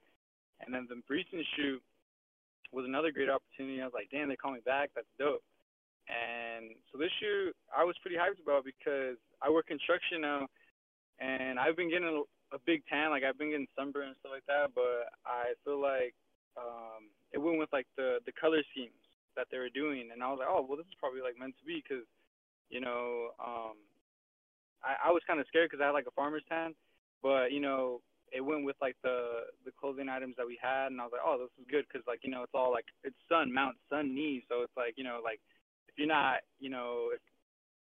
And 0.65 0.73
then 0.73 0.89
the 0.89 1.01
recent 1.11 1.45
shoot 1.57 1.83
was 2.73 2.89
another 2.89 3.13
great 3.13 3.29
opportunity. 3.29 3.83
I 3.83 3.87
was 3.87 3.95
like, 3.95 4.09
damn, 4.09 4.33
they 4.33 4.41
called 4.41 4.57
me 4.57 4.65
back. 4.65 4.91
That's 4.95 5.11
dope. 5.19 5.45
And 6.09 6.77
so 6.93 6.99
this 6.99 7.13
shoot, 7.21 7.57
I 7.73 7.85
was 7.85 7.97
pretty 8.01 8.17
hyped 8.17 8.43
about 8.43 8.65
because 8.65 9.17
I 9.41 9.49
work 9.49 9.67
construction 9.67 10.21
now 10.21 10.47
and 11.19 11.59
I've 11.59 11.77
been 11.77 11.91
getting 11.91 12.09
a, 12.09 12.57
a 12.57 12.59
big 12.67 12.83
tan, 12.91 13.11
like 13.11 13.25
I've 13.25 13.39
been 13.39 13.51
getting 13.51 13.71
sunburn 13.77 14.09
and 14.09 14.17
stuff 14.21 14.33
like 14.35 14.47
that. 14.47 14.75
But 14.75 15.13
I 15.27 15.55
feel 15.65 15.81
like 15.81 16.15
um, 16.57 17.11
it 17.33 17.39
went 17.39 17.59
with 17.59 17.73
like 17.73 17.87
the 17.97 18.19
the 18.27 18.33
color 18.33 18.63
schemes 18.71 18.99
that 19.37 19.49
they 19.51 19.59
were 19.59 19.73
doing, 19.73 20.11
and 20.13 20.23
I 20.23 20.31
was 20.31 20.39
like, 20.39 20.51
oh 20.51 20.65
well, 20.67 20.77
this 20.79 20.87
is 20.87 20.99
probably 20.99 21.21
like 21.21 21.39
meant 21.39 21.57
to 21.59 21.65
be 21.65 21.83
because 21.83 22.07
you 22.71 22.81
know 22.81 23.35
um, 23.39 23.77
I 24.83 25.09
I 25.09 25.11
was 25.13 25.23
kind 25.27 25.41
of 25.41 25.47
scared 25.49 25.71
because 25.71 25.83
I 25.83 25.91
had 25.91 25.99
like 25.99 26.09
a 26.09 26.17
farmer's 26.17 26.47
tan, 26.49 26.75
but 27.23 27.53
you 27.53 27.61
know 27.61 28.01
it 28.33 28.43
went 28.43 28.65
with 28.65 28.77
like 28.81 28.97
the 29.03 29.51
the 29.65 29.73
clothing 29.79 30.09
items 30.09 30.35
that 30.37 30.47
we 30.47 30.59
had, 30.61 30.91
and 30.91 31.01
I 31.01 31.05
was 31.05 31.15
like, 31.15 31.25
oh, 31.25 31.39
this 31.39 31.55
is 31.61 31.71
good 31.71 31.87
because 31.87 32.07
like 32.07 32.21
you 32.23 32.31
know 32.31 32.43
it's 32.43 32.57
all 32.57 32.73
like 32.73 32.87
it's 33.03 33.17
sun 33.29 33.53
mount 33.53 33.77
sun 33.91 34.15
knee, 34.15 34.43
so 34.49 34.63
it's 34.63 34.77
like 34.77 34.95
you 34.97 35.05
know 35.05 35.21
like 35.23 35.41
if 35.89 35.95
you're 35.97 36.11
not 36.11 36.43
you 36.59 36.71
know 36.71 37.11
if 37.15 37.23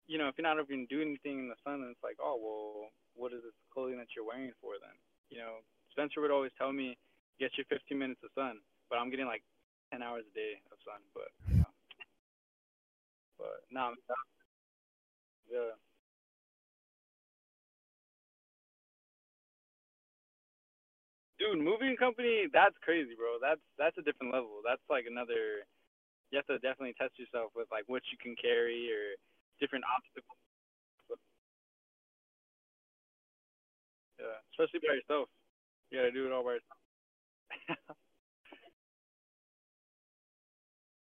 you 0.07 0.17
know 0.17 0.27
if 0.27 0.35
you're 0.37 0.47
not 0.47 0.61
even 0.61 0.85
doing 0.87 1.15
anything 1.15 1.39
in 1.39 1.49
the 1.49 1.59
sun, 1.63 1.81
then 1.81 1.89
it's 1.89 2.05
like 2.05 2.17
oh 2.21 2.37
well 2.37 2.93
what 3.15 3.33
is 3.33 3.41
this 3.45 3.57
clothing 3.73 3.97
that 3.97 4.09
you're 4.15 4.25
wearing 4.25 4.53
for 4.61 4.77
then? 4.81 4.93
You 5.29 5.37
know, 5.37 5.61
Spencer 5.93 6.21
would 6.21 6.33
always 6.33 6.53
tell 6.57 6.73
me, 6.73 6.97
get 7.39 7.53
your 7.57 7.65
15 7.69 7.93
minutes 7.97 8.21
of 8.25 8.33
sun, 8.33 8.57
but 8.89 8.97
I'm 8.97 9.09
getting 9.09 9.29
like 9.29 9.45
10 9.93 10.01
hours 10.01 10.25
a 10.25 10.33
day 10.33 10.57
of 10.73 10.81
sun, 10.81 10.97
but, 11.13 11.29
you 11.45 11.61
know. 11.61 11.69
But, 13.37 13.61
no, 13.69 13.93
nah, 13.93 14.23
yeah. 15.51 15.73
Dude, 21.37 21.59
moving 21.61 21.97
company, 21.97 22.47
that's 22.53 22.77
crazy, 22.81 23.13
bro. 23.13 23.37
That's 23.41 23.61
that's 23.77 23.97
a 23.97 24.05
different 24.05 24.33
level. 24.33 24.61
That's 24.65 24.81
like 24.89 25.05
another. 25.05 25.65
You 26.31 26.41
have 26.41 26.49
to 26.49 26.57
definitely 26.59 26.95
test 26.97 27.19
yourself 27.19 27.51
with 27.55 27.69
like 27.71 27.85
what 27.87 28.01
you 28.11 28.17
can 28.17 28.35
carry 28.41 28.89
or 28.89 29.17
different 29.61 29.85
obstacles. 29.85 30.39
Yeah, 34.19 34.37
especially 34.53 34.81
by 34.87 34.95
yourself. 34.95 35.29
You 35.91 35.99
gotta 35.99 36.11
do 36.11 36.25
it 36.27 36.33
all 36.33 36.43
by 36.45 36.57
yourself. 36.57 36.79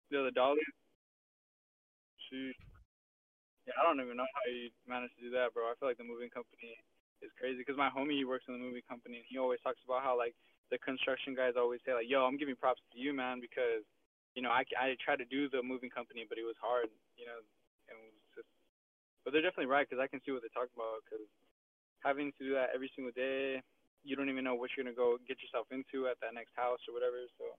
the 0.09 0.33
dolly. 0.33 0.65
Shoot. 2.29 2.57
Yeah, 3.69 3.77
I 3.77 3.85
don't 3.85 4.01
even 4.01 4.17
know 4.17 4.25
how 4.25 4.45
you 4.49 4.73
managed 4.89 5.13
to 5.21 5.29
do 5.29 5.31
that, 5.37 5.53
bro. 5.53 5.69
I 5.69 5.77
feel 5.77 5.89
like 5.89 6.01
the 6.01 6.07
moving 6.07 6.33
company 6.33 6.73
is 7.21 7.29
crazy 7.37 7.61
because 7.61 7.77
my 7.77 7.93
homie 7.93 8.17
he 8.17 8.25
works 8.25 8.49
in 8.49 8.57
the 8.57 8.63
moving 8.63 8.81
company 8.89 9.21
and 9.21 9.27
he 9.29 9.37
always 9.37 9.61
talks 9.61 9.81
about 9.85 10.01
how 10.01 10.17
like 10.17 10.33
the 10.73 10.81
construction 10.81 11.37
guys 11.37 11.53
always 11.53 11.81
say 11.85 11.93
like, 11.93 12.09
"Yo, 12.09 12.25
I'm 12.25 12.37
giving 12.37 12.57
props 12.57 12.81
to 12.93 12.97
you, 12.97 13.13
man," 13.13 13.41
because 13.41 13.85
you 14.33 14.41
know 14.41 14.49
I 14.49 14.65
I 14.77 14.97
tried 14.97 15.21
to 15.21 15.29
do 15.29 15.49
the 15.49 15.61
moving 15.61 15.89
company, 15.93 16.25
but 16.25 16.37
it 16.41 16.45
was 16.45 16.57
hard, 16.57 16.89
you 17.17 17.25
know, 17.29 17.39
and 17.89 17.95
it 17.97 18.09
was 18.09 18.25
just. 18.33 18.49
But 19.21 19.33
they're 19.33 19.45
definitely 19.45 19.69
right 19.69 19.85
because 19.85 20.01
I 20.01 20.09
can 20.09 20.21
see 20.25 20.33
what 20.33 20.41
they're 20.41 20.53
talking 20.55 20.73
about 20.73 21.05
because 21.05 21.25
having 22.01 22.33
to 22.37 22.41
do 22.41 22.53
that 22.57 22.73
every 22.73 22.89
single 22.95 23.13
day, 23.13 23.61
you 24.01 24.15
don't 24.15 24.29
even 24.33 24.45
know 24.45 24.55
what 24.57 24.73
you're 24.73 24.81
gonna 24.85 24.97
go 24.97 25.21
get 25.29 25.41
yourself 25.45 25.69
into 25.69 26.07
at 26.09 26.17
that 26.25 26.33
next 26.33 26.57
house 26.57 26.81
or 26.89 26.93
whatever. 26.97 27.21
So. 27.37 27.53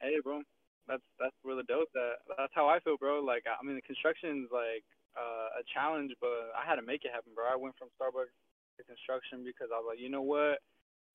Hey, 0.00 0.16
bro. 0.24 0.40
that's 0.88 1.04
that's 1.20 1.36
really 1.44 1.62
dope. 1.68 1.92
That 1.94 2.24
that's 2.38 2.54
how 2.54 2.66
I 2.66 2.80
feel, 2.80 2.96
bro. 2.96 3.20
Like 3.20 3.44
I 3.46 3.60
mean, 3.62 3.76
the 3.76 3.84
construction's 3.84 4.48
like 4.50 4.82
uh, 5.14 5.60
a 5.60 5.62
challenge, 5.70 6.10
but 6.20 6.54
I 6.56 6.66
had 6.66 6.80
to 6.80 6.86
make 6.86 7.04
it 7.04 7.14
happen, 7.14 7.30
bro. 7.34 7.46
I 7.46 7.58
went 7.58 7.76
from 7.78 7.92
Starbucks 7.94 8.32
to 8.78 8.82
construction 8.86 9.44
because 9.44 9.68
I 9.70 9.78
was 9.78 9.86
like, 9.94 10.02
you 10.02 10.10
know 10.10 10.24
what? 10.24 10.58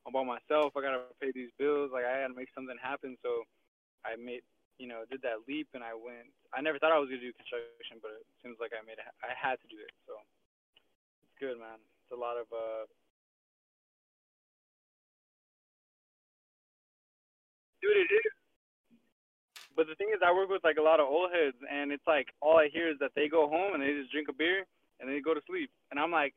I'm 0.05 0.13
by 0.13 0.21
myself. 0.21 0.78
I 0.78 0.86
gotta 0.86 1.09
pay 1.17 1.34
these 1.34 1.49
bills. 1.57 1.89
Like 1.89 2.05
I 2.05 2.23
gotta 2.23 2.38
make 2.38 2.53
something 2.53 2.78
happen. 2.78 3.17
So 3.26 3.43
I 4.05 4.15
made, 4.15 4.45
you 4.78 4.86
know, 4.86 5.01
did 5.09 5.26
that 5.26 5.43
leap, 5.49 5.67
and 5.73 5.82
I 5.82 5.97
went. 5.97 6.30
I 6.53 6.61
never 6.61 6.78
thought 6.78 6.93
I 6.93 7.01
was 7.01 7.09
gonna 7.09 7.26
do 7.26 7.34
construction, 7.34 7.97
but 7.99 8.21
it 8.21 8.28
seems 8.45 8.61
like 8.61 8.71
I 8.71 8.86
made 8.86 9.01
it. 9.01 9.07
I 9.26 9.34
had 9.34 9.57
to 9.59 9.67
do 9.67 9.82
it. 9.82 9.91
So 10.05 10.13
it's 11.26 11.36
good, 11.41 11.57
man. 11.57 11.82
It's 12.05 12.13
a 12.13 12.19
lot 12.19 12.38
of 12.38 12.47
uh. 12.53 12.86
Dude, 17.86 18.01
it 18.01 18.09
is. 18.09 18.33
But 19.75 19.86
the 19.86 19.95
thing 19.95 20.09
is, 20.09 20.23
I 20.25 20.33
work 20.33 20.49
with 20.49 20.63
like 20.63 20.81
a 20.81 20.81
lot 20.81 20.97
of 20.99 21.05
old 21.05 21.29
heads, 21.29 21.57
and 21.69 21.91
it's 21.91 22.07
like 22.07 22.33
all 22.41 22.57
I 22.57 22.71
hear 22.71 22.89
is 22.89 22.97
that 22.97 23.11
they 23.13 23.27
go 23.27 23.45
home 23.45 23.75
and 23.75 23.83
they 23.83 23.93
just 23.93 24.09
drink 24.09 24.25
a 24.31 24.33
beer 24.33 24.65
and 24.97 25.05
they 25.05 25.19
go 25.19 25.36
to 25.36 25.43
sleep, 25.45 25.69
and 25.91 25.99
I'm 25.99 26.09
like, 26.11 26.33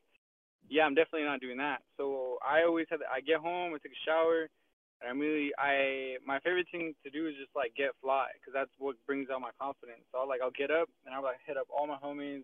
yeah, 0.69 0.85
I'm 0.85 0.95
definitely 0.99 1.25
not 1.25 1.41
doing 1.41 1.57
that. 1.63 1.81
So 1.97 2.37
I 2.45 2.67
always 2.67 2.87
have. 2.91 3.01
I 3.07 3.23
get 3.23 3.41
home, 3.41 3.73
I 3.73 3.79
take 3.79 3.95
a 3.95 4.05
shower, 4.05 4.51
and 5.01 5.07
I'm 5.09 5.23
really. 5.23 5.55
I 5.57 6.19
my 6.27 6.43
favorite 6.43 6.67
thing 6.71 6.93
to 7.07 7.11
do 7.11 7.31
is 7.31 7.39
just 7.39 7.55
like 7.55 7.73
get 7.79 7.97
fly, 8.03 8.29
cause 8.45 8.53
that's 8.53 8.75
what 8.77 8.99
brings 9.07 9.31
out 9.31 9.41
my 9.41 9.55
confidence. 9.57 10.03
So 10.13 10.19
I'll, 10.19 10.29
like 10.29 10.43
I'll 10.43 10.53
get 10.59 10.75
up 10.75 10.91
and 11.07 11.15
I'll 11.15 11.23
like 11.23 11.41
hit 11.47 11.57
up 11.57 11.71
all 11.71 11.87
my 11.87 11.97
homies, 12.03 12.43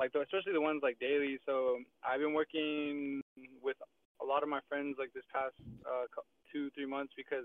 like 0.00 0.16
the, 0.16 0.24
especially 0.24 0.56
the 0.56 0.64
ones 0.64 0.80
like 0.82 0.98
daily. 0.98 1.38
So 1.44 1.78
I've 2.02 2.24
been 2.24 2.34
working 2.34 3.22
with 3.62 3.76
a 4.20 4.24
lot 4.24 4.42
of 4.42 4.48
my 4.48 4.64
friends 4.66 4.96
like 4.98 5.12
this 5.12 5.28
past 5.28 5.54
uh, 5.84 6.08
two 6.50 6.72
three 6.72 6.88
months 6.88 7.12
because 7.14 7.44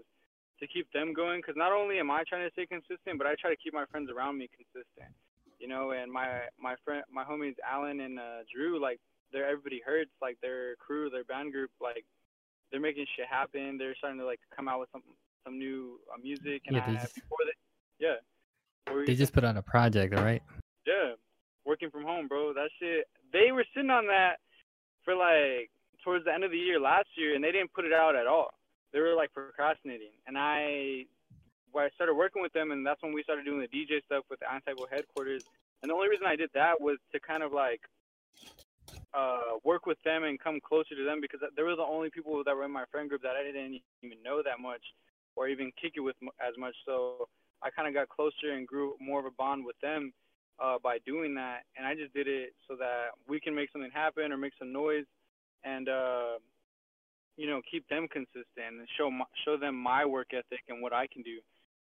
to 0.62 0.68
keep 0.68 0.92
them 0.94 1.14
going. 1.14 1.40
Because 1.42 1.56
not 1.58 1.72
only 1.72 2.00
am 2.00 2.10
I 2.12 2.24
trying 2.28 2.48
to 2.48 2.52
stay 2.54 2.66
consistent, 2.66 3.18
but 3.18 3.28
I 3.28 3.36
try 3.40 3.50
to 3.50 3.58
keep 3.58 3.74
my 3.74 3.86
friends 3.92 4.10
around 4.10 4.38
me 4.38 4.50
consistent. 4.56 5.14
You 5.60 5.68
know, 5.68 5.92
and 5.92 6.12
my 6.12 6.42
my 6.60 6.76
friend, 6.84 7.04
my 7.12 7.24
homies 7.24 7.56
Alan 7.70 8.00
and 8.02 8.18
uh, 8.20 8.42
Drew, 8.54 8.82
like 8.82 9.00
they're 9.32 9.48
everybody 9.48 9.82
hurts, 9.86 10.12
like 10.22 10.38
their 10.42 10.76
crew, 10.78 11.10
their 11.10 11.24
band 11.24 11.52
group, 11.52 11.70
like 11.80 12.04
they're 12.72 12.80
making 12.82 13.06
shit 13.16 13.28
happen. 13.30 13.78
They're 13.78 13.96
starting 13.96 14.20
to 14.20 14.26
like 14.26 14.40
come 14.56 14.68
out 14.68 14.80
with 14.80 14.90
some 14.92 15.04
some 15.46 15.58
new 15.60 16.00
uh, 16.14 16.18
music. 16.22 16.64
And 16.68 16.76
Yeah, 16.78 16.86
they 16.88 16.98
I, 16.98 17.02
just- 17.02 17.16
before 17.16 17.38
they, 17.46 18.06
yeah. 18.06 18.16
What 18.88 18.94
were 18.96 19.00
you 19.02 19.08
They 19.08 19.16
just 19.16 19.34
put 19.34 19.44
on 19.44 19.58
a 19.58 19.62
project, 19.62 20.16
all 20.16 20.24
right? 20.24 20.42
yeah, 20.88 21.14
working 21.66 21.92
from 21.92 22.04
home, 22.04 22.28
bro. 22.28 22.54
That 22.54 22.70
shit. 22.80 23.06
They 23.32 23.52
were 23.52 23.66
sitting 23.76 23.92
on 23.92 24.08
that 24.08 24.38
for 25.06 25.14
like 25.16 25.70
towards 26.04 26.26
the 26.26 26.34
end 26.34 26.44
of 26.44 26.50
the 26.52 26.58
year 26.58 26.80
last 26.80 27.08
year, 27.16 27.36
and 27.36 27.44
they 27.44 27.52
didn't 27.52 27.72
put 27.74 27.86
it 27.86 27.94
out 27.94 28.16
at 28.16 28.26
all. 28.26 28.50
They 28.94 29.00
were 29.00 29.16
like 29.16 29.34
procrastinating, 29.34 30.12
and 30.28 30.38
I, 30.38 31.06
when 31.72 31.86
I 31.86 31.90
started 31.96 32.16
working 32.16 32.42
with 32.42 32.54
them, 32.54 32.72
and 32.72 32.86
that's 32.86 33.02
when 33.02 33.14
we 33.14 33.24
started 33.24 33.46
doing 33.46 33.62
the 33.62 33.72
DJ 33.72 34.04
stuff 34.06 34.26
with 34.30 34.40
the 34.40 34.46
Antigo 34.46 34.84
headquarters. 34.92 35.44
And 35.82 35.90
the 35.90 35.96
only 35.96 36.10
reason 36.10 36.28
I 36.28 36.36
did 36.36 36.50
that 36.54 36.80
was 36.80 36.98
to 37.12 37.20
kind 37.20 37.42
of 37.42 37.54
like 37.54 37.82
uh, 39.14 39.60
work 39.64 39.86
with 39.86 39.98
them 40.04 40.24
and 40.24 40.40
come 40.40 40.60
closer 40.62 40.96
to 40.96 41.04
them 41.04 41.20
because 41.22 41.40
they 41.56 41.64
were 41.64 41.76
the 41.76 41.82
only 41.82 42.10
people 42.10 42.44
that 42.46 42.56
were 42.56 42.66
in 42.66 42.72
my 42.72 42.86
friend 42.92 43.10
group 43.10 43.22
that 43.24 43.36
I 43.36 43.44
didn't 43.44 43.82
even 44.04 44.24
know 44.24 44.42
that 44.44 44.60
much 44.60 44.82
or 45.36 45.48
even 45.48 45.72
kick 45.82 45.94
it 45.96 46.02
with 46.02 46.16
as 46.40 46.54
much. 46.58 46.76
So 46.86 47.28
I 47.64 47.70
kind 47.70 47.88
of 47.88 47.94
got 47.94 48.10
closer 48.10 48.54
and 48.56 48.68
grew 48.68 48.96
more 49.00 49.20
of 49.20 49.26
a 49.26 49.32
bond 49.32 49.66
with 49.66 49.80
them 49.82 50.14
uh, 50.62 50.78
by 50.82 51.00
doing 51.06 51.34
that. 51.36 51.64
And 51.78 51.86
I 51.86 51.96
just 51.96 52.14
did 52.14 52.28
it 52.28 52.54
so 52.68 52.76
that 52.78 53.12
we 53.28 53.40
can 53.40 53.56
make 53.56 53.72
something 53.72 53.92
happen 53.92 54.32
or 54.32 54.38
make 54.38 54.54
some 54.60 54.72
noise 54.72 55.06
and, 55.64 55.90
uh, 55.90 56.40
you 57.38 57.48
know, 57.48 57.62
keep 57.70 57.88
them 57.90 58.08
consistent 58.12 58.80
and 58.80 58.88
show 58.98 59.10
my, 59.10 59.26
show 59.46 59.58
them 59.58 59.76
my 59.76 60.06
work 60.06 60.34
ethic 60.34 60.62
and 60.70 60.82
what 60.82 60.94
I 60.94 61.08
can 61.08 61.22
do. 61.22 61.40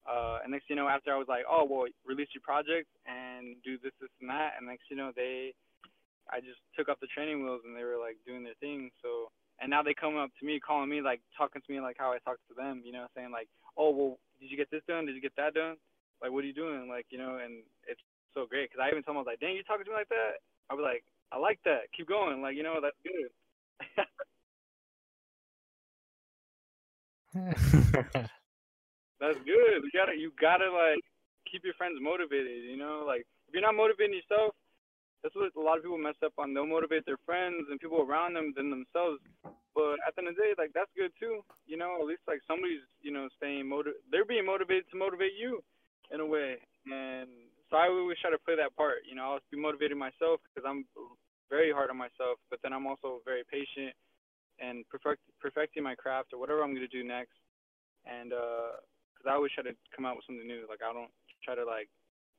Uh, 0.07 0.39
and 0.43 0.53
next, 0.53 0.70
you 0.70 0.76
know, 0.76 0.89
after 0.89 1.12
I 1.12 1.18
was 1.18 1.26
like, 1.28 1.43
oh, 1.51 1.66
well, 1.68 1.91
release 2.07 2.30
your 2.30 2.43
project 2.47 2.87
and 3.07 3.59
do 3.66 3.74
this, 3.82 3.93
this, 4.01 4.11
and 4.20 4.30
that. 4.30 4.55
And 4.57 4.66
next, 4.66 4.87
you 4.89 4.97
know, 4.97 5.11
they, 5.14 5.51
I 6.30 6.39
just 6.39 6.62
took 6.78 6.89
off 6.89 7.03
the 7.03 7.11
training 7.11 7.43
wheels 7.43 7.62
and 7.66 7.74
they 7.74 7.82
were 7.82 7.99
like 7.99 8.16
doing 8.22 8.47
their 8.47 8.59
thing. 8.62 8.91
So, 9.03 9.34
and 9.59 9.70
now 9.70 9.82
they 9.82 9.95
come 9.95 10.16
up 10.16 10.30
to 10.39 10.47
me, 10.47 10.61
calling 10.62 10.89
me, 10.89 11.03
like 11.03 11.20
talking 11.37 11.61
to 11.61 11.72
me 11.72 11.80
like 11.80 11.97
how 11.99 12.14
I 12.14 12.22
talked 12.22 12.47
to 12.49 12.55
them, 12.55 12.82
you 12.87 12.93
know, 12.93 13.07
saying 13.16 13.34
like, 13.34 13.49
oh, 13.76 13.91
well, 13.91 14.18
did 14.39 14.51
you 14.51 14.57
get 14.57 14.70
this 14.70 14.87
done? 14.87 15.07
Did 15.07 15.16
you 15.16 15.22
get 15.24 15.34
that 15.37 15.55
done? 15.55 15.74
Like, 16.22 16.30
what 16.30 16.45
are 16.45 16.49
you 16.49 16.57
doing? 16.57 16.89
Like, 16.89 17.07
you 17.11 17.18
know, 17.18 17.43
and 17.43 17.66
it's 17.89 18.01
so 18.32 18.47
great 18.47 18.70
because 18.70 18.82
I 18.82 18.91
even 18.95 19.03
told 19.03 19.18
them 19.18 19.24
I 19.24 19.26
was 19.26 19.30
like, 19.34 19.41
dang, 19.41 19.57
you 19.57 19.64
talking 19.66 19.84
to 19.84 19.91
me 19.91 19.97
like 19.97 20.12
that? 20.12 20.39
I 20.70 20.74
was 20.74 20.84
like, 20.87 21.03
I 21.32 21.39
like 21.39 21.59
that. 21.64 21.91
Keep 21.97 22.09
going. 22.09 22.43
Like, 22.43 22.55
you 22.55 22.62
know, 22.62 22.78
that's 22.80 23.01
good. 23.03 23.30
That's 29.20 29.41
good. 29.45 29.80
You 29.84 29.91
gotta 29.93 30.16
you 30.16 30.32
gotta 30.41 30.68
like 30.72 31.01
keep 31.51 31.64
your 31.64 31.74
friends 31.74 31.99
motivated, 32.01 32.64
you 32.64 32.76
know? 32.76 33.05
Like 33.07 33.24
if 33.49 33.55
you're 33.55 33.64
not 33.64 33.76
motivating 33.76 34.16
yourself, 34.16 34.53
that's 35.22 35.34
what 35.34 35.53
a 35.57 35.61
lot 35.61 35.78
of 35.78 35.84
people 35.84 35.99
mess 35.99 36.18
up 36.24 36.32
on. 36.39 36.53
They'll 36.53 36.66
motivate 36.66 37.07
their 37.07 37.20
friends 37.24 37.68
and 37.70 37.80
people 37.80 38.01
around 38.01 38.34
them 38.34 38.53
than 38.57 38.70
themselves. 38.70 39.20
But 39.74 40.01
at 40.09 40.16
the 40.16 40.24
end 40.24 40.28
of 40.32 40.37
the 40.37 40.43
day, 40.43 40.53
like 40.57 40.72
that's 40.72 40.93
good 40.97 41.12
too. 41.20 41.45
You 41.66 41.76
know, 41.76 41.97
at 42.01 42.07
least 42.07 42.24
like 42.28 42.41
somebody's, 42.49 42.84
you 43.01 43.12
know, 43.12 43.28
staying 43.37 43.68
motivated. 43.68 44.01
they're 44.12 44.28
being 44.28 44.47
motivated 44.47 44.89
to 44.93 44.97
motivate 44.97 45.37
you 45.37 45.61
in 46.12 46.20
a 46.20 46.26
way. 46.26 46.57
And 46.87 47.28
so 47.68 47.76
I 47.76 47.89
always 47.89 48.20
try 48.20 48.30
to 48.30 48.41
play 48.41 48.57
that 48.57 48.76
part. 48.76 49.05
You 49.09 49.16
know, 49.16 49.37
I'll 49.37 49.45
be 49.51 49.59
motivating 49.61 49.99
myself 49.99 50.41
because 50.49 50.64
I'm 50.68 50.87
very 51.51 51.72
hard 51.72 51.91
on 51.91 51.97
myself, 51.97 52.39
but 52.51 52.61
then 52.62 52.72
I'm 52.72 52.87
also 52.87 53.22
very 53.24 53.43
patient 53.47 53.95
and 54.59 54.85
perfect 54.89 55.23
perfecting 55.41 55.83
my 55.83 55.95
craft 55.95 56.33
or 56.33 56.39
whatever 56.39 56.63
I'm 56.63 56.75
gonna 56.75 56.89
do 56.89 57.05
next. 57.05 57.39
And 58.07 58.33
uh, 58.33 58.81
because 59.15 59.31
I 59.31 59.35
always 59.35 59.53
try 59.53 59.65
to 59.65 59.77
come 59.95 60.05
out 60.05 60.17
with 60.17 60.25
something 60.27 60.47
new. 60.47 60.67
Like 60.69 60.81
I 60.85 60.93
don't 60.93 61.11
try 61.45 61.55
to 61.55 61.65
like 61.65 61.89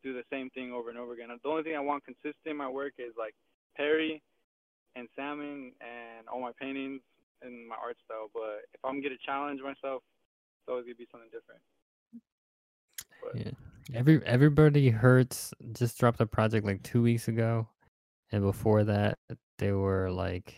do 0.04 0.14
the 0.14 0.24
same 0.32 0.50
thing 0.52 0.72
over 0.72 0.90
and 0.90 0.98
over 0.98 1.14
again. 1.14 1.30
The 1.32 1.50
only 1.50 1.64
thing 1.64 1.76
I 1.76 1.80
want 1.80 2.06
consistent 2.06 2.46
in 2.46 2.58
my 2.58 2.70
work 2.70 2.94
is 2.98 3.14
like 3.18 3.34
Perry 3.76 4.22
and 4.96 5.08
salmon 5.16 5.74
and 5.82 6.28
all 6.28 6.42
my 6.42 6.52
paintings 6.60 7.02
and 7.42 7.68
my 7.68 7.76
art 7.76 7.98
style. 8.06 8.30
But 8.34 8.66
if 8.74 8.82
I'm 8.84 9.02
gonna 9.02 9.22
challenge 9.26 9.62
myself, 9.62 10.04
it's 10.62 10.70
always 10.70 10.86
gonna 10.86 10.96
be 10.96 11.08
something 11.12 11.30
different. 11.30 11.62
But 13.22 13.36
Yeah. 13.36 13.52
Every 13.94 14.22
everybody 14.26 14.90
hurts 14.90 15.54
just 15.72 15.98
dropped 15.98 16.20
a 16.20 16.26
project 16.26 16.66
like 16.66 16.84
two 16.84 17.02
weeks 17.02 17.30
ago, 17.30 17.70
and 18.32 18.44
before 18.44 18.84
that 18.84 19.18
they 19.60 19.72
were 19.72 20.12
like, 20.12 20.56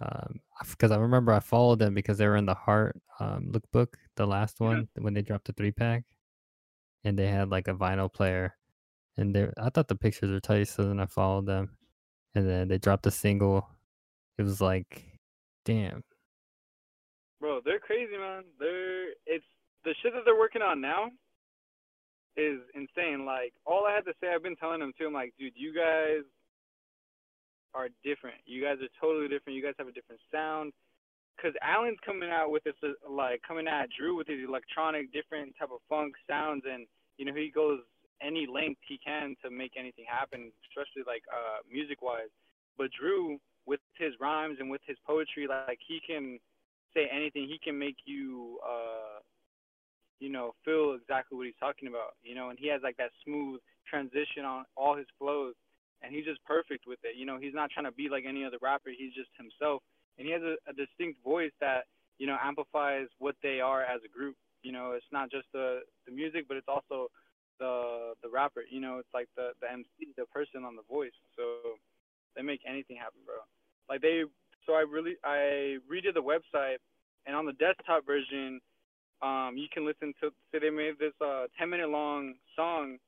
um, 0.00 0.40
because 0.70 0.90
I 0.90 0.96
remember 0.98 1.32
I 1.32 1.40
followed 1.40 1.78
them 1.78 1.94
because 1.94 2.18
they 2.18 2.26
were 2.26 2.36
in 2.36 2.46
the 2.46 2.54
Heart 2.54 3.00
um 3.20 3.52
lookbook, 3.52 3.94
the 4.16 4.26
last 4.26 4.60
Yeah. 4.60 4.66
one 4.68 4.88
when 4.98 5.14
they 5.14 5.22
dropped 5.22 5.46
the 5.46 5.52
three 5.52 5.72
pack, 5.72 6.04
and 7.04 7.18
they 7.18 7.28
had 7.28 7.50
like 7.50 7.68
a 7.68 7.74
vinyl 7.74 8.12
player, 8.12 8.56
and 9.16 9.34
they 9.34 9.48
I 9.58 9.70
thought 9.70 9.88
the 9.88 9.96
pictures 9.96 10.30
were 10.30 10.40
tight, 10.40 10.68
so 10.68 10.84
then 10.84 11.00
I 11.00 11.06
followed 11.06 11.46
them, 11.46 11.76
and 12.34 12.48
then 12.48 12.68
they 12.68 12.78
dropped 12.78 13.06
a 13.06 13.10
single. 13.10 13.68
It 14.38 14.42
was 14.42 14.60
like, 14.60 15.04
damn, 15.64 16.04
bro, 17.40 17.60
they're 17.64 17.78
crazy, 17.78 18.16
man. 18.18 18.44
They're 18.58 19.10
it's 19.26 19.44
the 19.84 19.94
shit 20.02 20.12
that 20.14 20.22
they're 20.24 20.38
working 20.38 20.62
on 20.62 20.80
now 20.80 21.10
is 22.36 22.60
insane. 22.74 23.24
Like 23.24 23.54
all 23.64 23.86
I 23.86 23.94
had 23.94 24.04
to 24.06 24.12
say, 24.20 24.28
I've 24.34 24.42
been 24.42 24.56
telling 24.56 24.80
them 24.80 24.92
too. 24.98 25.06
I'm 25.06 25.12
like, 25.14 25.32
dude, 25.38 25.54
you 25.56 25.74
guys 25.74 26.24
are 27.76 27.88
different. 28.02 28.40
You 28.46 28.64
guys 28.64 28.80
are 28.80 28.88
totally 28.96 29.28
different. 29.28 29.56
You 29.56 29.62
guys 29.62 29.76
have 29.78 29.88
a 29.88 29.92
different 29.92 30.20
sound. 30.32 30.72
Cause 31.36 31.52
Alan's 31.60 32.00
coming 32.00 32.30
out 32.32 32.50
with 32.50 32.64
this, 32.64 32.72
like 33.04 33.42
coming 33.46 33.68
at 33.68 33.92
Drew 33.92 34.16
with 34.16 34.26
his 34.26 34.40
electronic, 34.48 35.12
different 35.12 35.52
type 35.60 35.68
of 35.70 35.84
funk 35.86 36.14
sounds, 36.26 36.64
and 36.64 36.86
you 37.18 37.26
know 37.26 37.34
he 37.36 37.52
goes 37.52 37.80
any 38.24 38.46
length 38.48 38.80
he 38.88 38.96
can 39.04 39.36
to 39.44 39.50
make 39.50 39.72
anything 39.76 40.06
happen, 40.08 40.50
especially 40.72 41.04
like 41.06 41.20
uh 41.28 41.60
music 41.70 42.00
wise. 42.00 42.32
But 42.78 42.88
Drew, 42.98 43.36
with 43.66 43.80
his 43.98 44.14
rhymes 44.18 44.56
and 44.60 44.70
with 44.70 44.80
his 44.86 44.96
poetry, 45.06 45.46
like 45.46 45.78
he 45.86 46.00
can 46.00 46.40
say 46.96 47.08
anything. 47.12 47.46
He 47.46 47.60
can 47.62 47.78
make 47.78 47.96
you, 48.06 48.58
uh, 48.64 49.20
you 50.20 50.30
know, 50.30 50.54
feel 50.64 50.96
exactly 50.98 51.36
what 51.36 51.46
he's 51.46 51.60
talking 51.60 51.88
about. 51.88 52.16
You 52.22 52.34
know, 52.34 52.48
and 52.48 52.58
he 52.58 52.68
has 52.68 52.80
like 52.82 52.96
that 52.96 53.10
smooth 53.24 53.60
transition 53.88 54.44
on 54.44 54.64
all 54.76 54.96
his 54.96 55.06
flows, 55.18 55.54
and 56.02 56.14
he's 56.14 56.24
just 56.24 56.42
perfect 56.44 56.86
with 56.86 56.98
it. 57.04 57.16
You 57.16 57.26
know, 57.26 57.38
he's 57.40 57.54
not 57.54 57.70
trying 57.70 57.86
to 57.86 57.92
be 57.92 58.08
like 58.08 58.24
any 58.26 58.44
other 58.44 58.58
rapper. 58.60 58.90
He's 58.90 59.14
just 59.14 59.30
himself, 59.36 59.82
and 60.18 60.26
he 60.26 60.32
has 60.32 60.42
a, 60.42 60.56
a 60.68 60.72
distinct 60.72 61.22
voice 61.24 61.52
that 61.60 61.84
you 62.18 62.26
know 62.26 62.36
amplifies 62.42 63.08
what 63.18 63.36
they 63.42 63.60
are 63.60 63.82
as 63.82 64.00
a 64.04 64.08
group. 64.08 64.36
You 64.62 64.72
know, 64.72 64.92
it's 64.92 65.12
not 65.12 65.30
just 65.30 65.46
the 65.52 65.80
the 66.06 66.12
music, 66.12 66.46
but 66.48 66.56
it's 66.56 66.68
also 66.68 67.08
the 67.58 68.14
the 68.22 68.28
rapper. 68.28 68.62
You 68.68 68.80
know, 68.80 68.98
it's 68.98 69.12
like 69.14 69.28
the 69.36 69.52
the 69.60 69.70
MC, 69.70 70.12
the 70.16 70.26
person 70.26 70.64
on 70.64 70.76
the 70.76 70.86
voice. 70.88 71.16
So 71.36 71.76
they 72.34 72.42
make 72.42 72.60
anything 72.68 72.96
happen, 72.96 73.20
bro. 73.24 73.36
Like 73.88 74.02
they, 74.02 74.22
so 74.66 74.74
I 74.74 74.80
really 74.80 75.16
I 75.24 75.78
redid 75.90 76.14
the 76.14 76.22
website, 76.22 76.78
and 77.26 77.34
on 77.34 77.46
the 77.46 77.52
desktop 77.54 78.04
version, 78.04 78.60
um, 79.22 79.54
you 79.56 79.66
can 79.72 79.86
listen 79.86 80.12
to. 80.20 80.30
So 80.52 80.58
they 80.60 80.70
made 80.70 80.98
this 80.98 81.14
uh 81.24 81.46
10 81.58 81.70
minute 81.70 81.88
long 81.88 82.34
song, 82.54 82.98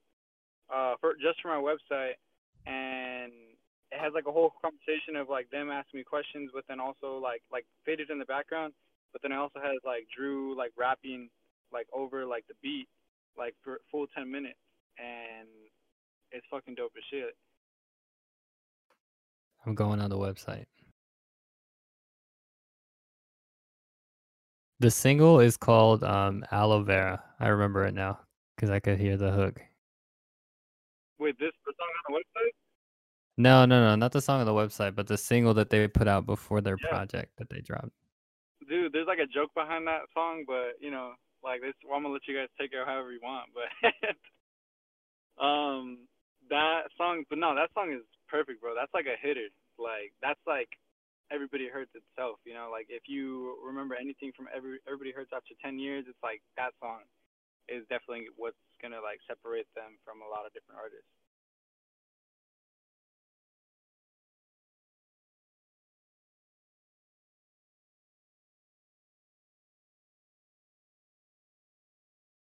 uh, 0.73 0.95
for 1.01 1.15
just 1.15 1.41
for 1.43 1.49
my 1.49 1.61
website, 1.61 2.17
and 2.69 3.33
it 3.91 3.99
has 3.99 4.13
like 4.15 4.27
a 4.27 4.33
whole 4.33 4.53
conversation 4.61 5.17
of 5.17 5.29
like 5.29 5.51
them 5.51 5.71
asking 5.71 5.99
me 5.99 6.05
questions, 6.05 6.51
but 6.53 6.65
then 6.69 6.79
also 6.79 7.19
like 7.19 7.43
like 7.51 7.65
faded 7.85 8.11
in 8.11 8.19
the 8.19 8.25
background. 8.25 8.73
But 9.13 9.23
then 9.23 9.33
it 9.33 9.37
also 9.37 9.59
has 9.61 9.79
like 9.85 10.07
Drew 10.15 10.57
like 10.57 10.73
rapping 10.77 11.31
like 11.73 11.87
over 11.93 12.25
like 12.25 12.47
the 12.47 12.55
beat 12.63 12.89
like 13.37 13.55
for 13.65 13.81
full 13.91 14.07
ten 14.15 14.31
minutes, 14.31 14.61
and 14.99 15.49
it's 16.31 16.47
fucking 16.51 16.75
dope 16.75 16.93
as 16.97 17.05
shit. 17.11 17.35
I'm 19.67 19.75
going 19.75 20.01
on 20.01 20.11
the 20.11 20.19
website. 20.19 20.67
The 24.81 24.91
single 24.91 25.41
is 25.41 25.57
called 25.57 26.05
um, 26.05 26.45
Aloe 26.53 26.85
Vera. 26.85 27.23
I 27.41 27.49
remember 27.49 27.85
it 27.85 27.95
now 27.95 28.21
because 28.55 28.71
I 28.71 28.79
could 28.79 28.99
hear 28.99 29.17
the 29.17 29.33
hook. 29.33 29.61
Wait, 31.19 31.39
this 31.39 31.53
the 31.67 31.73
song 31.77 31.89
on 31.89 32.15
the 32.15 32.19
website? 32.21 32.55
No, 33.37 33.65
no, 33.67 33.81
no, 33.81 33.95
not 33.95 34.13
the 34.13 34.21
song 34.21 34.41
on 34.41 34.47
the 34.47 34.53
website, 34.53 34.95
but 34.95 35.07
the 35.07 35.17
single 35.17 35.55
that 35.55 35.71
they 35.71 35.87
put 35.89 36.09
out 36.09 36.27
before 36.27 36.61
their 36.61 36.77
Yeah. 36.77 36.89
project 36.91 37.37
that 37.39 37.49
they 37.51 37.61
dropped. 37.61 37.93
Dude, 38.69 38.93
there's 38.93 39.07
like 39.07 39.19
a 39.21 39.27
joke 39.27 39.55
behind 39.55 39.87
that 39.87 40.03
song, 40.13 40.45
but 40.47 40.75
you 40.81 40.91
know, 40.91 41.15
like 41.43 41.61
this, 41.61 41.75
well, 41.87 41.97
I'm 41.97 42.03
gonna 42.03 42.13
let 42.15 42.27
you 42.27 42.37
guys 42.37 42.49
take 42.59 42.73
it 42.73 42.87
however 42.87 43.13
you 43.13 43.21
want. 43.23 43.51
But 43.55 43.71
um, 45.43 46.07
that 46.51 46.91
song, 46.97 47.25
but 47.31 47.39
no, 47.39 47.55
that 47.55 47.71
song 47.75 47.93
is 47.93 48.03
perfect, 48.29 48.61
bro. 48.61 48.75
That's 48.75 48.93
like 48.93 49.07
a 49.07 49.17
hitter. 49.21 49.49
Like 49.79 50.13
that's 50.21 50.41
like 50.47 50.69
everybody 51.31 51.69
hurts 51.69 51.95
itself. 51.95 52.39
You 52.45 52.55
know, 52.55 52.69
like 52.71 52.87
if 52.91 53.05
you 53.07 53.57
remember 53.65 53.95
anything 53.95 54.33
from 54.37 54.49
every 54.55 54.79
everybody 54.87 55.13
hurts 55.13 55.31
after 55.35 55.55
10 55.63 55.79
years, 55.79 56.05
it's 56.09 56.23
like 56.23 56.43
that 56.57 56.75
song 56.83 57.07
is 57.69 57.87
definitely 57.89 58.27
what's 58.37 58.59
gonna 58.83 59.01
like 59.03 59.21
separate 59.27 59.69
them 59.75 59.99
from 60.05 60.23
a 60.23 60.29
lot 60.31 60.47
of 60.47 60.53
different 60.55 60.81
artists. 60.81 61.11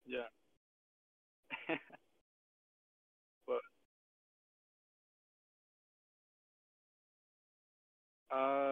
Yeah. 0.07 0.29
but 3.47 3.61
uh, 8.31 8.70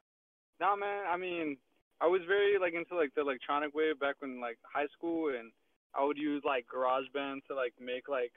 nah, 0.60 0.76
man. 0.76 1.04
I 1.08 1.16
mean, 1.16 1.58
I 2.00 2.06
was 2.06 2.22
very 2.28 2.58
like 2.60 2.74
into 2.74 2.96
like 2.96 3.14
the 3.14 3.22
electronic 3.22 3.74
wave 3.74 4.00
back 4.00 4.16
when 4.20 4.40
like 4.40 4.58
high 4.64 4.88
school, 4.96 5.30
and 5.30 5.52
I 5.96 6.04
would 6.04 6.18
use 6.18 6.42
like 6.44 6.66
GarageBand 6.66 7.46
to 7.48 7.54
like 7.54 7.74
make 7.80 8.08
like 8.08 8.32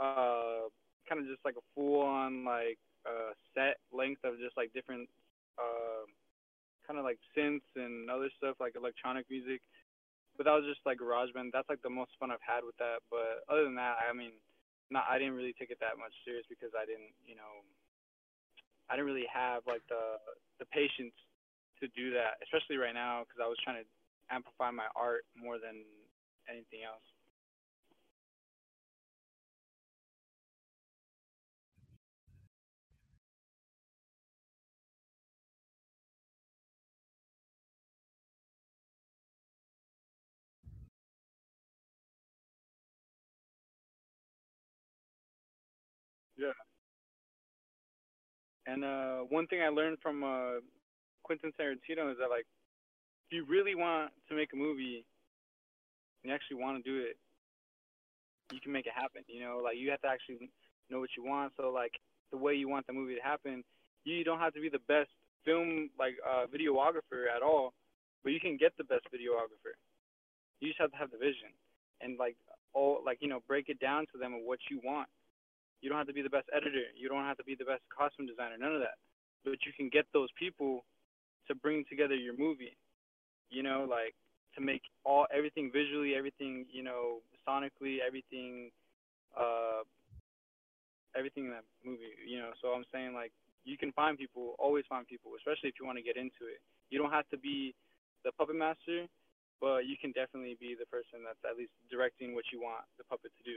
uh 0.00 0.70
kind 1.08 1.20
of 1.20 1.26
just 1.26 1.44
like 1.44 1.56
a 1.58 1.66
full 1.74 2.00
on 2.00 2.44
like 2.44 2.78
uh 3.04 3.34
set 3.54 3.82
length 3.92 4.24
of 4.24 4.38
just 4.38 4.56
like 4.56 4.72
different 4.72 5.08
uh 5.58 6.06
kind 6.86 6.98
of 6.98 7.04
like 7.04 7.18
synths 7.36 7.66
and 7.76 8.10
other 8.10 8.30
stuff 8.38 8.56
like 8.58 8.74
electronic 8.74 9.26
music. 9.30 9.60
But 10.36 10.48
that 10.48 10.56
was 10.56 10.64
just 10.64 10.80
like 10.86 10.98
GarageBand. 10.98 11.52
That's 11.52 11.68
like 11.68 11.82
the 11.82 11.92
most 11.92 12.16
fun 12.18 12.32
I've 12.32 12.42
had 12.42 12.64
with 12.64 12.76
that. 12.80 13.04
But 13.12 13.44
other 13.52 13.68
than 13.68 13.76
that, 13.76 14.00
I 14.00 14.16
mean, 14.16 14.32
not 14.90 15.04
I 15.08 15.18
didn't 15.18 15.36
really 15.36 15.54
take 15.54 15.70
it 15.70 15.78
that 15.80 16.00
much 16.00 16.14
serious 16.24 16.46
because 16.48 16.72
I 16.72 16.88
didn't, 16.88 17.12
you 17.26 17.36
know, 17.36 17.62
I 18.88 18.96
didn't 18.96 19.08
really 19.08 19.28
have 19.28 19.62
like 19.66 19.84
the 19.88 20.18
the 20.58 20.66
patience 20.72 21.14
to 21.80 21.88
do 21.92 22.14
that, 22.14 22.38
especially 22.46 22.78
right 22.78 22.94
now 22.94 23.26
because 23.26 23.42
I 23.42 23.48
was 23.50 23.58
trying 23.62 23.82
to 23.82 23.86
amplify 24.30 24.70
my 24.70 24.88
art 24.96 25.26
more 25.36 25.58
than 25.58 25.84
anything 26.52 26.84
else. 26.86 27.02
Yeah. 46.36 46.52
And 48.66 48.84
uh, 48.84 49.18
one 49.28 49.46
thing 49.46 49.60
I 49.62 49.68
learned 49.68 49.98
from 50.02 50.22
uh, 50.24 50.60
Quentin 51.22 51.52
Tarantino 51.58 52.10
is 52.10 52.18
that 52.18 52.30
like, 52.30 52.46
if 53.30 53.36
you 53.36 53.44
really 53.48 53.74
want 53.74 54.12
to 54.28 54.34
make 54.34 54.52
a 54.52 54.56
movie, 54.56 55.04
you 56.22 56.32
actually 56.32 56.62
want 56.62 56.82
to 56.82 56.84
do 56.84 57.02
it, 57.04 57.16
you 58.52 58.60
can 58.60 58.72
make 58.72 58.86
it 58.86 58.92
happen. 58.94 59.22
You 59.28 59.40
know, 59.40 59.60
like 59.62 59.76
you 59.76 59.90
have 59.90 60.00
to 60.02 60.08
actually 60.08 60.50
know 60.90 61.00
what 61.00 61.10
you 61.16 61.24
want. 61.24 61.52
So 61.56 61.70
like 61.70 61.92
the 62.30 62.38
way 62.38 62.54
you 62.54 62.68
want 62.68 62.86
the 62.86 62.92
movie 62.92 63.14
to 63.14 63.22
happen, 63.22 63.64
you 64.04 64.24
don't 64.24 64.38
have 64.38 64.54
to 64.54 64.60
be 64.60 64.68
the 64.68 64.82
best 64.88 65.10
film 65.44 65.90
like 65.98 66.14
uh, 66.22 66.46
videographer 66.46 67.26
at 67.34 67.42
all, 67.42 67.72
but 68.22 68.32
you 68.32 68.40
can 68.40 68.56
get 68.56 68.72
the 68.78 68.84
best 68.84 69.06
videographer. 69.12 69.74
You 70.60 70.68
just 70.68 70.80
have 70.80 70.92
to 70.92 70.96
have 70.96 71.10
the 71.10 71.18
vision 71.18 71.50
and 72.00 72.18
like 72.18 72.36
all 72.74 73.00
like 73.04 73.18
you 73.20 73.28
know 73.28 73.40
break 73.48 73.68
it 73.68 73.80
down 73.80 74.06
to 74.12 74.18
them 74.18 74.34
of 74.34 74.40
what 74.44 74.58
you 74.70 74.80
want. 74.84 75.08
You 75.80 75.88
don't 75.88 75.98
have 75.98 76.06
to 76.06 76.12
be 76.12 76.22
the 76.22 76.30
best 76.30 76.46
editor. 76.54 76.86
You 76.94 77.08
don't 77.08 77.24
have 77.24 77.36
to 77.38 77.44
be 77.44 77.56
the 77.56 77.64
best 77.64 77.82
costume 77.90 78.26
designer. 78.26 78.54
None 78.58 78.74
of 78.74 78.80
that. 78.80 79.02
But 79.44 79.66
you 79.66 79.72
can 79.76 79.88
get 79.88 80.06
those 80.12 80.28
people 80.38 80.84
to 81.48 81.54
bring 81.56 81.84
together 81.90 82.14
your 82.14 82.38
movie. 82.38 82.76
You 83.50 83.64
know, 83.64 83.86
like 83.90 84.14
to 84.54 84.60
make 84.60 84.82
all 85.04 85.26
everything 85.34 85.70
visually, 85.72 86.14
everything 86.14 86.66
you 86.70 86.82
know, 86.82 87.20
sonically, 87.46 87.98
everything, 88.06 88.70
uh, 89.36 89.82
everything 91.16 91.46
in 91.46 91.50
that 91.50 91.64
movie. 91.84 92.14
You 92.26 92.38
know, 92.38 92.50
so 92.60 92.68
I'm 92.68 92.84
saying 92.92 93.14
like 93.14 93.32
you 93.64 93.78
can 93.78 93.92
find 93.92 94.18
people, 94.18 94.54
always 94.58 94.84
find 94.88 95.06
people, 95.06 95.32
especially 95.38 95.68
if 95.68 95.76
you 95.80 95.86
want 95.86 95.98
to 95.98 96.04
get 96.04 96.16
into 96.16 96.48
it. 96.50 96.60
You 96.90 96.98
don't 96.98 97.12
have 97.12 97.28
to 97.30 97.38
be 97.38 97.74
the 98.24 98.32
puppet 98.32 98.56
master, 98.56 99.06
but 99.60 99.86
you 99.86 99.96
can 99.96 100.12
definitely 100.12 100.56
be 100.60 100.76
the 100.78 100.86
person 100.86 101.24
that's 101.24 101.40
at 101.48 101.56
least 101.56 101.72
directing 101.90 102.34
what 102.34 102.44
you 102.52 102.60
want 102.60 102.84
the 102.98 103.04
puppet 103.04 103.32
to 103.38 103.42
do. 103.46 103.56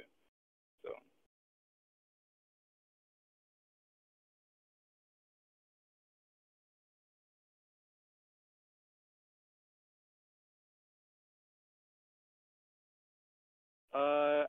So. 0.83 0.93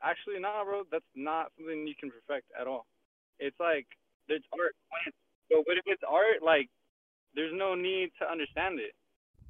Actually, 0.07 0.39
nah, 0.39 0.65
bro. 0.65 0.83
That's 0.91 1.05
not 1.15 1.51
something 1.59 1.87
you 1.87 1.95
can 1.99 2.11
perfect 2.11 2.47
at 2.59 2.67
all. 2.67 2.87
It's 3.39 3.59
like 3.59 3.87
it's 4.29 4.47
art. 4.53 4.75
But 5.51 5.63
what 5.67 5.79
if 5.79 5.87
it's 5.87 6.03
art? 6.03 6.43
Like, 6.43 6.69
there's 7.35 7.55
no 7.55 7.75
need 7.75 8.11
to 8.19 8.31
understand 8.31 8.81
it. 8.81 8.95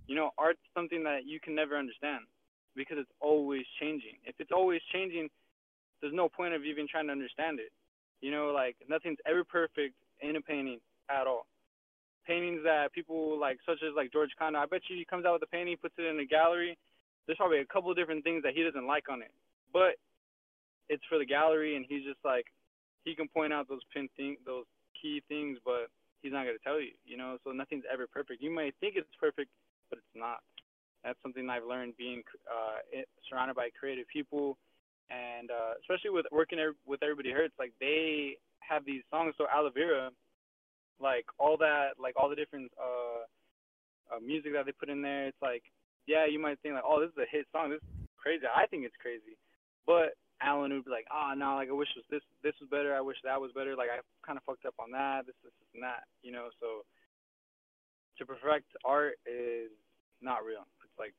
You 0.07 0.15
know, 0.15 0.31
art's 0.37 0.61
something 0.75 1.03
that 1.05 1.25
you 1.25 1.41
can 1.41 1.55
never 1.55 1.77
understand 1.77 2.29
because 2.77 2.99
it's 3.01 3.17
always 3.21 3.65
changing. 3.81 4.21
If 4.25 4.37
it's 4.39 4.53
always 4.53 4.81
changing, 4.93 5.29
there's 6.01 6.13
no 6.13 6.29
point 6.29 6.53
of 6.53 6.65
even 6.65 6.87
trying 6.87 7.07
to 7.07 7.13
understand 7.13 7.59
it. 7.59 7.73
You 8.21 8.31
know, 8.31 8.53
like 8.53 8.77
nothing's 8.89 9.19
ever 9.27 9.45
perfect 9.45 9.95
in 10.21 10.37
a 10.37 10.41
painting 10.41 10.81
at 11.09 11.27
all. 11.27 11.47
Paintings 12.27 12.61
that 12.65 12.93
people 12.93 13.41
like, 13.41 13.59
such 13.65 13.81
as 13.81 13.95
like 13.97 14.13
George 14.13 14.31
Condo, 14.39 14.59
I 14.59 14.67
bet 14.67 14.83
you 14.89 14.97
he 14.97 15.05
comes 15.05 15.25
out 15.25 15.35
with 15.35 15.49
a 15.49 15.53
painting, 15.53 15.77
puts 15.81 15.95
it 15.97 16.05
in 16.05 16.21
a 16.21 16.27
gallery. 16.27 16.77
There's 17.27 17.39
probably 17.39 17.61
a 17.61 17.67
couple 17.67 17.93
different 17.95 18.23
things 18.23 18.43
that 18.43 18.53
he 18.55 18.63
doesn't 18.63 18.87
like 18.87 19.09
on 19.09 19.23
it 19.23 19.31
but 19.77 20.01
it's 20.89 21.03
for 21.09 21.19
the 21.19 21.27
gallery, 21.27 21.77
and 21.77 21.85
he's 21.89 22.05
just 22.05 22.21
like 22.25 22.47
he 23.05 23.15
can 23.15 23.29
point 23.29 23.53
out 23.53 23.69
those 23.69 23.85
pin 23.93 24.09
thing, 24.17 24.37
those 24.45 24.65
key 25.01 25.23
things, 25.29 25.59
but 25.65 25.89
he's 26.23 26.33
not 26.33 26.45
gonna 26.45 26.63
tell 26.65 26.81
you, 26.81 26.93
you 27.05 27.17
know. 27.17 27.39
So 27.45 27.53
nothing's 27.53 27.85
ever 27.93 28.07
perfect. 28.07 28.43
You 28.43 28.51
might 28.51 28.75
think 28.81 28.95
it's 28.97 29.09
perfect, 29.19 29.51
but 29.91 29.99
it's 29.99 30.15
not. 30.15 30.41
That's 31.05 31.19
something 31.23 31.49
I've 31.49 31.65
learned 31.65 31.95
being 31.97 32.23
uh, 32.51 32.83
surrounded 33.29 33.55
by 33.55 33.69
creative 33.79 34.07
people, 34.13 34.59
and 35.11 35.51
uh, 35.51 35.79
especially 35.81 36.11
with 36.11 36.27
working 36.33 36.59
with 36.87 37.03
Everybody 37.03 37.31
Hurts. 37.31 37.55
Like 37.59 37.73
they 37.81 38.37
have 38.59 38.85
these 38.85 39.03
songs. 39.11 39.35
So 39.39 39.47
Aloe 39.53 39.71
Vera, 39.71 40.11
like 41.01 41.27
all 41.39 41.57
that, 41.59 41.95
like 42.01 42.15
all 42.17 42.29
the 42.29 42.37
different 42.37 42.73
uh, 42.75 43.23
uh, 44.15 44.21
music 44.21 44.53
that 44.55 44.67
they 44.67 44.73
put 44.73 44.89
in 44.89 45.03
there. 45.03 45.27
It's 45.29 45.43
like, 45.43 45.63
yeah, 46.07 46.27
you 46.27 46.41
might 46.41 46.59
think 46.61 46.75
like, 46.75 46.85
oh, 46.87 47.01
this 47.01 47.11
is 47.11 47.23
a 47.23 47.31
hit 47.31 47.47
song. 47.53 47.71
This 47.71 47.79
is 47.79 48.09
crazy. 48.19 48.45
I 48.47 48.67
think 48.67 48.85
it's 48.85 48.99
crazy. 49.01 49.39
But 49.87 50.19
Alan 50.43 50.73
would 50.73 50.85
be 50.85 50.91
like, 50.91 51.07
oh 51.13 51.33
no, 51.37 51.57
like 51.57 51.69
I 51.69 51.73
wish 51.73 51.89
was 51.97 52.05
this 52.11 52.25
this 52.43 52.55
was 52.61 52.69
better. 52.71 52.95
I 52.95 53.01
wish 53.01 53.17
that 53.25 53.41
was 53.41 53.53
better. 53.55 53.77
Like 53.77 53.89
I 53.89 54.01
kind 54.27 54.37
of 54.37 54.45
fucked 54.45 54.67
up 54.67 54.77
on 54.79 54.91
that. 54.93 55.27
This, 55.27 55.37
this, 55.43 55.53
this, 55.59 55.71
and 55.75 55.83
that. 55.83 56.05
You 56.23 56.33
know, 56.33 56.49
so 56.61 56.85
to 58.19 58.27
perfect 58.27 58.69
art 58.85 59.17
is 59.25 59.73
not 60.21 60.45
real. 60.45 60.65
It's 60.85 60.99
like 60.99 61.15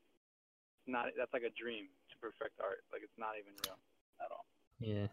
not. 0.86 1.09
That's 1.18 1.34
like 1.34 1.43
a 1.43 1.53
dream 1.57 1.89
to 2.11 2.15
perfect 2.22 2.61
art. 2.61 2.86
Like 2.91 3.01
it's 3.01 3.18
not 3.18 3.39
even 3.39 3.53
real 3.65 3.78
at 4.22 4.30
all. 4.32 4.45
Yeah. 4.80 5.07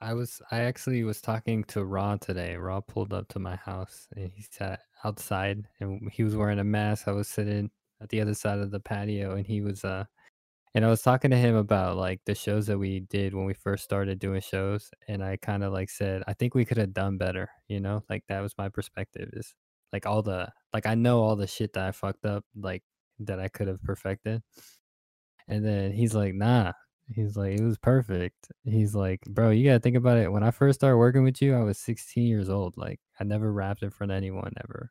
I 0.00 0.12
was 0.12 0.42
I 0.50 0.60
actually 0.60 1.04
was 1.04 1.22
talking 1.22 1.64
to 1.64 1.84
Raw 1.84 2.16
today. 2.16 2.56
Raw 2.56 2.80
pulled 2.80 3.14
up 3.14 3.28
to 3.28 3.38
my 3.38 3.56
house 3.56 4.08
and 4.14 4.30
he 4.34 4.42
sat 4.42 4.80
outside 5.04 5.66
and 5.80 6.10
he 6.12 6.22
was 6.22 6.36
wearing 6.36 6.58
a 6.58 6.64
mask. 6.64 7.08
I 7.08 7.12
was 7.12 7.28
sitting 7.28 7.70
at 8.02 8.10
the 8.10 8.20
other 8.20 8.34
side 8.34 8.58
of 8.58 8.70
the 8.70 8.80
patio 8.80 9.36
and 9.36 9.46
he 9.46 9.62
was 9.62 9.84
uh 9.84 10.04
and 10.76 10.84
I 10.84 10.88
was 10.88 11.00
talking 11.00 11.30
to 11.30 11.38
him 11.38 11.56
about 11.56 11.96
like 11.96 12.20
the 12.26 12.34
shows 12.34 12.66
that 12.66 12.78
we 12.78 13.00
did 13.00 13.34
when 13.34 13.46
we 13.46 13.54
first 13.54 13.82
started 13.82 14.18
doing 14.18 14.42
shows 14.42 14.90
and 15.08 15.24
I 15.24 15.38
kind 15.38 15.64
of 15.64 15.72
like 15.72 15.88
said 15.88 16.22
I 16.28 16.34
think 16.34 16.54
we 16.54 16.66
could 16.66 16.76
have 16.76 16.92
done 16.92 17.16
better, 17.16 17.48
you 17.66 17.80
know? 17.80 18.04
Like 18.10 18.24
that 18.28 18.40
was 18.42 18.54
my 18.58 18.68
perspective 18.68 19.30
is 19.32 19.54
like 19.92 20.04
all 20.06 20.22
the 20.22 20.48
like 20.74 20.84
I 20.86 20.94
know 20.94 21.22
all 21.22 21.34
the 21.36 21.46
shit 21.46 21.72
that 21.72 21.88
I 21.88 21.92
fucked 21.92 22.26
up 22.26 22.44
like 22.54 22.82
that 23.20 23.40
I 23.40 23.48
could 23.48 23.68
have 23.68 23.82
perfected. 23.82 24.42
And 25.48 25.64
then 25.64 25.92
he's 25.92 26.14
like, 26.14 26.34
"Nah, 26.34 26.72
He's 27.08 27.36
like, 27.36 27.58
it 27.58 27.62
was 27.64 27.78
perfect. 27.78 28.50
He's 28.64 28.94
like, 28.94 29.20
bro, 29.28 29.50
you 29.50 29.64
gotta 29.64 29.80
think 29.80 29.96
about 29.96 30.18
it. 30.18 30.30
When 30.32 30.42
I 30.42 30.50
first 30.50 30.80
started 30.80 30.96
working 30.98 31.22
with 31.24 31.40
you, 31.40 31.54
I 31.54 31.62
was 31.62 31.78
16 31.78 32.26
years 32.26 32.50
old. 32.50 32.76
Like, 32.76 33.00
I 33.20 33.24
never 33.24 33.52
rapped 33.52 33.82
in 33.82 33.90
front 33.90 34.10
of 34.12 34.16
anyone 34.16 34.52
ever. 34.64 34.90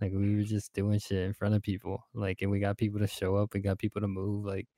Like, 0.00 0.12
we 0.12 0.36
were 0.36 0.44
just 0.44 0.72
doing 0.72 1.00
shit 1.00 1.24
in 1.26 1.32
front 1.34 1.54
of 1.56 1.62
people. 1.62 2.04
Like, 2.14 2.42
and 2.42 2.50
we 2.50 2.60
got 2.60 2.78
people 2.78 3.00
to 3.00 3.08
show 3.08 3.36
up. 3.36 3.54
We 3.54 3.60
got 3.60 3.78
people 3.78 4.00
to 4.02 4.08
move. 4.08 4.44
Like, 4.44 4.68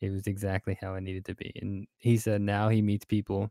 it 0.00 0.10
was 0.10 0.26
exactly 0.26 0.76
how 0.80 0.94
it 0.94 1.02
needed 1.02 1.24
to 1.26 1.34
be. 1.34 1.52
And 1.60 1.86
he 1.98 2.16
said 2.16 2.40
now 2.40 2.68
he 2.68 2.82
meets 2.82 3.04
people, 3.04 3.50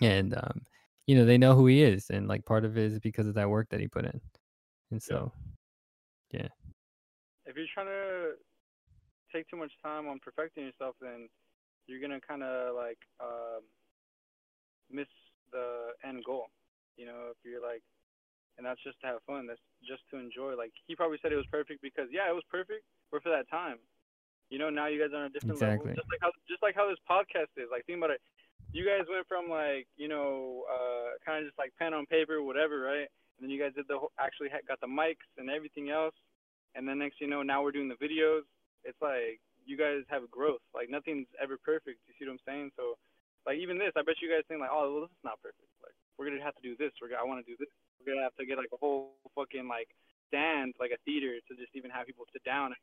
and 0.00 0.34
um, 0.34 0.62
you 1.06 1.16
know, 1.16 1.24
they 1.24 1.38
know 1.38 1.54
who 1.54 1.66
he 1.66 1.82
is, 1.82 2.10
and 2.10 2.28
like 2.28 2.44
part 2.44 2.64
of 2.64 2.76
it 2.76 2.92
is 2.92 3.00
because 3.00 3.26
of 3.26 3.34
that 3.34 3.50
work 3.50 3.68
that 3.70 3.80
he 3.80 3.88
put 3.88 4.04
in. 4.04 4.20
And 4.90 5.02
so, 5.02 5.32
yeah. 6.30 6.48
If 7.44 7.56
you're 7.56 7.66
trying 7.72 7.86
to 7.86 8.32
take 9.32 9.48
too 9.48 9.56
much 9.56 9.72
time 9.82 10.08
on 10.08 10.18
perfecting 10.20 10.64
yourself, 10.64 10.96
then 11.00 11.28
you're 11.86 12.00
gonna 12.00 12.20
kind 12.20 12.42
of 12.42 12.74
like 12.74 12.98
um, 13.20 13.62
miss 14.90 15.08
the 15.52 15.90
end 16.06 16.22
goal. 16.24 16.46
You 16.96 17.06
know, 17.06 17.30
if 17.30 17.36
you're 17.44 17.62
like, 17.62 17.82
and 18.58 18.66
that's 18.66 18.82
just 18.82 19.00
to 19.00 19.06
have 19.06 19.22
fun. 19.26 19.46
That's 19.46 19.60
just 19.86 20.02
to 20.10 20.18
enjoy. 20.18 20.56
Like 20.56 20.72
he 20.86 20.96
probably 20.96 21.18
said 21.20 21.32
it 21.32 21.36
was 21.36 21.50
perfect 21.50 21.82
because 21.82 22.08
yeah, 22.10 22.28
it 22.28 22.34
was 22.34 22.44
perfect, 22.50 22.84
but 23.12 23.22
for 23.22 23.30
that 23.30 23.48
time. 23.50 23.78
You 24.50 24.58
know, 24.58 24.70
now 24.70 24.86
you 24.86 25.00
guys 25.00 25.10
are 25.12 25.26
on 25.26 25.30
a 25.30 25.34
different 25.34 25.58
Exactly. 25.58 25.90
level. 25.90 26.02
Just 26.02 26.10
like 26.10 26.22
how 26.22 26.30
just 26.46 26.62
like 26.62 26.74
how 26.74 26.86
this 26.88 27.02
podcast 27.08 27.50
is. 27.58 27.66
Like 27.70 27.84
think 27.86 27.98
about 27.98 28.14
it. 28.14 28.22
You 28.72 28.86
guys 28.86 29.06
went 29.10 29.26
from 29.26 29.50
like 29.50 29.86
you 29.96 30.06
know 30.06 30.64
uh, 30.70 31.18
kind 31.24 31.42
of 31.42 31.50
just 31.50 31.58
like 31.58 31.72
pen 31.78 31.94
on 31.94 32.06
paper, 32.06 32.42
whatever, 32.42 32.80
right? 32.80 33.10
And 33.36 33.40
then 33.42 33.50
you 33.50 33.60
guys 33.60 33.74
did 33.74 33.84
the 33.88 33.98
whole, 33.98 34.12
actually 34.18 34.48
got 34.66 34.80
the 34.80 34.86
mics 34.86 35.26
and 35.36 35.50
everything 35.50 35.90
else. 35.90 36.14
And 36.74 36.86
then 36.86 36.98
next 36.98 37.20
you 37.20 37.26
know, 37.26 37.42
now 37.42 37.62
we're 37.62 37.74
doing 37.74 37.88
the 37.88 37.98
videos. 37.98 38.46
It's 38.84 39.00
like 39.02 39.40
you 39.66 39.76
guys 39.76 40.06
have 40.08 40.30
growth. 40.30 40.62
Like 40.72 40.88
nothing's 40.88 41.26
ever 41.42 41.58
perfect. 41.58 41.98
You 42.06 42.14
see 42.14 42.24
what 42.30 42.38
I'm 42.38 42.44
saying? 42.46 42.70
So 42.78 42.94
like 43.44 43.58
even 43.58 43.78
this, 43.78 43.92
I 43.98 44.02
bet 44.02 44.22
you 44.22 44.30
guys 44.30 44.46
think 44.46 44.60
like, 44.60 44.70
oh, 44.72 44.86
well, 44.94 45.02
this 45.06 45.14
is 45.14 45.26
not 45.26 45.42
perfect. 45.42 45.66
Like 45.82 45.94
we're 46.18 46.30
gonna 46.30 46.42
have 46.42 46.54
to 46.54 46.62
do 46.62 46.78
this. 46.78 46.94
We're 47.02 47.10
gonna, 47.10 47.22
I 47.22 47.26
want 47.26 47.42
to 47.42 47.48
do 47.50 47.58
this. 47.58 47.70
We're 47.98 48.14
gonna 48.14 48.22
have 48.22 48.36
to 48.38 48.46
get 48.46 48.58
like 48.58 48.70
a 48.70 48.78
whole 48.78 49.18
fucking 49.34 49.66
like 49.66 49.90
stand, 50.30 50.74
like 50.78 50.94
a 50.94 51.00
theater, 51.02 51.34
to 51.50 51.52
just 51.58 51.74
even 51.74 51.90
have 51.90 52.06
people 52.06 52.26
sit 52.30 52.42
down 52.46 52.70
and 52.70 52.80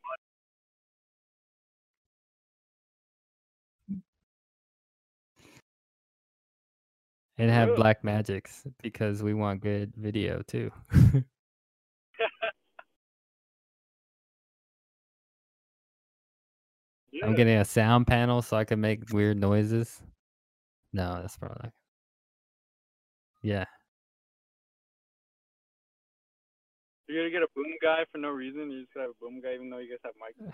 And 7.37 7.49
have 7.49 7.75
black 7.75 8.03
magics 8.03 8.63
because 8.83 9.23
we 9.23 9.33
want 9.33 9.61
good 9.61 9.93
video 9.95 10.43
too. 10.47 10.69
yeah. 17.11 17.25
I'm 17.25 17.33
getting 17.33 17.57
a 17.57 17.65
sound 17.65 18.05
panel 18.05 18.43
so 18.43 18.55
I 18.55 18.65
can 18.65 18.79
make 18.79 19.11
weird 19.11 19.39
noises. 19.39 19.99
No, 20.93 21.19
that's 21.21 21.37
probably 21.37 21.57
not. 21.63 21.73
Yeah. 23.41 23.65
You're 27.07 27.23
gonna 27.23 27.31
get 27.31 27.43
a 27.43 27.47
boom 27.55 27.73
guy 27.81 28.05
for 28.11 28.19
no 28.19 28.29
reason. 28.29 28.71
You 28.71 28.81
just 28.81 28.93
have 28.95 29.09
a 29.09 29.13
boom 29.19 29.41
guy 29.41 29.55
even 29.55 29.69
though 29.69 29.79
you 29.79 29.89
guys 29.89 29.99
have 30.05 30.13
mics. 30.15 30.37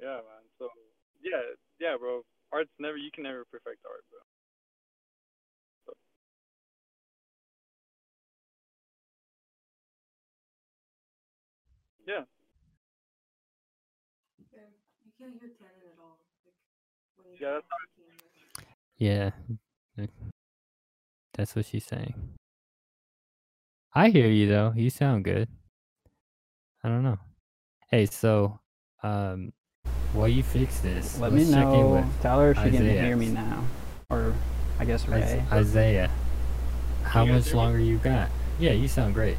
yeah, 0.00 0.22
man. 0.22 0.44
So 0.58 0.68
yeah, 1.22 1.42
yeah, 1.78 1.96
bro. 1.98 2.22
Art's 2.52 2.70
never. 2.78 2.96
You 2.96 3.10
can 3.12 3.24
never 3.24 3.44
perfect 3.50 3.84
art, 3.84 4.04
bro. 4.10 4.20
Yeah. 12.06 12.22
You 14.38 15.12
can't 15.18 15.32
hear 15.40 15.50
Tannon 15.58 15.82
at 15.92 15.98
all. 16.00 16.18
Like, 16.44 16.54
when 17.16 17.34
Yeah, 17.40 17.54
that's- 17.54 17.64
you 17.96 18.04
can't 18.04 18.32
hear. 18.96 19.32
Yeah. 19.98 20.06
That's 21.34 21.54
what 21.56 21.66
she's 21.66 21.84
saying. 21.84 22.14
I 23.94 24.10
hear 24.10 24.28
you 24.28 24.48
though. 24.48 24.72
You 24.76 24.90
sound 24.90 25.24
good. 25.24 25.48
I 26.82 26.88
don't 26.88 27.02
know. 27.02 27.18
Hey, 27.90 28.06
so 28.06 28.60
um 29.02 29.52
while 30.12 30.28
you 30.28 30.42
fix 30.42 30.80
this, 30.80 31.18
Let 31.18 31.32
me 31.32 31.44
know, 31.50 31.90
with 31.90 32.22
tell 32.22 32.40
her 32.40 32.52
if 32.52 32.58
she 32.58 32.70
can 32.70 32.84
hear 32.84 33.16
me 33.16 33.28
now. 33.28 33.64
Or, 34.08 34.32
I 34.78 34.84
guess, 34.84 35.06
Ray. 35.08 35.44
Isaiah. 35.52 36.10
How 37.02 37.24
much 37.24 37.44
hear 37.46 37.52
me? 37.54 37.58
longer 37.58 37.78
you 37.80 37.98
got? 37.98 38.30
Yeah, 38.58 38.72
you 38.72 38.88
sound 38.88 39.12
great. 39.14 39.36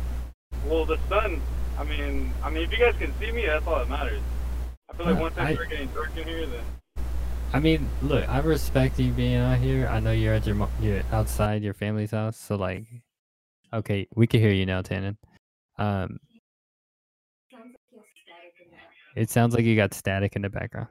Well, 0.66 0.86
the 0.86 0.98
sun. 1.10 1.42
I 1.78 1.84
mean, 1.84 2.34
I 2.44 2.50
mean, 2.50 2.64
if 2.64 2.72
you 2.72 2.78
guys 2.80 2.96
can 2.98 3.14
see 3.20 3.32
me, 3.32 3.46
that's 3.46 3.66
all 3.68 3.78
that 3.80 3.90
matters. 3.90 4.22
I 4.90 4.98
feel 4.98 5.06
like 5.06 5.18
Uh, 5.18 5.22
once 5.22 5.38
I- 5.38 5.50
I 5.50 5.54
start 5.54 5.70
getting 5.70 5.88
dark 5.90 6.16
in 6.18 6.28
here, 6.28 6.46
then 6.48 6.64
I 7.54 7.60
mean, 7.60 7.88
look, 8.02 8.28
I 8.28 8.40
respect 8.40 9.00
you 9.00 9.12
being 9.14 9.36
out 9.38 9.60
here. 9.60 9.88
I 9.88 10.00
know 10.02 10.12
you're 10.12 10.34
at 10.34 10.46
your 10.46 10.68
you're 10.82 11.02
outside 11.14 11.64
your 11.64 11.74
family's 11.74 12.12
house, 12.12 12.36
so 12.38 12.56
like, 12.58 12.86
okay, 13.74 14.08
we 14.16 14.28
can 14.28 14.42
hear 14.42 14.52
you 14.52 14.66
now, 14.66 14.82
Tannon. 14.82 15.18
Um, 15.78 16.20
Sounds 17.50 17.64
like 17.64 17.80
he 17.90 17.98
has 17.98 18.06
static 18.26 18.54
in 18.66 18.72
that. 18.72 19.22
it 19.22 19.30
sounds 19.30 19.56
like 19.56 19.64
you 19.64 19.76
got 19.78 19.94
static 19.94 20.36
in 20.36 20.42
the 20.42 20.50
background. 20.50 20.90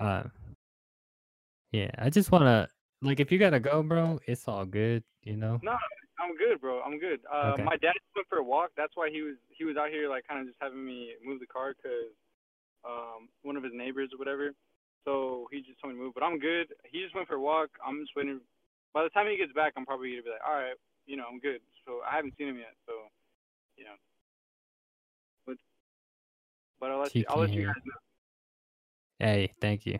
Uh, 0.00 0.24
yeah, 1.70 1.90
I 1.98 2.10
just 2.10 2.32
wanna 2.32 2.68
like 3.02 3.20
if 3.20 3.30
you 3.30 3.38
gotta 3.38 3.60
go, 3.60 3.82
bro, 3.82 4.18
it's 4.26 4.48
all 4.48 4.64
good, 4.64 5.04
you 5.22 5.36
know. 5.36 5.60
no, 5.62 5.76
I'm 6.22 6.36
good, 6.38 6.60
bro. 6.62 6.80
I'm 6.82 6.98
good. 6.98 7.20
Uh, 7.26 7.58
Okay. 7.58 7.64
my 7.66 7.76
dad 7.82 7.98
went 8.14 8.28
for 8.28 8.38
a 8.38 8.44
walk. 8.44 8.70
That's 8.76 8.94
why 8.96 9.10
he 9.10 9.22
was 9.22 9.36
he 9.50 9.64
was 9.64 9.76
out 9.76 9.90
here 9.90 10.08
like 10.08 10.26
kind 10.26 10.40
of 10.40 10.46
just 10.46 10.58
having 10.62 10.84
me 10.84 11.14
move 11.24 11.40
the 11.40 11.50
car 11.50 11.74
because 11.74 12.14
um 12.86 13.28
one 13.42 13.56
of 13.56 13.64
his 13.64 13.74
neighbors 13.74 14.10
or 14.14 14.18
whatever. 14.18 14.54
So 15.04 15.48
he 15.50 15.60
just 15.62 15.80
told 15.82 15.92
me 15.94 15.98
to 15.98 16.04
move, 16.04 16.14
but 16.14 16.22
I'm 16.22 16.38
good. 16.38 16.70
He 16.86 17.02
just 17.02 17.14
went 17.14 17.28
for 17.28 17.34
a 17.36 17.42
walk. 17.42 17.70
I'm 17.84 18.00
just 18.00 18.14
waiting. 18.16 18.40
By 18.94 19.02
the 19.02 19.10
time 19.10 19.26
he 19.26 19.36
gets 19.36 19.52
back, 19.52 19.74
I'm 19.76 19.86
probably 19.86 20.10
gonna 20.12 20.22
be 20.22 20.30
like, 20.30 20.46
all 20.46 20.54
right, 20.54 20.78
you 21.06 21.16
know, 21.16 21.26
I'm 21.30 21.40
good. 21.40 21.60
So 21.86 22.00
I 22.06 22.14
haven't 22.16 22.34
seen 22.38 22.48
him 22.48 22.58
yet, 22.58 22.74
so 22.86 22.92
you 23.76 23.84
know. 23.84 23.98
But 25.46 25.56
but 26.80 26.90
I'll 26.90 27.00
let 27.00 27.14
you 27.18 27.26
I'll 27.30 27.40
let 27.40 27.52
you 27.56 27.62
guys 27.66 27.82
know. 27.84 28.00
Hey, 29.18 29.52
thank 29.60 29.86
you. 29.86 29.98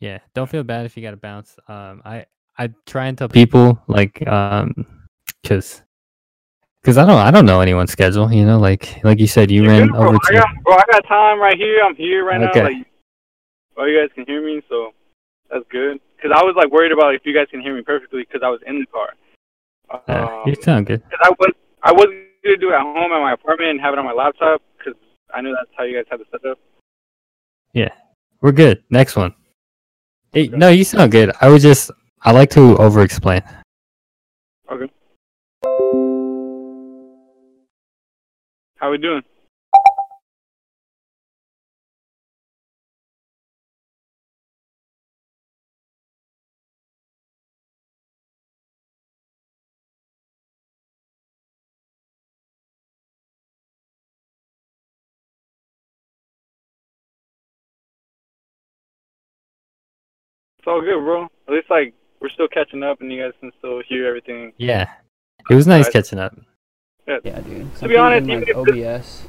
Yeah, 0.00 0.18
don't 0.34 0.48
feel 0.50 0.64
bad 0.64 0.86
if 0.86 0.96
you 0.96 1.02
gotta 1.02 1.16
bounce. 1.16 1.58
Um, 1.68 2.02
I 2.04 2.26
I 2.58 2.70
try 2.86 3.06
and 3.06 3.16
tell 3.18 3.28
people 3.28 3.80
like 3.88 4.26
um, 4.28 4.86
cause, 5.46 5.82
cause 6.84 6.98
I 6.98 7.04
don't 7.06 7.18
I 7.18 7.30
don't 7.30 7.46
know 7.46 7.60
anyone's 7.60 7.92
schedule. 7.92 8.32
You 8.32 8.44
know, 8.44 8.58
like 8.58 9.02
like 9.04 9.18
you 9.18 9.26
said, 9.26 9.50
you 9.50 9.66
ran 9.66 9.88
bro. 9.88 10.08
over 10.08 10.16
I 10.16 10.30
to. 10.30 10.34
got, 10.38 10.48
bro, 10.64 10.74
I 10.74 10.82
got 10.90 11.06
time 11.06 11.40
right 11.40 11.56
here. 11.56 11.80
I'm 11.84 11.94
here 11.96 12.24
right 12.24 12.40
Okay. 12.40 12.60
now. 12.60 12.64
Like, 12.66 12.86
oh, 13.76 13.84
you 13.86 14.00
guys 14.00 14.10
can 14.14 14.24
hear 14.26 14.44
me, 14.44 14.62
so 14.68 14.92
that's 15.50 15.64
good. 15.70 16.00
Cause 16.22 16.30
I 16.34 16.42
was 16.42 16.54
like 16.56 16.70
worried 16.70 16.92
about 16.92 17.14
if 17.14 17.22
you 17.24 17.32
guys 17.34 17.46
can 17.50 17.60
hear 17.62 17.74
me 17.74 17.82
perfectly, 17.82 18.24
cause 18.26 18.42
I 18.44 18.48
was 18.50 18.60
in 18.66 18.80
the 18.80 18.86
car. 18.86 19.08
Yeah, 20.08 20.42
Um, 20.42 20.42
you 20.46 20.54
sound 20.62 20.86
good. 20.86 21.02
cause 21.10 21.18
I 21.22 21.30
was 21.30 21.52
I 21.82 21.92
was 21.92 22.06
gonna 22.44 22.56
do 22.58 22.70
it 22.70 22.74
at 22.74 22.82
home 22.82 23.10
at 23.12 23.20
my 23.20 23.32
apartment 23.32 23.70
and 23.70 23.80
have 23.80 23.92
it 23.94 23.98
on 23.98 24.04
my 24.04 24.12
laptop, 24.12 24.62
cause 24.84 24.94
I 25.32 25.40
knew 25.40 25.54
that's 25.58 25.70
how 25.76 25.84
you 25.84 25.96
guys 25.96 26.04
have 26.10 26.20
the 26.20 26.26
setup. 26.30 26.58
Yeah, 27.72 27.88
we're 28.42 28.52
good. 28.52 28.82
Next 28.90 29.16
one. 29.16 29.34
Hey, 30.32 30.48
Okay. 30.48 30.56
no, 30.56 30.68
you 30.68 30.84
sound 30.84 31.10
good. 31.12 31.32
I 31.40 31.48
was 31.48 31.62
just 31.62 31.90
I 32.22 32.32
like 32.32 32.50
to 32.50 32.76
over 32.76 33.02
explain. 33.02 33.42
How 38.80 38.90
we 38.90 38.96
doing? 38.96 39.22
It's 60.58 60.66
all 60.66 60.80
good, 60.80 61.04
bro. 61.04 61.24
At 61.24 61.52
least 61.52 61.66
like 61.68 61.92
we're 62.22 62.30
still 62.30 62.48
catching 62.48 62.82
up, 62.82 63.02
and 63.02 63.12
you 63.12 63.22
guys 63.22 63.32
can 63.40 63.52
still 63.58 63.82
hear 63.86 64.06
everything. 64.06 64.54
Yeah, 64.56 64.88
it 65.50 65.54
was 65.54 65.66
nice 65.66 65.90
catching 65.90 66.18
up. 66.18 66.34
Yeah, 67.06 67.40
dude. 67.40 67.74
To 67.76 67.88
be 67.88 67.96
honest, 67.96 68.28
in, 68.28 68.40
like, 68.40 68.48
even 68.48 68.48
if 68.48 68.56
OBS. 68.96 69.22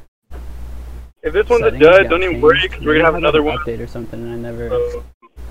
If 1.24 1.34
this 1.34 1.49
one's 1.49 1.63
a 1.63 1.72
dud, 1.72 2.09
don't 2.09 2.22
even 2.24 2.34
changed. 2.34 2.43
worry, 2.43 2.59
because 2.63 2.84
we're 2.86 2.93
gonna 2.93 3.05
have 3.05 3.15
another 3.15 3.39
an 3.39 3.45
one. 3.45 3.57
update 3.59 3.80
or 3.80 3.88
something, 3.88 4.19
and 4.22 4.34
I 4.34 4.38
never, 4.51 4.69
So, 4.69 5.03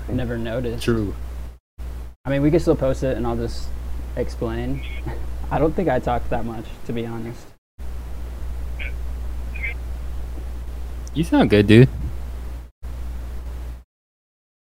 never 0.09 0.37
noticed. 0.37 0.83
True. 0.83 1.13
I 2.25 2.29
mean, 2.29 2.41
we 2.41 2.51
can 2.51 2.59
still 2.59 2.75
post 2.75 3.03
it, 3.03 3.17
and 3.17 3.25
I'll 3.25 3.35
just 3.37 3.67
explain. 4.15 4.83
I 5.51 5.59
don't 5.59 5.73
think 5.73 5.89
I 5.89 5.99
talked 5.99 6.29
that 6.29 6.45
much, 6.45 6.65
to 6.85 6.93
be 6.93 7.05
honest. 7.05 7.45
You 11.13 11.23
sound 11.25 11.49
good, 11.49 11.67
dude. 11.67 11.89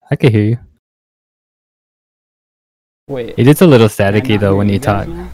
I 0.09 0.15
can 0.15 0.31
hear 0.31 0.43
you. 0.43 0.57
Wait. 3.09 3.33
It 3.37 3.47
is 3.47 3.61
a 3.61 3.67
little 3.67 3.87
staticky 3.89 4.39
though 4.39 4.55
when 4.55 4.69
you 4.69 4.79
guys 4.79 5.05
talk. 5.05 5.07
now? 5.07 5.29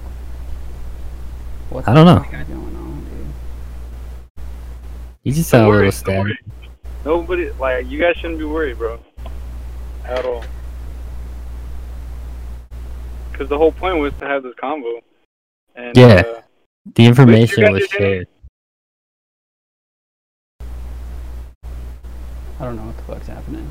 What's 1.76 1.90
I 1.90 1.94
don't 1.94 2.06
know. 2.06 2.24
on. 2.24 3.06
You 5.24 5.34
just 5.34 5.52
Don't 5.52 5.60
sound 5.60 5.66
a 5.66 5.70
little 5.72 5.84
don't 5.86 5.92
static. 5.92 6.24
worry. 6.24 6.40
Nobody 7.04 7.52
like 7.52 7.88
you 7.88 8.00
guys 8.00 8.16
shouldn't 8.16 8.40
be 8.40 8.46
worried, 8.46 8.78
bro. 8.78 8.98
At 10.06 10.24
all. 10.24 10.46
Because 13.30 13.50
the 13.50 13.58
whole 13.58 13.74
point 13.74 13.98
was 13.98 14.14
to 14.20 14.26
have 14.26 14.44
this 14.44 14.54
combo. 14.56 15.02
And 15.76 15.98
Yeah. 15.98 16.24
uh, 16.26 16.42
The 16.94 17.06
information 17.06 17.70
was 17.74 17.86
shared. 17.88 18.30
I 22.58 22.64
don't 22.64 22.78
know 22.78 22.84
what 22.84 22.96
the 22.96 23.04
fuck's 23.04 23.28
happening. 23.28 23.70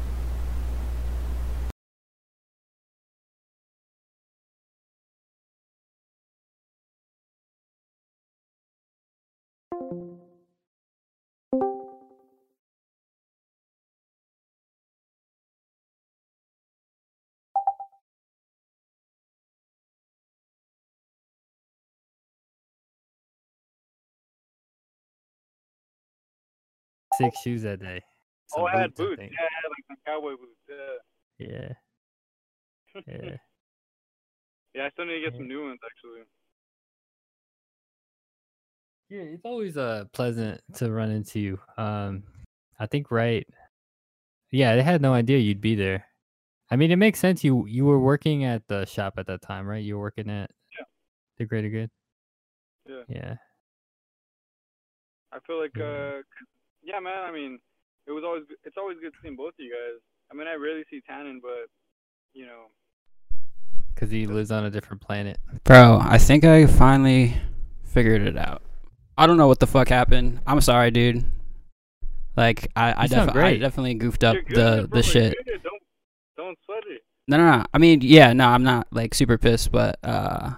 Six 27.19 27.41
shoes 27.43 27.63
that 27.63 27.81
day. 27.81 28.03
oh, 28.57 28.67
I 28.67 28.81
had 28.81 28.95
boots, 28.95 29.21
I. 29.21 29.31
Yeah, 29.33 29.39
I 29.41 29.51
had 29.55 29.71
like 29.71 29.85
some 29.89 29.97
cowboy 30.07 30.31
boots. 30.37 30.61
Yeah. 30.69 31.47
Yeah. 31.47 31.73
Yeah. 33.07 33.37
yeah, 34.75 34.87
I 34.87 34.91
still 34.91 35.07
need 35.07 35.15
to 35.15 35.21
get 35.21 35.33
Yeah. 35.35 35.39
some 35.39 35.49
new 35.49 35.65
ones 35.65 35.81
actually. 35.85 36.23
Yeah, 39.11 39.21
it's 39.23 39.45
always 39.45 39.77
uh 39.77 40.05
pleasant 40.13 40.61
to 40.77 40.91
run 40.91 41.11
into 41.11 41.39
you. 41.41 41.61
Um, 41.77 42.25
I 42.79 42.87
think 42.87 43.11
right. 43.11 43.47
Yeah, 44.51 44.77
they 44.77 44.83
had 44.83 45.03
no 45.03 45.13
idea 45.13 45.39
you'd 45.39 45.61
be 45.61 45.75
there. 45.75 46.07
I 46.71 46.77
mean, 46.77 46.91
it 46.91 46.97
makes 46.97 47.19
sense. 47.19 47.45
You 47.45 47.67
you 47.67 47.85
were 47.85 47.99
working 48.01 48.45
at 48.45 48.67
the 48.67 48.85
shop 48.87 49.15
at 49.19 49.27
that 49.27 49.43
time, 49.43 49.67
right? 49.67 49.83
You 49.83 49.97
were 49.97 50.03
working 50.03 50.31
at 50.31 50.51
Yeah. 50.79 50.85
the 51.39 51.45
Greater 51.45 51.69
Good. 51.69 51.91
Yeah. 52.87 53.03
Yeah. 53.09 53.35
I 55.33 55.39
feel 55.47 55.59
like, 55.61 55.77
Yeah. 55.77 55.85
uh, 55.85 56.13
'cause- 56.23 56.49
yeah, 56.83 57.01
man. 57.01 57.25
I 57.25 57.33
mean, 57.33 57.59
it 58.07 58.13
was 58.13 58.25
always 58.25 58.45
it's 58.65 58.77
always 58.77 58.99
good 59.01 59.13
seeing 59.23 59.37
both 59.37 59.55
of 59.55 59.61
you 59.61 59.71
guys. 59.73 60.01
I 60.31 60.35
mean, 60.35 60.47
I 60.49 60.55
rarely 60.55 60.85
see 60.91 61.01
Tannon, 61.03 61.41
but 61.41 61.67
you 62.33 62.47
know, 62.47 62.67
Because 63.95 64.11
he 64.11 64.27
lives 64.27 64.51
on 64.51 64.65
a 64.65 64.71
different 64.71 65.01
planet. 65.03 65.39
Bro, 65.63 65.99
I 66.03 66.19
think 66.19 66.45
I 66.45 66.67
finally 66.67 67.35
figured 67.85 68.23
it 68.23 68.37
out. 68.37 68.61
I 69.17 69.27
don't 69.27 69.37
know 69.37 69.47
what 69.47 69.61
the 69.61 69.67
fuck 69.67 69.89
happened. 69.89 70.41
I'm 70.47 70.61
sorry, 70.61 70.91
dude. 70.91 71.25
Like 72.37 72.69
I, 72.75 72.93
I, 72.93 73.03
You 73.05 73.09
def- 73.09 73.37
I 73.37 73.57
definitely 73.59 73.95
goofed 73.95 74.25
up 74.25 74.37
good, 74.47 74.57
the 74.57 74.89
the 74.89 74.97
you're 74.97 75.03
shit. 75.03 75.37
Don't 75.63 75.83
don't 76.37 76.59
sweat 76.65 76.83
it. 76.89 77.03
No, 77.29 77.37
no, 77.37 77.59
no. 77.59 77.65
I 77.73 77.79
mean, 77.79 78.01
yeah, 78.03 78.33
no, 78.33 78.49
I'm 78.49 78.65
not 78.65 78.89
like 78.91 79.15
super 79.15 79.39
pissed, 79.39 79.71
but 79.71 79.99
uh, 80.03 80.51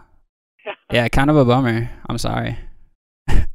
yeah, 0.92 1.08
kind 1.08 1.30
of 1.30 1.36
a 1.36 1.44
bummer. 1.44 1.90
I'm 2.08 2.18
sorry. 2.18 2.58
not 3.28 3.46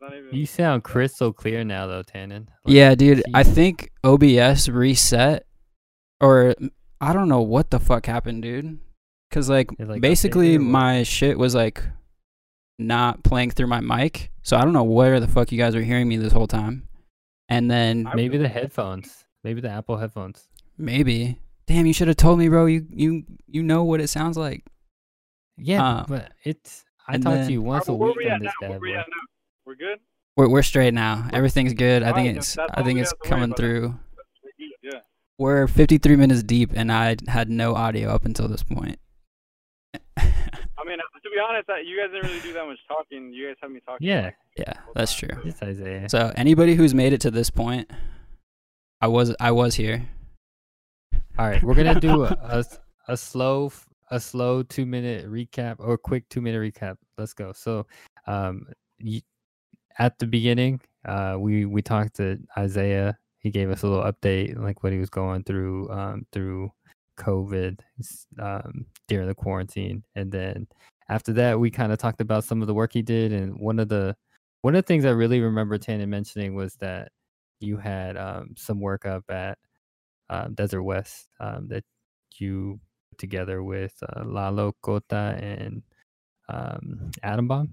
not 0.00 0.14
even. 0.16 0.30
You 0.32 0.46
sound 0.46 0.84
crystal 0.84 1.32
clear 1.32 1.62
now, 1.64 1.86
though, 1.86 2.02
Tannon. 2.02 2.48
Like, 2.64 2.74
Yeah, 2.74 2.94
dude. 2.94 3.22
I 3.34 3.42
think 3.42 3.90
OBS 4.02 4.68
reset, 4.68 5.46
or 6.20 6.54
I 7.00 7.12
don't 7.12 7.28
know 7.28 7.42
what 7.42 7.70
the 7.70 7.78
fuck 7.78 8.06
happened, 8.06 8.42
dude. 8.42 8.78
Cause 9.30 9.48
like, 9.48 9.70
like, 9.78 10.00
basically 10.00 10.54
updated 10.54 10.60
or 10.60 10.64
what? 10.64 10.70
my 10.72 11.02
shit 11.04 11.38
was 11.38 11.54
like 11.54 11.84
not 12.80 13.22
playing 13.22 13.50
through 13.50 13.66
my 13.68 13.80
mic, 13.80 14.30
so 14.42 14.56
I 14.56 14.62
don't 14.64 14.72
know 14.72 14.82
where 14.84 15.20
the 15.20 15.28
fuck 15.28 15.52
you 15.52 15.58
guys 15.58 15.74
are 15.74 15.82
hearing 15.82 16.08
me 16.08 16.16
this 16.16 16.32
whole 16.32 16.46
time. 16.46 16.86
And 17.48 17.70
then 17.70 18.08
maybe 18.14 18.38
the 18.38 18.48
headphones, 18.48 19.24
maybe 19.44 19.60
the 19.60 19.68
Apple 19.70 19.96
headphones. 19.96 20.46
maybe, 20.78 21.38
damn, 21.66 21.86
you 21.86 21.92
should 21.92 22.08
have 22.08 22.16
told 22.16 22.38
me, 22.38 22.48
bro. 22.48 22.66
You 22.66 22.86
you 22.90 23.24
you 23.48 23.62
know 23.62 23.84
what 23.84 24.00
it 24.00 24.08
sounds 24.08 24.36
like. 24.36 24.64
Yeah, 25.56 25.84
Uh, 25.84 26.04
but 26.08 26.32
it's. 26.44 26.84
I 27.08 27.14
and 27.14 27.22
talk 27.24 27.34
then- 27.34 27.46
to 27.48 27.52
you 27.52 27.60
once 27.62 27.88
a 27.88 27.92
week 27.94 28.16
we 28.16 28.30
on 28.30 28.40
this 28.40 28.52
now? 28.62 28.68
bad 28.68 28.80
we 28.80 28.92
boy. 28.92 29.02
We're 29.66 29.74
good. 29.74 29.98
We're 30.36 30.48
we're 30.48 30.62
straight 30.62 30.94
now. 30.94 31.28
Everything's 31.32 31.74
good. 31.74 32.02
I 32.02 32.12
think 32.12 32.28
Alright, 32.28 32.36
it's 32.36 32.56
I 32.58 32.82
think 32.82 33.00
it's 33.00 33.10
have 33.10 33.18
to 33.18 33.24
worry 33.24 33.28
coming 33.30 33.44
about. 33.50 33.56
through. 33.56 33.94
Yeah. 34.82 35.00
We're 35.38 35.66
53 35.66 36.16
minutes 36.16 36.42
deep, 36.42 36.70
and 36.74 36.92
I 36.92 37.16
had 37.26 37.50
no 37.50 37.74
audio 37.74 38.10
up 38.10 38.24
until 38.24 38.46
this 38.48 38.62
point. 38.62 38.98
I 41.38 41.52
mean, 41.52 41.58
to 41.58 41.64
be 41.66 41.74
honest, 41.76 41.88
you 41.88 41.96
guys 41.98 42.10
didn't 42.12 42.28
really 42.28 42.40
do 42.40 42.52
that 42.54 42.66
much 42.66 42.78
talking. 42.88 43.32
You 43.32 43.48
guys 43.48 43.56
have 43.62 43.70
me 43.70 43.80
talking. 43.86 44.06
Yeah, 44.06 44.22
like, 44.26 44.34
yeah, 44.56 44.72
that's 44.94 45.14
true. 45.14 45.28
so- 45.32 45.40
it's 45.48 45.62
Isaiah. 45.62 46.08
So 46.08 46.32
anybody 46.36 46.74
who's 46.74 46.94
made 46.94 47.12
it 47.12 47.20
to 47.22 47.30
this 47.30 47.50
point, 47.50 47.90
I 49.00 49.06
was 49.08 49.34
I 49.40 49.50
was 49.52 49.74
here. 49.74 50.06
All 51.38 51.48
right, 51.48 51.62
we're 51.62 51.74
gonna 51.74 52.00
do 52.00 52.24
a 52.24 52.64
a 53.08 53.16
slow 53.16 53.66
f- 53.66 53.88
a 54.10 54.20
slow 54.20 54.62
two 54.62 54.84
minute 54.86 55.26
recap 55.30 55.76
or 55.78 55.96
quick 55.96 56.28
two 56.28 56.40
minute 56.40 56.58
recap. 56.60 56.96
Let's 57.16 57.32
go. 57.32 57.52
So, 57.52 57.86
um, 58.26 58.66
y- 59.02 59.22
at 59.98 60.18
the 60.18 60.26
beginning, 60.26 60.80
uh, 61.04 61.36
we 61.38 61.64
we 61.64 61.80
talked 61.82 62.16
to 62.16 62.38
Isaiah. 62.58 63.16
He 63.38 63.50
gave 63.50 63.70
us 63.70 63.82
a 63.82 63.88
little 63.88 64.04
update, 64.04 64.58
like 64.58 64.82
what 64.82 64.92
he 64.92 64.98
was 64.98 65.08
going 65.08 65.44
through, 65.44 65.88
um, 65.90 66.26
through 66.30 66.70
COVID, 67.18 67.80
um, 68.38 68.84
during 69.08 69.26
the 69.28 69.34
quarantine, 69.34 70.04
and 70.14 70.30
then 70.30 70.66
after 71.10 71.32
that, 71.34 71.58
we 71.58 71.70
kind 71.70 71.90
of 71.92 71.98
talked 71.98 72.20
about 72.20 72.44
some 72.44 72.62
of 72.62 72.68
the 72.68 72.74
work 72.74 72.92
he 72.92 73.02
did, 73.02 73.32
and 73.32 73.58
one 73.58 73.80
of 73.80 73.88
the 73.88 74.16
one 74.62 74.76
of 74.76 74.84
the 74.84 74.86
things 74.86 75.04
I 75.04 75.10
really 75.10 75.40
remember 75.40 75.76
Tannon 75.76 76.08
mentioning 76.08 76.54
was 76.54 76.76
that 76.76 77.10
you 77.58 77.76
had 77.76 78.16
um, 78.16 78.54
some 78.56 78.80
work 78.80 79.04
up 79.06 79.24
at 79.28 79.58
um, 80.30 80.54
Desert 80.54 80.82
West 80.84 81.28
um, 81.40 81.66
that 81.68 81.84
you 82.36 82.78
put 83.10 83.18
together 83.18 83.62
with 83.62 83.92
uh, 84.08 84.24
Lalo 84.24 84.72
Cota 84.82 85.36
and 85.40 85.82
um, 86.48 87.10
Atom 87.24 87.48
Bomb. 87.48 87.72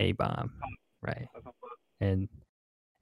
A 0.00 0.12
Bomb, 0.12 0.52
right? 1.00 1.28
That's 1.32 1.44
not 1.44 1.54
fun. 1.60 1.70
And 2.00 2.28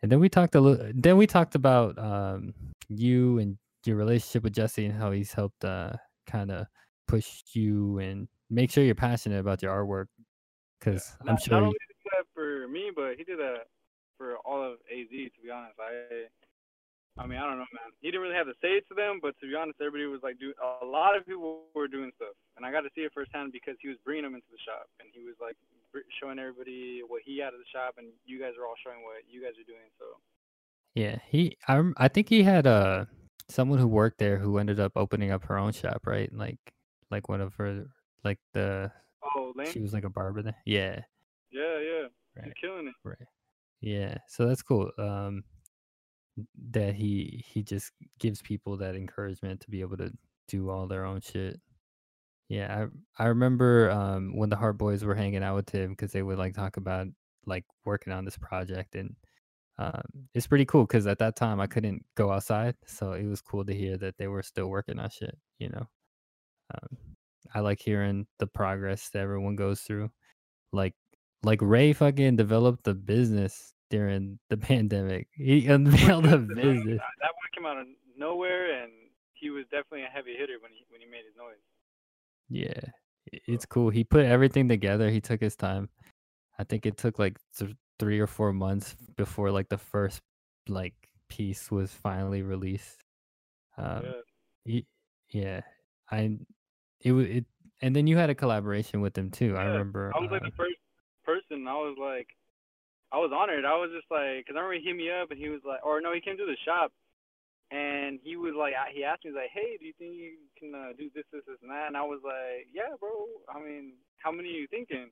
and 0.02 0.12
then 0.12 0.20
we 0.20 0.28
talked 0.28 0.54
a 0.54 0.60
little. 0.60 0.90
Then 0.94 1.16
we 1.16 1.26
talked 1.26 1.54
about 1.54 1.98
um, 1.98 2.52
you 2.90 3.38
and 3.38 3.56
your 3.86 3.96
relationship 3.96 4.44
with 4.44 4.52
Jesse 4.52 4.84
and 4.84 4.94
how 4.94 5.12
he's 5.12 5.32
helped 5.32 5.64
uh, 5.64 5.92
kind 6.26 6.50
of 6.50 6.66
push 7.12 7.44
you 7.52 7.98
and 7.98 8.26
make 8.48 8.70
sure 8.70 8.82
you're 8.84 8.94
passionate 8.94 9.40
about 9.40 9.60
your 9.60 9.72
artwork. 9.76 10.08
Because 10.80 11.12
I'm 11.20 11.36
Not, 11.36 11.42
sure 11.42 11.60
not 11.60 11.62
only 11.68 11.78
did 11.78 11.92
he 11.92 12.00
do 12.02 12.10
that 12.16 12.26
for 12.32 12.68
me, 12.68 12.90
but 12.94 13.20
he 13.20 13.24
did 13.24 13.38
that 13.38 13.68
for 14.16 14.36
all 14.48 14.64
of 14.64 14.80
AZ. 14.88 15.12
To 15.12 15.38
be 15.44 15.50
honest, 15.52 15.76
I, 15.78 16.26
I 17.20 17.26
mean, 17.28 17.38
I 17.38 17.44
don't 17.44 17.60
know, 17.60 17.68
man. 17.76 17.92
He 18.00 18.08
didn't 18.08 18.22
really 18.22 18.34
have 18.34 18.48
to 18.48 18.56
say 18.64 18.80
it 18.80 18.88
to 18.88 18.94
them, 18.94 19.20
but 19.20 19.38
to 19.40 19.46
be 19.46 19.54
honest, 19.54 19.78
everybody 19.78 20.08
was 20.08 20.24
like, 20.24 20.40
doing. 20.40 20.56
A 20.82 20.86
lot 20.86 21.14
of 21.14 21.28
people 21.28 21.68
were 21.76 21.86
doing 21.86 22.10
stuff, 22.16 22.34
and 22.56 22.64
I 22.64 22.72
got 22.72 22.80
to 22.82 22.90
see 22.96 23.02
it 23.02 23.12
firsthand 23.14 23.52
because 23.52 23.76
he 23.80 23.88
was 23.88 23.98
bringing 24.04 24.24
them 24.24 24.34
into 24.34 24.48
the 24.50 24.62
shop, 24.64 24.88
and 24.98 25.06
he 25.12 25.22
was 25.22 25.36
like 25.38 25.54
showing 26.18 26.40
everybody 26.40 27.04
what 27.06 27.20
he 27.22 27.38
had 27.38 27.52
at 27.52 27.60
the 27.60 27.70
shop, 27.70 27.94
and 27.98 28.08
you 28.24 28.40
guys 28.40 28.56
are 28.58 28.66
all 28.66 28.80
showing 28.82 29.04
what 29.04 29.22
you 29.28 29.44
guys 29.44 29.54
are 29.60 29.68
doing. 29.68 29.86
So 30.00 30.18
Yeah, 30.96 31.20
he. 31.28 31.54
I 31.68 31.78
I 31.96 32.08
think 32.08 32.32
he 32.32 32.42
had 32.42 32.66
uh 32.66 33.04
someone 33.48 33.78
who 33.78 33.86
worked 33.86 34.18
there 34.18 34.38
who 34.38 34.58
ended 34.58 34.80
up 34.80 34.92
opening 34.96 35.30
up 35.30 35.44
her 35.44 35.58
own 35.58 35.72
shop, 35.72 36.06
right? 36.06 36.32
Like 36.32 36.58
like 37.12 37.28
one 37.28 37.40
of 37.40 37.54
her 37.54 37.84
like 38.24 38.38
the 38.54 38.90
oh, 39.36 39.52
Lane. 39.54 39.70
she 39.70 39.80
was 39.80 39.92
like 39.92 40.04
a 40.04 40.10
barber 40.10 40.42
there. 40.42 40.56
Yeah, 40.66 41.00
Yeah, 41.52 41.78
yeah, 41.78 42.08
he's 42.36 42.44
right, 42.46 42.56
killing 42.60 42.88
it. 42.88 42.94
right. 43.04 43.28
Yeah, 43.80 44.16
so 44.28 44.46
that's 44.46 44.62
cool. 44.62 44.90
Um, 44.98 45.44
that 46.70 46.94
he 46.94 47.44
he 47.46 47.62
just 47.62 47.92
gives 48.18 48.40
people 48.42 48.76
that 48.78 48.96
encouragement 48.96 49.60
to 49.60 49.70
be 49.70 49.80
able 49.82 49.98
to 49.98 50.10
do 50.48 50.70
all 50.70 50.86
their 50.86 51.04
own 51.04 51.20
shit. 51.20 51.60
Yeah, 52.48 52.86
I 53.18 53.24
I 53.24 53.26
remember 53.28 53.90
um 53.90 54.36
when 54.36 54.50
the 54.50 54.56
Heart 54.56 54.78
Boys 54.78 55.04
were 55.04 55.14
hanging 55.14 55.42
out 55.42 55.56
with 55.56 55.70
him 55.70 55.90
because 55.90 56.12
they 56.12 56.22
would 56.22 56.38
like 56.38 56.54
talk 56.54 56.76
about 56.76 57.06
like 57.46 57.64
working 57.84 58.12
on 58.12 58.24
this 58.24 58.38
project 58.38 58.94
and 58.94 59.16
um 59.78 60.02
it's 60.34 60.46
pretty 60.46 60.64
cool 60.64 60.84
because 60.86 61.06
at 61.06 61.18
that 61.18 61.34
time 61.36 61.60
I 61.60 61.66
couldn't 61.66 62.04
go 62.14 62.30
outside, 62.30 62.76
so 62.86 63.12
it 63.12 63.24
was 63.26 63.40
cool 63.42 63.64
to 63.64 63.74
hear 63.74 63.96
that 63.98 64.16
they 64.18 64.26
were 64.28 64.42
still 64.42 64.68
working 64.68 64.98
on 64.98 65.10
shit. 65.10 65.36
You 65.58 65.70
know, 65.70 65.86
um, 66.72 66.98
I 67.54 67.60
like 67.60 67.80
hearing 67.80 68.26
the 68.38 68.46
progress 68.46 69.10
that 69.10 69.20
everyone 69.20 69.56
goes 69.56 69.80
through. 69.80 70.10
Like 70.72 70.94
like 71.42 71.60
Ray 71.60 71.92
fucking 71.92 72.36
developed 72.36 72.84
the 72.84 72.94
business 72.94 73.74
during 73.90 74.38
the 74.48 74.56
pandemic. 74.70 75.28
He 75.32 75.66
unveiled 75.66 76.26
a 76.26 76.38
business. 76.38 77.00
That 77.20 77.32
one 77.34 77.50
came 77.54 77.66
out 77.66 77.78
of 77.78 77.86
nowhere, 78.16 78.82
and 78.82 78.92
he 79.34 79.50
was 79.50 79.64
definitely 79.64 80.04
a 80.04 80.06
heavy 80.06 80.34
hitter 80.36 80.54
when 80.62 80.72
he 80.72 80.84
when 80.88 81.00
he 81.00 81.06
made 81.06 81.24
his 81.26 81.36
noise. 81.36 81.56
Yeah, 82.48 82.90
it's 83.32 83.66
cool. 83.66 83.90
He 83.90 84.04
put 84.04 84.24
everything 84.24 84.68
together. 84.68 85.10
He 85.10 85.20
took 85.20 85.40
his 85.40 85.56
time. 85.56 85.88
I 86.58 86.64
think 86.64 86.86
it 86.86 86.96
took 86.96 87.18
like 87.18 87.38
th- 87.58 87.74
three 87.98 88.20
or 88.20 88.26
four 88.26 88.52
months 88.52 88.94
before 89.16 89.50
like 89.50 89.68
the 89.68 89.78
first 89.78 90.20
like 90.68 90.94
piece 91.28 91.70
was 91.70 91.92
finally 91.92 92.42
released. 92.42 93.02
Um, 93.76 94.02
yeah. 94.04 94.12
he- 94.64 94.86
yeah, 95.30 95.60
I 96.12 96.38
it 97.00 97.12
was 97.12 97.26
it, 97.26 97.44
and 97.80 97.96
then 97.96 98.06
you 98.06 98.16
had 98.16 98.30
a 98.30 98.34
collaboration 98.34 99.00
with 99.00 99.16
him 99.16 99.30
too. 99.30 99.56
I 99.56 99.64
remember. 99.64 100.12
I 100.14 100.20
was 100.20 100.30
like 100.30 100.42
uh, 100.42 100.52
the 100.52 100.56
first 100.56 100.78
person. 101.24 101.66
I 101.66 101.74
was 101.74 101.96
like, 101.98 102.28
I 103.10 103.16
was 103.16 103.32
honored. 103.34 103.64
I 103.64 103.74
was 103.74 103.90
just 103.96 104.06
like, 104.10 104.46
cause 104.46 104.54
I 104.54 104.60
remember 104.60 104.78
he 104.78 104.84
hit 104.84 104.96
me 104.96 105.10
up 105.10 105.30
and 105.32 105.40
he 105.40 105.48
was 105.48 105.64
like, 105.66 105.84
or 105.84 106.00
no, 106.00 106.12
he 106.12 106.20
came 106.20 106.36
to 106.36 106.46
the 106.46 106.56
shop, 106.64 106.92
and 107.72 108.20
he 108.22 108.36
was 108.36 108.52
like, 108.52 108.76
he 108.92 109.02
asked 109.02 109.24
me 109.24 109.32
he's 109.32 109.40
like, 109.40 109.48
hey, 109.48 109.80
do 109.80 109.88
you 109.88 109.96
think 109.96 110.12
you 110.12 110.36
can 110.60 110.76
uh, 110.76 110.92
do 110.92 111.08
this, 111.16 111.24
this, 111.32 111.40
this, 111.48 111.56
and 111.64 111.72
that? 111.72 111.88
And 111.88 111.96
I 111.96 112.04
was 112.04 112.20
like, 112.20 112.68
yeah, 112.68 112.92
bro. 113.00 113.24
I 113.48 113.56
mean, 113.56 113.96
how 114.20 114.30
many 114.30 114.52
are 114.52 114.60
you 114.60 114.68
thinking? 114.68 115.08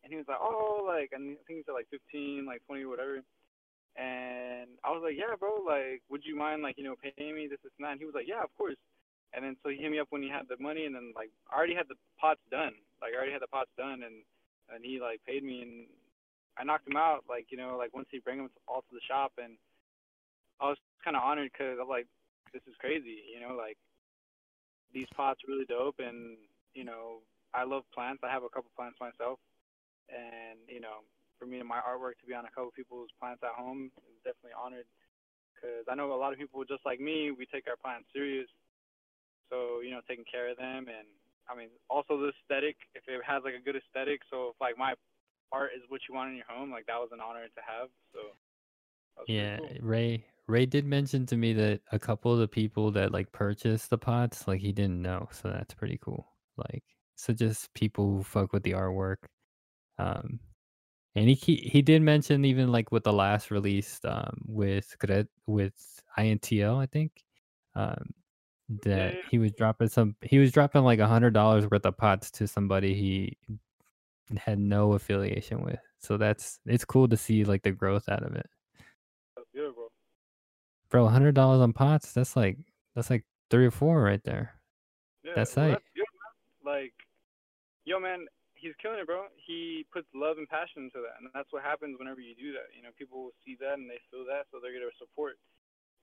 And 0.00 0.08
he 0.08 0.16
was 0.16 0.24
like, 0.24 0.40
oh, 0.40 0.80
like, 0.88 1.12
I 1.12 1.20
think 1.20 1.36
he 1.44 1.62
said 1.68 1.76
like 1.76 1.92
15, 1.92 2.48
like 2.48 2.64
20, 2.64 2.88
whatever. 2.88 3.20
And 4.00 4.72
I 4.80 4.96
was 4.96 5.04
like, 5.04 5.20
yeah, 5.20 5.36
bro. 5.36 5.60
Like, 5.60 6.00
would 6.08 6.24
you 6.24 6.32
mind, 6.32 6.64
like, 6.64 6.80
you 6.80 6.84
know, 6.88 6.96
paying 6.96 7.36
me 7.36 7.52
this, 7.52 7.60
this, 7.60 7.72
and 7.76 7.84
that? 7.84 7.92
And 7.92 8.00
he 8.00 8.08
was 8.08 8.16
like, 8.16 8.24
yeah, 8.24 8.40
of 8.40 8.48
course. 8.56 8.80
And 9.32 9.44
then 9.44 9.56
so 9.62 9.70
he 9.70 9.76
hit 9.76 9.90
me 9.90 10.00
up 10.00 10.08
when 10.10 10.22
he 10.22 10.28
had 10.28 10.48
the 10.48 10.58
money, 10.58 10.86
and 10.86 10.94
then 10.94 11.12
like, 11.14 11.30
I 11.50 11.56
already 11.56 11.74
had 11.74 11.88
the 11.88 11.94
pots 12.20 12.40
done. 12.50 12.74
Like, 13.00 13.14
I 13.14 13.16
already 13.16 13.32
had 13.32 13.42
the 13.42 13.52
pots 13.52 13.70
done, 13.78 14.02
and 14.02 14.26
and 14.74 14.84
he 14.84 15.00
like 15.00 15.20
paid 15.26 15.42
me, 15.42 15.62
and 15.62 15.86
I 16.58 16.64
knocked 16.64 16.88
him 16.88 16.96
out. 16.96 17.24
Like, 17.28 17.46
you 17.50 17.58
know, 17.58 17.76
like 17.78 17.94
once 17.94 18.08
he 18.10 18.18
bring 18.18 18.38
them 18.38 18.50
all 18.66 18.82
to 18.82 18.94
the 18.94 19.06
shop, 19.06 19.32
and 19.38 19.54
I 20.60 20.68
was 20.68 20.78
kind 21.04 21.16
of 21.16 21.22
honored 21.22 21.50
because 21.52 21.78
I'm 21.80 21.88
like, 21.88 22.06
this 22.52 22.62
is 22.66 22.74
crazy, 22.78 23.22
you 23.32 23.40
know, 23.40 23.54
like 23.54 23.78
these 24.92 25.08
pots 25.14 25.40
really 25.46 25.66
dope, 25.66 25.98
and 25.98 26.36
you 26.74 26.84
know, 26.84 27.22
I 27.54 27.64
love 27.64 27.82
plants. 27.94 28.22
I 28.22 28.30
have 28.30 28.42
a 28.42 28.50
couple 28.50 28.70
plants 28.74 28.98
myself, 29.00 29.38
and 30.10 30.58
you 30.66 30.80
know, 30.80 31.06
for 31.38 31.46
me 31.46 31.58
and 31.58 31.68
my 31.68 31.78
artwork 31.78 32.18
to 32.20 32.26
be 32.26 32.34
on 32.34 32.44
a 32.44 32.50
couple 32.50 32.70
people's 32.74 33.10
plants 33.18 33.42
at 33.42 33.54
home 33.54 33.90
is 34.10 34.18
definitely 34.26 34.58
honored 34.58 34.86
because 35.54 35.86
I 35.88 35.94
know 35.94 36.12
a 36.12 36.20
lot 36.20 36.32
of 36.32 36.38
people 36.38 36.62
just 36.64 36.84
like 36.84 37.00
me, 37.00 37.30
we 37.30 37.46
take 37.46 37.68
our 37.68 37.76
plants 37.76 38.08
serious. 38.12 38.48
So 39.50 39.80
you 39.80 39.90
know, 39.90 40.00
taking 40.08 40.24
care 40.24 40.48
of 40.48 40.56
them, 40.56 40.86
and 40.88 41.06
I 41.50 41.56
mean, 41.56 41.68
also 41.90 42.16
the 42.16 42.30
aesthetic. 42.30 42.76
If 42.94 43.04
it 43.08 43.20
has 43.26 43.42
like 43.44 43.54
a 43.54 43.62
good 43.62 43.76
aesthetic, 43.76 44.22
so 44.30 44.54
if 44.54 44.56
like 44.60 44.78
my 44.78 44.94
art 45.52 45.70
is 45.76 45.82
what 45.88 46.00
you 46.08 46.14
want 46.14 46.30
in 46.30 46.36
your 46.36 46.48
home, 46.48 46.70
like 46.70 46.86
that 46.86 46.98
was 46.98 47.10
an 47.12 47.20
honor 47.20 47.44
to 47.44 47.62
have. 47.66 47.88
So 48.14 48.20
yeah, 49.26 49.58
cool. 49.58 49.70
Ray 49.80 50.24
Ray 50.46 50.66
did 50.66 50.84
mention 50.84 51.26
to 51.26 51.36
me 51.36 51.52
that 51.54 51.80
a 51.92 51.98
couple 51.98 52.32
of 52.32 52.38
the 52.38 52.48
people 52.48 52.90
that 52.92 53.12
like 53.12 53.30
purchased 53.32 53.90
the 53.90 53.98
pots, 53.98 54.48
like 54.48 54.60
he 54.60 54.72
didn't 54.72 55.00
know, 55.00 55.28
so 55.32 55.48
that's 55.48 55.74
pretty 55.74 55.98
cool. 56.02 56.26
Like, 56.56 56.84
so 57.14 57.32
just 57.32 57.72
people 57.74 58.06
who 58.16 58.22
fuck 58.22 58.52
with 58.52 58.62
the 58.62 58.72
artwork. 58.72 59.16
Um, 59.98 60.40
and 61.14 61.28
he 61.28 61.56
he 61.56 61.82
did 61.82 62.02
mention 62.02 62.44
even 62.44 62.70
like 62.70 62.92
with 62.92 63.04
the 63.04 63.12
last 63.12 63.50
release, 63.50 64.00
um, 64.04 64.42
with 64.46 64.96
with 65.46 66.02
INTL, 66.18 66.78
I 66.80 66.86
think, 66.86 67.12
um, 67.74 68.10
that 68.82 69.14
he 69.30 69.38
was 69.38 69.52
dropping 69.52 69.88
some, 69.88 70.16
he 70.22 70.38
was 70.38 70.52
dropping 70.52 70.82
like 70.82 70.98
a 70.98 71.06
hundred 71.06 71.34
dollars 71.34 71.66
worth 71.70 71.84
of 71.84 71.96
pots 71.96 72.30
to 72.32 72.46
somebody 72.46 72.94
he 72.94 73.36
had 74.36 74.58
no 74.58 74.92
affiliation 74.92 75.62
with. 75.62 75.80
So 75.98 76.16
that's 76.16 76.60
it's 76.66 76.84
cool 76.84 77.08
to 77.08 77.16
see 77.16 77.44
like 77.44 77.62
the 77.62 77.72
growth 77.72 78.08
out 78.08 78.22
of 78.22 78.34
it. 78.34 78.48
That's 79.36 79.48
good, 79.54 79.74
bro. 79.74 79.86
Bro, 80.88 81.08
hundred 81.08 81.34
dollars 81.34 81.60
on 81.60 81.72
pots, 81.72 82.12
that's 82.12 82.36
like 82.36 82.58
that's 82.94 83.10
like 83.10 83.24
three 83.50 83.66
or 83.66 83.70
four 83.70 84.02
right 84.02 84.22
there. 84.24 84.54
Yeah, 85.24 85.32
that's 85.36 85.56
well, 85.56 85.70
like. 85.70 85.82
Like, 86.62 86.92
yo, 87.84 87.98
man, 87.98 88.26
he's 88.54 88.76
killing 88.80 89.00
it, 89.00 89.06
bro. 89.08 89.26
He 89.34 89.86
puts 89.90 90.06
love 90.14 90.38
and 90.38 90.46
passion 90.46 90.86
into 90.86 91.00
that, 91.02 91.18
and 91.18 91.26
that's 91.34 91.50
what 91.50 91.64
happens 91.64 91.98
whenever 91.98 92.20
you 92.20 92.36
do 92.36 92.52
that. 92.52 92.70
You 92.76 92.84
know, 92.84 92.94
people 92.96 93.24
will 93.24 93.36
see 93.44 93.56
that 93.58 93.74
and 93.80 93.88
they 93.88 93.98
feel 94.12 94.28
that, 94.28 94.46
so 94.52 94.60
they're 94.60 94.76
gonna 94.76 94.92
support. 95.00 95.40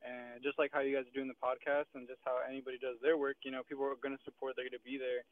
And 0.06 0.44
just 0.46 0.62
like 0.62 0.70
how 0.72 0.86
you 0.86 0.94
guys 0.94 1.10
are 1.10 1.18
doing 1.18 1.32
the 1.32 1.42
podcast, 1.42 1.90
and 1.98 2.08
just 2.08 2.22
how 2.22 2.38
anybody 2.46 2.78
does 2.78 3.02
their 3.02 3.18
work, 3.18 3.38
you 3.42 3.52
know, 3.52 3.66
people 3.66 3.86
are 3.86 3.98
gonna 3.98 4.22
support. 4.24 4.54
They're 4.54 4.70
gonna 4.70 4.84
be 4.86 5.02
there, 5.02 5.26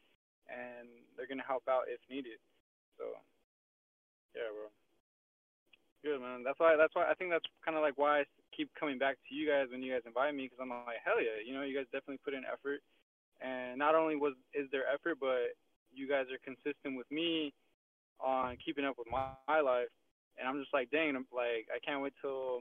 and 0.50 0.90
they're 1.14 1.30
gonna 1.30 1.46
help 1.46 1.64
out 1.70 1.86
if 1.86 2.02
needed. 2.10 2.42
So, 2.98 3.14
yeah, 4.34 4.50
bro. 4.50 4.68
Good 6.02 6.20
man. 6.20 6.42
That's 6.42 6.58
why. 6.58 6.74
That's 6.76 6.94
why 6.94 7.06
I 7.06 7.14
think 7.14 7.30
that's 7.30 7.46
kind 7.64 7.76
of 7.78 7.82
like 7.82 7.98
why 7.98 8.22
I 8.22 8.24
keep 8.54 8.70
coming 8.78 8.98
back 8.98 9.16
to 9.28 9.34
you 9.34 9.46
guys 9.46 9.70
when 9.70 9.82
you 9.82 9.92
guys 9.92 10.06
invite 10.06 10.34
me 10.34 10.46
because 10.46 10.58
I'm 10.60 10.70
like, 10.70 11.02
hell 11.04 11.22
yeah, 11.22 11.38
you 11.44 11.54
know, 11.54 11.62
you 11.62 11.74
guys 11.74 11.86
definitely 11.90 12.22
put 12.22 12.34
in 12.34 12.42
effort, 12.46 12.82
and 13.40 13.78
not 13.78 13.94
only 13.94 14.16
was 14.16 14.34
is 14.54 14.66
there 14.70 14.86
effort, 14.86 15.18
but 15.20 15.54
you 15.94 16.08
guys 16.08 16.26
are 16.30 16.42
consistent 16.42 16.98
with 16.98 17.08
me 17.10 17.52
on 18.20 18.56
keeping 18.64 18.84
up 18.84 18.96
with 18.98 19.08
my, 19.10 19.30
my 19.48 19.60
life, 19.60 19.92
and 20.38 20.48
I'm 20.48 20.60
just 20.60 20.72
like, 20.72 20.90
dang, 20.90 21.16
I'm 21.16 21.26
like, 21.32 21.68
I 21.72 21.80
can't 21.84 22.02
wait 22.02 22.14
till 22.20 22.60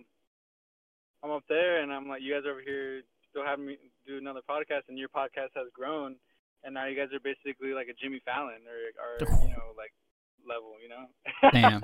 I'm 1.25 1.31
up 1.31 1.43
there, 1.49 1.81
and 1.81 1.91
I'm 1.91 2.07
like, 2.07 2.21
you 2.21 2.33
guys 2.35 2.43
over 2.47 2.61
here 2.61 3.01
still 3.31 3.43
having 3.43 3.65
me 3.65 3.77
do 4.05 4.19
another 4.19 4.41
podcast, 4.47 4.81
and 4.89 4.99
your 4.99 5.09
podcast 5.09 5.55
has 5.55 5.65
grown, 5.73 6.17
and 6.63 6.75
now 6.75 6.85
you 6.85 6.95
guys 6.95 7.07
are 7.13 7.19
basically 7.19 7.73
like 7.73 7.87
a 7.87 7.93
Jimmy 7.99 8.21
Fallon 8.23 8.61
or, 8.69 9.25
or 9.25 9.41
you 9.41 9.49
know, 9.49 9.73
like 9.75 9.91
level, 10.47 10.73
you 10.81 10.89
know. 10.89 11.51
Damn. 11.51 11.81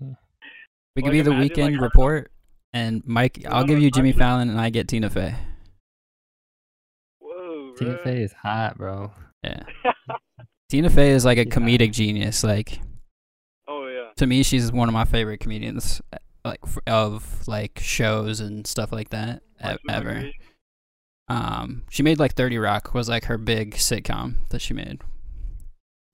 We 0.94 1.02
could 1.02 1.12
be 1.12 1.20
the 1.20 1.34
weekend 1.34 1.74
like, 1.74 1.82
report, 1.82 2.32
and 2.72 3.02
Mike. 3.04 3.44
I'll 3.46 3.64
give 3.64 3.78
you 3.78 3.90
Jimmy 3.90 4.12
Fallon, 4.12 4.48
and 4.48 4.58
I 4.58 4.70
get 4.70 4.88
Tina 4.88 5.10
Fey. 5.10 5.34
Whoa, 7.18 7.74
Tina 7.76 7.98
Fey 7.98 8.22
is 8.22 8.32
hot, 8.32 8.78
bro. 8.78 9.12
Yeah. 9.44 9.62
Tina 10.70 10.88
Fey 10.88 11.10
is 11.10 11.26
like 11.26 11.36
a 11.36 11.44
comedic 11.44 11.92
genius. 11.92 12.42
Like, 12.42 12.80
oh 13.68 13.86
yeah. 13.88 14.08
To 14.16 14.26
me, 14.26 14.42
she's 14.42 14.72
one 14.72 14.88
of 14.88 14.94
my 14.94 15.04
favorite 15.04 15.40
comedians, 15.40 16.00
like 16.46 16.60
of 16.86 17.46
like 17.48 17.78
shows 17.82 18.40
and 18.40 18.66
stuff 18.66 18.92
like 18.92 19.10
that 19.10 19.42
ever. 19.88 20.30
Um, 21.28 21.84
she 21.90 22.02
made 22.02 22.18
like 22.18 22.34
Thirty 22.34 22.58
Rock 22.58 22.94
was 22.94 23.08
like 23.08 23.24
her 23.24 23.38
big 23.38 23.74
sitcom 23.74 24.36
that 24.50 24.60
she 24.60 24.74
made. 24.74 25.00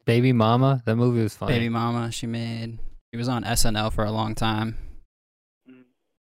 Baby 0.05 0.33
Mama, 0.33 0.83
that 0.87 0.97
movie 0.97 1.23
was 1.23 1.35
funny. 1.35 1.53
Baby 1.53 1.69
Mama, 1.69 2.11
she 2.11 2.27
made. 2.27 2.79
She 3.13 3.19
was 3.19 3.29
on 3.29 3.45
SNL 3.45 3.93
for 3.93 4.05
a 4.05 4.11
long 4.11 4.35
time. 4.35 4.77
Mm. 5.71 5.85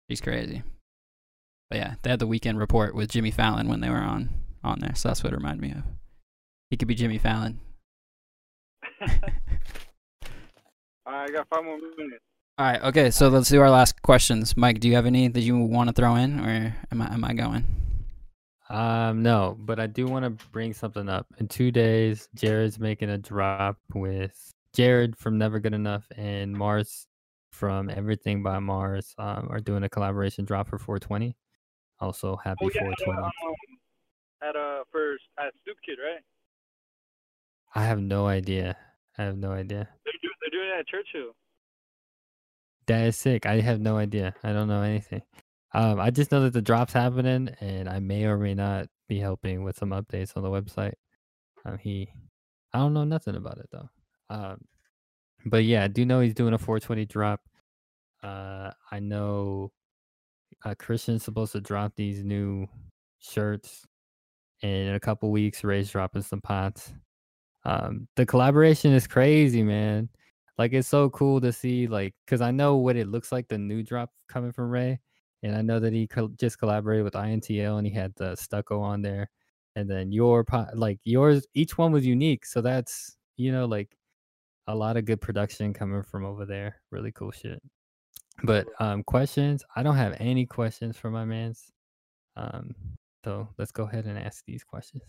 She's 0.08 0.20
crazy. 0.20 0.62
But 1.68 1.78
yeah, 1.78 1.94
they 2.02 2.10
had 2.10 2.20
the 2.20 2.26
weekend 2.26 2.58
report 2.58 2.94
with 2.94 3.10
Jimmy 3.10 3.30
Fallon 3.30 3.68
when 3.68 3.80
they 3.80 3.90
were 3.90 3.96
on 3.96 4.30
on 4.64 4.78
there, 4.80 4.94
so 4.94 5.08
that's 5.08 5.22
what 5.22 5.32
it 5.32 5.36
reminded 5.36 5.62
me 5.62 5.72
of. 5.72 5.82
He 6.70 6.76
could 6.76 6.88
be 6.88 6.94
Jimmy 6.94 7.18
Fallon. 7.18 7.60
I 11.06 11.28
got 11.30 11.48
five 11.48 11.64
more 11.64 11.78
minutes. 11.96 12.22
All 12.58 12.66
right, 12.66 12.82
okay, 12.82 13.12
so 13.12 13.28
let's 13.28 13.48
do 13.48 13.60
our 13.60 13.70
last 13.70 14.02
questions. 14.02 14.56
Mike, 14.56 14.80
do 14.80 14.88
you 14.88 14.96
have 14.96 15.06
any 15.06 15.28
that 15.28 15.42
you 15.42 15.56
want 15.56 15.90
to 15.90 15.92
throw 15.92 16.16
in, 16.16 16.40
or 16.40 16.74
am 16.90 17.00
I 17.00 17.14
am 17.14 17.22
I 17.22 17.32
going? 17.32 17.64
Um, 18.68 19.22
no, 19.22 19.56
but 19.60 19.78
I 19.78 19.86
do 19.86 20.06
want 20.06 20.24
to 20.24 20.46
bring 20.48 20.72
something 20.72 21.08
up. 21.08 21.28
In 21.38 21.46
two 21.46 21.70
days, 21.70 22.28
Jared's 22.34 22.80
making 22.80 23.10
a 23.10 23.18
drop 23.18 23.76
with 23.94 24.52
Jared 24.74 25.16
from 25.16 25.38
Never 25.38 25.60
Good 25.60 25.72
Enough 25.72 26.04
and 26.16 26.52
Mars 26.52 27.06
from 27.52 27.90
Everything 27.90 28.42
by 28.42 28.58
Mars 28.58 29.14
um, 29.18 29.46
are 29.52 29.60
doing 29.60 29.84
a 29.84 29.88
collaboration 29.88 30.44
drop 30.44 30.66
for 30.66 30.78
420. 30.78 31.36
Also, 32.00 32.34
happy 32.42 32.64
oh, 32.64 32.70
yeah, 32.74 32.80
420. 32.80 33.18
Um, 33.22 33.32
at 34.42 34.56
uh 34.56 34.82
first 34.90 35.22
at 35.38 35.52
Stoop 35.62 35.76
Kid, 35.86 35.98
right? 36.04 36.22
I 37.76 37.84
have 37.84 38.00
no 38.00 38.26
idea. 38.26 38.76
I 39.16 39.22
have 39.22 39.36
no 39.36 39.52
idea. 39.52 39.88
They're, 40.04 40.12
do, 40.20 40.28
they're 40.40 40.50
doing 40.50 40.70
it 40.74 40.80
at 40.80 40.88
Churchill. 40.88 41.36
That 42.88 43.06
is 43.06 43.16
sick. 43.16 43.46
I 43.46 43.60
have 43.60 43.80
no 43.80 43.98
idea. 43.98 44.34
I 44.42 44.52
don't 44.52 44.68
know 44.68 44.82
anything. 44.82 45.22
Um, 45.74 46.00
I 46.00 46.10
just 46.10 46.32
know 46.32 46.40
that 46.42 46.54
the 46.54 46.62
drop's 46.62 46.94
happening, 46.94 47.50
and 47.60 47.88
I 47.88 47.98
may 47.98 48.24
or 48.24 48.38
may 48.38 48.54
not 48.54 48.88
be 49.08 49.18
helping 49.18 49.62
with 49.62 49.76
some 49.76 49.90
updates 49.90 50.36
on 50.36 50.42
the 50.42 50.48
website. 50.48 50.94
Um, 51.66 51.76
he, 51.78 52.08
I 52.72 52.78
don't 52.78 52.94
know 52.94 53.04
nothing 53.04 53.36
about 53.36 53.58
it 53.58 53.68
though. 53.70 53.88
Um, 54.30 54.62
but 55.44 55.64
yeah, 55.64 55.84
I 55.84 55.88
do 55.88 56.06
know 56.06 56.20
he's 56.20 56.34
doing 56.34 56.54
a 56.54 56.58
420 56.58 57.04
drop. 57.04 57.40
Uh, 58.22 58.70
I 58.90 59.00
know 59.00 59.72
uh, 60.64 60.74
Christian's 60.78 61.22
supposed 61.22 61.52
to 61.52 61.60
drop 61.60 61.92
these 61.94 62.24
new 62.24 62.66
shirts 63.18 63.86
and 64.62 64.88
in 64.88 64.94
a 64.94 65.00
couple 65.00 65.30
weeks. 65.30 65.64
Ray's 65.64 65.90
dropping 65.90 66.22
some 66.22 66.40
pots. 66.40 66.92
Um, 67.64 68.08
the 68.16 68.24
collaboration 68.24 68.92
is 68.92 69.06
crazy, 69.06 69.62
man. 69.62 70.08
Like 70.58 70.72
it's 70.72 70.88
so 70.88 71.08
cool 71.10 71.40
to 71.40 71.52
see, 71.52 71.86
like, 71.86 72.14
cause 72.26 72.40
I 72.40 72.50
know 72.50 72.76
what 72.76 72.96
it 72.96 73.08
looks 73.08 73.30
like 73.30 73.48
the 73.48 73.58
new 73.58 73.82
drop 73.82 74.10
coming 74.28 74.52
from 74.52 74.70
Ray, 74.70 74.98
and 75.42 75.54
I 75.54 75.62
know 75.62 75.78
that 75.78 75.92
he 75.92 76.06
co- 76.08 76.32
just 76.36 76.58
collaborated 76.58 77.04
with 77.04 77.14
INTL 77.14 77.78
and 77.78 77.86
he 77.86 77.92
had 77.92 78.12
the 78.16 78.34
stucco 78.34 78.80
on 78.80 79.02
there, 79.02 79.30
and 79.76 79.88
then 79.88 80.10
your 80.10 80.44
like 80.74 80.98
yours, 81.04 81.46
each 81.54 81.78
one 81.78 81.92
was 81.92 82.04
unique. 82.04 82.44
So 82.44 82.60
that's 82.60 83.16
you 83.36 83.52
know, 83.52 83.66
like 83.66 83.96
a 84.66 84.74
lot 84.74 84.96
of 84.96 85.04
good 85.06 85.20
production 85.20 85.72
coming 85.72 86.02
from 86.02 86.24
over 86.24 86.44
there. 86.44 86.76
Really 86.90 87.12
cool 87.12 87.30
shit. 87.30 87.62
But 88.42 88.66
um, 88.80 89.02
questions? 89.02 89.64
I 89.74 89.82
don't 89.82 89.96
have 89.96 90.16
any 90.20 90.46
questions 90.46 90.96
for 90.96 91.10
my 91.10 91.24
man's. 91.24 91.70
Um, 92.36 92.74
so 93.24 93.48
let's 93.58 93.72
go 93.72 93.84
ahead 93.84 94.06
and 94.06 94.18
ask 94.18 94.44
these 94.44 94.62
questions. 94.62 95.02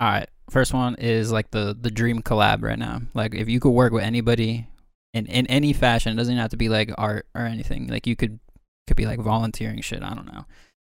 All 0.00 0.08
right. 0.08 0.28
First 0.48 0.72
one 0.72 0.94
is 0.94 1.30
like 1.30 1.50
the 1.50 1.76
the 1.78 1.90
dream 1.90 2.22
collab 2.22 2.62
right 2.62 2.78
now. 2.78 3.02
Like 3.14 3.34
if 3.34 3.48
you 3.48 3.60
could 3.60 3.72
work 3.72 3.92
with 3.92 4.02
anybody 4.02 4.66
in 5.12 5.26
in 5.26 5.46
any 5.46 5.72
fashion, 5.72 6.12
it 6.12 6.16
doesn't 6.16 6.36
have 6.36 6.50
to 6.50 6.56
be 6.56 6.68
like 6.68 6.90
art 6.96 7.26
or 7.34 7.42
anything. 7.42 7.88
Like 7.88 8.06
you 8.06 8.16
could 8.16 8.38
could 8.86 8.96
be 8.96 9.06
like 9.06 9.20
volunteering 9.20 9.80
shit. 9.80 10.02
I 10.02 10.14
don't 10.14 10.32
know. 10.32 10.46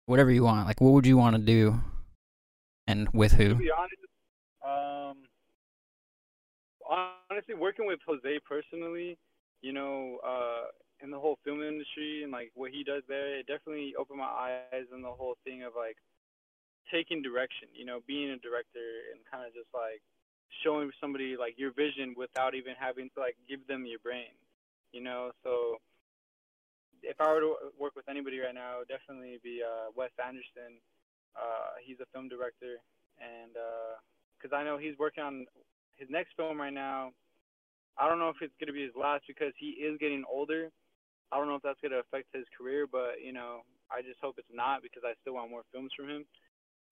Whatever 0.06 0.32
you 0.32 0.44
want. 0.44 0.68
Like 0.68 0.82
what 0.82 0.94
would 0.94 1.06
you 1.06 1.18
want 1.18 1.36
to 1.36 1.42
do, 1.42 1.80
and 2.88 3.10
with 3.14 3.34
who? 3.34 3.50
To 3.50 3.56
be 3.56 3.72
honest, 3.72 3.96
um, 4.66 5.18
honestly, 7.30 7.56
working 7.56 7.86
with 7.86 8.00
Jose 8.08 8.40
personally, 8.48 9.18
you 9.62 9.74
know, 9.74 10.18
uh, 10.26 10.72
in 11.02 11.12
the 11.12 11.20
whole 11.20 11.38
film 11.46 11.62
industry 11.62 12.24
and 12.24 12.32
like 12.32 12.52
what 12.56 12.72
he 12.72 12.84
does 12.84 13.04
there, 13.08 13.40
it 13.40 13.48
definitely 13.48 13.94
opened 13.98 14.20
my 14.20 14.60
eyes 14.74 14.86
in 14.94 15.02
the 15.02 15.12
whole 15.12 15.36
thing 15.46 15.64
of 15.64 15.74
like 15.78 15.98
taking 16.92 17.22
direction, 17.22 17.70
you 17.74 17.86
know, 17.86 18.00
being 18.08 18.32
a 18.32 18.38
director 18.38 19.08
and 19.14 19.22
kind 19.32 19.46
of 19.46 19.54
just 19.54 19.70
like 19.74 20.02
showing 20.64 20.92
somebody 21.00 21.38
like 21.38 21.56
your 21.58 21.72
vision 21.74 22.14
without 22.18 22.56
even 22.56 22.74
having 22.80 23.10
to 23.16 23.20
like 23.20 23.36
give 23.48 23.66
them 23.68 23.86
your 23.86 24.00
brain, 24.00 24.34
you 24.92 25.02
know. 25.02 25.32
So 25.44 25.78
if 27.04 27.20
I 27.20 27.32
were 27.34 27.40
to 27.42 27.56
work 27.80 27.96
with 27.96 28.10
anybody 28.10 28.40
right 28.40 28.54
now, 28.54 28.76
it 28.76 28.80
would 28.80 28.92
definitely 28.92 29.40
be 29.44 29.62
uh, 29.64 29.92
Wes 29.96 30.12
Anderson. 30.20 30.82
Uh, 31.36 31.80
he's 31.86 32.00
a 32.02 32.08
film 32.14 32.28
director, 32.28 32.82
and 33.20 33.54
because 34.38 34.56
I 34.56 34.64
know 34.64 34.78
he's 34.78 34.98
working 34.98 35.24
on 35.24 35.46
his 35.98 36.10
next 36.10 36.32
film 36.36 36.60
right 36.60 36.74
now. 36.74 37.12
I 38.00 38.08
don't 38.08 38.20
know 38.20 38.30
if 38.30 38.40
it's 38.42 38.56
gonna 38.60 38.72
be 38.72 38.88
his 38.88 38.96
last 38.96 39.24
because 39.28 39.52
he 39.60 39.76
is 39.76 40.00
getting 40.00 40.24
older. 40.32 40.72
I 41.32 41.38
don't 41.38 41.48
know 41.48 41.56
if 41.56 41.62
that's 41.62 41.80
gonna 41.84 42.00
affect 42.00 42.34
his 42.34 42.48
career, 42.58 42.88
but 42.88 43.20
you 43.24 43.34
know, 43.34 43.62
I 43.92 44.02
just 44.02 44.20
hope 44.22 44.36
it's 44.40 44.48
not 44.54 44.82
because 44.82 45.04
I 45.06 45.14
still 45.22 45.36
want 45.36 45.52
more 45.52 45.68
films 45.72 45.92
from 45.96 46.10
him. 46.10 46.26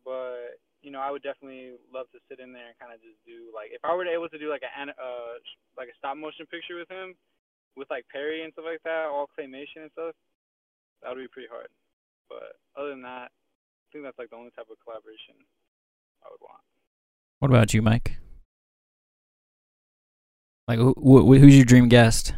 But 0.04 0.60
you 0.82 0.92
know, 0.92 1.00
I 1.00 1.12
would 1.12 1.24
definitely 1.24 1.74
love 1.92 2.08
to 2.14 2.20
sit 2.30 2.40
in 2.40 2.54
there 2.54 2.70
and 2.72 2.78
kind 2.80 2.94
of 2.94 3.02
just 3.02 3.18
do 3.26 3.50
like 3.54 3.74
if 3.74 3.82
I 3.84 3.94
were 3.96 4.06
able 4.06 4.30
to 4.30 4.38
do 4.40 4.50
like 4.50 4.62
a 4.64 4.70
uh 4.70 5.36
like 5.78 5.90
a 5.90 5.98
stop 5.98 6.18
motion 6.18 6.46
picture 6.48 6.78
with 6.78 6.90
him, 6.90 7.16
with 7.76 7.90
like 7.90 8.06
Perry 8.12 8.44
and 8.44 8.54
stuff 8.54 8.66
like 8.70 8.84
that, 8.84 9.10
all 9.10 9.28
claymation 9.34 9.88
and 9.88 9.92
stuff, 9.94 10.14
that 11.02 11.10
would 11.10 11.22
be 11.22 11.28
pretty 11.28 11.50
hard. 11.50 11.68
But 12.30 12.58
other 12.78 12.90
than 12.92 13.02
that, 13.04 13.30
I 13.34 13.86
think 13.92 14.04
that's 14.04 14.18
like 14.18 14.30
the 14.30 14.36
only 14.36 14.52
type 14.52 14.68
of 14.70 14.78
collaboration 14.84 15.36
I 16.24 16.28
would 16.32 16.42
want. 16.42 16.62
What 17.40 17.52
about 17.52 17.74
you, 17.74 17.82
Mike? 17.82 18.18
Like, 20.68 20.80
who, 20.80 20.94
wh- 20.98 21.40
who's 21.40 21.56
your 21.56 21.66
dream 21.66 21.88
guest 21.88 22.34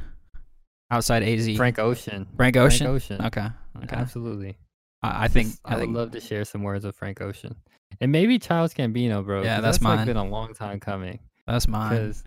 outside 0.92 1.24
AZ? 1.24 1.56
Frank 1.58 1.80
Ocean. 1.80 2.28
Frank 2.36 2.58
Ocean. 2.58 2.88
Ocean. 2.88 3.26
Okay. 3.26 3.48
Okay. 3.84 3.96
Absolutely. 3.96 4.58
I, 5.02 5.26
I 5.26 5.28
think. 5.28 5.54
I, 5.66 5.76
would 5.76 5.82
think. 5.82 5.96
love 5.96 6.12
to 6.12 6.20
share 6.22 6.46
some 6.46 6.64
words 6.64 6.86
with 6.86 6.96
Frank 6.96 7.22
Ocean, 7.22 7.56
and 8.02 8.12
maybe 8.12 8.38
Childish 8.40 8.76
Gambino, 8.78 9.24
bro. 9.26 9.44
Yeah, 9.44 9.62
that's 9.62 9.82
like 9.82 9.98
mine. 10.00 10.08
been 10.08 10.18
a 10.18 10.26
long 10.26 10.54
time 10.54 10.80
coming. 10.80 11.20
That's 11.48 11.68
mine. 11.68 11.90
Because 11.92 12.24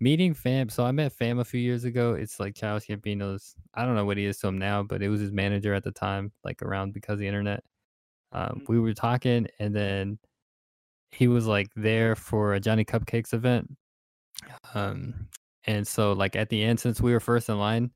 meeting 0.00 0.34
Fam, 0.34 0.68
so 0.68 0.84
I 0.84 0.92
met 0.92 1.12
Fam 1.12 1.38
a 1.38 1.44
few 1.44 1.60
years 1.60 1.84
ago. 1.84 2.14
It's 2.14 2.40
like 2.40 2.54
Childish 2.54 2.88
Gambino's. 2.88 3.54
I 3.74 3.84
don't 3.84 3.94
know 3.94 4.04
what 4.04 4.16
he 4.16 4.24
is 4.24 4.38
to 4.38 4.48
him 4.48 4.58
now, 4.58 4.82
but 4.82 5.02
it 5.02 5.08
was 5.08 5.20
his 5.20 5.32
manager 5.32 5.74
at 5.74 5.84
the 5.84 5.92
time, 5.92 6.32
like 6.42 6.62
around 6.62 6.92
because 6.94 7.14
of 7.14 7.18
the 7.20 7.28
internet. 7.28 7.62
Um, 8.32 8.60
Mhm. 8.60 8.68
we 8.68 8.80
were 8.80 8.94
talking, 8.94 9.46
and 9.60 9.74
then 9.74 10.18
he 11.10 11.28
was 11.28 11.46
like 11.46 11.68
there 11.76 12.16
for 12.16 12.54
a 12.54 12.60
Johnny 12.60 12.84
Cupcakes 12.84 13.32
event. 13.32 13.70
Um, 14.74 15.28
and 15.66 15.86
so 15.86 16.12
like 16.12 16.34
at 16.36 16.48
the 16.48 16.62
end, 16.62 16.80
since 16.80 17.00
we 17.00 17.12
were 17.12 17.20
first 17.20 17.48
in 17.48 17.58
line, 17.58 17.90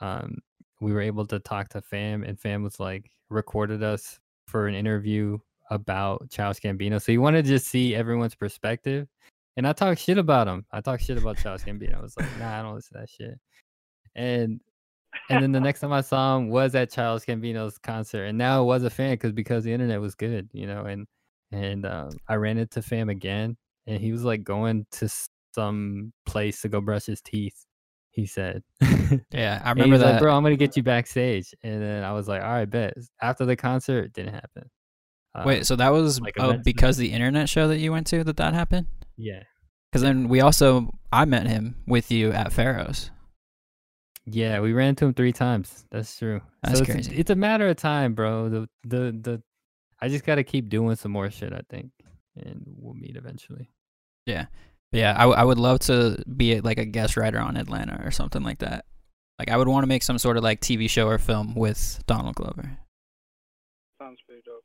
um, 0.00 0.38
we 0.80 0.92
were 0.92 1.00
able 1.00 1.26
to 1.26 1.38
talk 1.40 1.68
to 1.70 1.82
Fam, 1.82 2.22
and 2.22 2.38
Fam 2.38 2.62
was 2.62 2.78
like 2.78 3.10
recorded 3.30 3.82
us 3.82 4.18
for 4.46 4.66
an 4.66 4.74
interview 4.74 5.38
about 5.70 6.28
Childish 6.30 6.60
Gambino. 6.60 7.00
So 7.00 7.12
he 7.12 7.18
wanted 7.18 7.44
to 7.44 7.50
just 7.50 7.68
see 7.68 7.94
everyone's 7.94 8.34
perspective. 8.34 9.08
And 9.56 9.66
I 9.66 9.72
talk 9.72 9.98
shit 9.98 10.18
about 10.18 10.48
him. 10.48 10.64
I 10.72 10.80
talk 10.80 11.00
shit 11.00 11.18
about 11.18 11.38
Childish 11.38 11.66
Gambino. 11.66 11.98
I 11.98 12.02
was 12.02 12.16
like, 12.16 12.26
nah, 12.38 12.58
I 12.58 12.62
don't 12.62 12.74
listen 12.74 12.94
to 12.94 13.00
that 13.00 13.10
shit. 13.10 13.38
And 14.14 14.60
and 15.28 15.42
then 15.42 15.52
the 15.52 15.60
next 15.60 15.80
time 15.80 15.92
I 15.92 16.00
saw 16.02 16.36
him 16.36 16.50
was 16.50 16.74
at 16.74 16.90
Childish 16.90 17.26
Gambino's 17.26 17.78
concert, 17.78 18.24
and 18.24 18.38
now 18.38 18.58
I 18.58 18.60
was 18.62 18.84
a 18.84 18.90
fan 18.90 19.14
because 19.14 19.32
because 19.32 19.64
the 19.64 19.72
internet 19.72 20.00
was 20.00 20.14
good, 20.14 20.48
you 20.52 20.66
know. 20.66 20.84
And 20.84 21.06
and 21.52 21.84
um, 21.84 22.10
I 22.28 22.36
ran 22.36 22.58
into 22.58 22.80
Fam 22.80 23.08
again, 23.08 23.56
and 23.86 24.00
he 24.00 24.12
was 24.12 24.24
like 24.24 24.44
going 24.44 24.86
to 24.92 25.08
some 25.54 26.12
place 26.26 26.62
to 26.62 26.68
go 26.68 26.80
brush 26.80 27.06
his 27.06 27.20
teeth. 27.20 27.66
He 28.20 28.26
said, 28.26 28.62
yeah, 29.32 29.62
I 29.64 29.70
remember 29.70 29.96
he's 29.96 30.02
like, 30.04 30.12
that. 30.14 30.20
bro, 30.20 30.36
I'm 30.36 30.42
gonna 30.42 30.56
get 30.56 30.76
you 30.76 30.82
backstage. 30.82 31.54
And 31.62 31.80
then 31.82 32.04
I 32.04 32.12
was 32.12 32.28
like, 32.28 32.42
all 32.42 32.48
right, 32.50 32.68
bet. 32.68 32.94
After 33.22 33.46
the 33.46 33.56
concert, 33.56 34.04
it 34.04 34.12
didn't 34.12 34.34
happen. 34.34 34.70
Um, 35.34 35.46
Wait, 35.46 35.64
so 35.66 35.74
that 35.76 35.88
was 35.90 36.20
like 36.20 36.34
and 36.38 36.62
because 36.62 36.96
the 36.96 37.12
internet 37.12 37.48
show 37.48 37.68
that 37.68 37.78
you 37.78 37.92
went 37.92 38.06
to 38.08 38.22
that 38.24 38.36
that 38.36 38.52
happened? 38.52 38.88
yeah, 39.16 39.44
Because 39.90 40.02
then 40.02 40.28
we 40.28 40.40
also 40.40 40.90
I 41.12 41.24
met 41.24 41.46
him 41.46 41.76
with 41.86 42.10
you 42.10 42.30
at 42.32 42.52
Pharaoh's. 42.52 43.10
yeah, 44.26 44.60
we 44.60 44.72
ran 44.72 44.90
into 44.90 45.06
him 45.06 45.14
three 45.14 45.32
times. 45.32 45.86
That's 45.90 46.18
true. 46.18 46.40
That's 46.62 46.78
so 46.78 46.82
it's, 46.82 46.92
crazy. 46.92 47.16
It's 47.16 47.30
a 47.30 47.36
matter 47.36 47.68
of 47.68 47.76
time, 47.76 48.14
bro. 48.14 48.48
The 48.48 48.68
the 48.84 49.12
the, 49.12 49.42
I 50.00 50.08
just 50.08 50.24
gotta 50.26 50.44
keep 50.44 50.68
doing 50.68 50.96
some 50.96 51.12
more 51.12 51.30
shit. 51.30 51.52
I 51.52 51.62
think, 51.70 51.90
and 52.36 52.62
we'll 52.66 52.94
meet 52.94 53.16
eventually. 53.16 53.70
Yeah, 54.26 54.46
I, 54.92 54.98
w- 54.98 55.16
I 55.16 55.24
would 55.24 55.38
I 55.38 55.44
would 55.44 55.58
love 55.58 55.78
to 55.80 56.22
be 56.36 56.60
like 56.60 56.78
a 56.78 56.84
guest 56.84 57.16
writer 57.16 57.38
on 57.38 57.56
Atlanta 57.56 58.00
or 58.04 58.10
something 58.10 58.42
like 58.42 58.58
that. 58.58 58.84
Like 59.38 59.50
I 59.50 59.56
would 59.56 59.68
want 59.68 59.84
to 59.84 59.88
make 59.88 60.02
some 60.02 60.18
sort 60.18 60.36
of 60.36 60.42
like 60.42 60.60
TV 60.60 60.88
show 60.90 61.08
or 61.08 61.18
film 61.18 61.54
with 61.54 62.02
Donald 62.06 62.34
Glover. 62.34 62.78
Sounds 64.00 64.20
pretty 64.26 64.42
dope. 64.44 64.64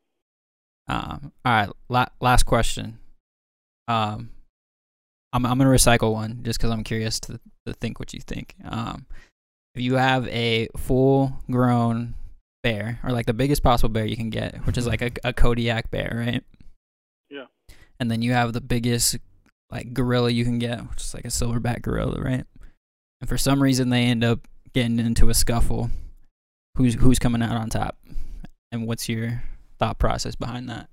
Um, 0.87 1.31
all 1.45 1.51
right, 1.53 1.69
la- 1.89 2.07
last 2.21 2.43
question. 2.43 2.99
Um, 3.87 4.31
I'm 5.33 5.45
I'm 5.45 5.57
gonna 5.57 5.69
recycle 5.69 6.13
one 6.13 6.41
just 6.43 6.59
because 6.59 6.71
I'm 6.71 6.83
curious 6.83 7.19
to 7.21 7.39
to 7.65 7.73
think 7.73 7.99
what 7.99 8.13
you 8.13 8.19
think. 8.19 8.55
Um, 8.63 9.05
if 9.75 9.81
you 9.81 9.95
have 9.95 10.27
a 10.29 10.69
full 10.77 11.33
grown 11.51 12.15
bear 12.63 12.99
or 13.03 13.11
like 13.11 13.25
the 13.25 13.33
biggest 13.33 13.61
possible 13.61 13.89
bear 13.89 14.05
you 14.05 14.15
can 14.15 14.29
get, 14.29 14.65
which 14.65 14.77
is 14.77 14.87
like 14.87 15.01
a, 15.01 15.11
a 15.23 15.33
Kodiak 15.33 15.91
bear, 15.91 16.23
right? 16.25 16.43
Yeah. 17.29 17.45
And 17.99 18.09
then 18.09 18.21
you 18.21 18.33
have 18.33 18.53
the 18.53 18.61
biggest 18.61 19.17
like 19.71 19.93
gorilla 19.93 20.29
you 20.29 20.43
can 20.43 20.59
get, 20.59 20.81
which 20.89 21.01
is 21.01 21.13
like 21.13 21.25
a 21.25 21.29
silverback 21.29 21.81
gorilla, 21.81 22.21
right? 22.21 22.45
And 23.21 23.29
for 23.29 23.37
some 23.37 23.61
reason 23.61 23.89
they 23.89 24.03
end 24.05 24.23
up 24.23 24.47
getting 24.73 24.99
into 24.99 25.29
a 25.29 25.33
scuffle. 25.33 25.89
Who's 26.75 26.95
who's 26.95 27.19
coming 27.19 27.41
out 27.41 27.55
on 27.55 27.69
top? 27.69 27.97
And 28.71 28.85
what's 28.85 29.07
your 29.07 29.43
thought 29.79 29.97
process 29.99 30.35
behind 30.35 30.69
that? 30.69 30.89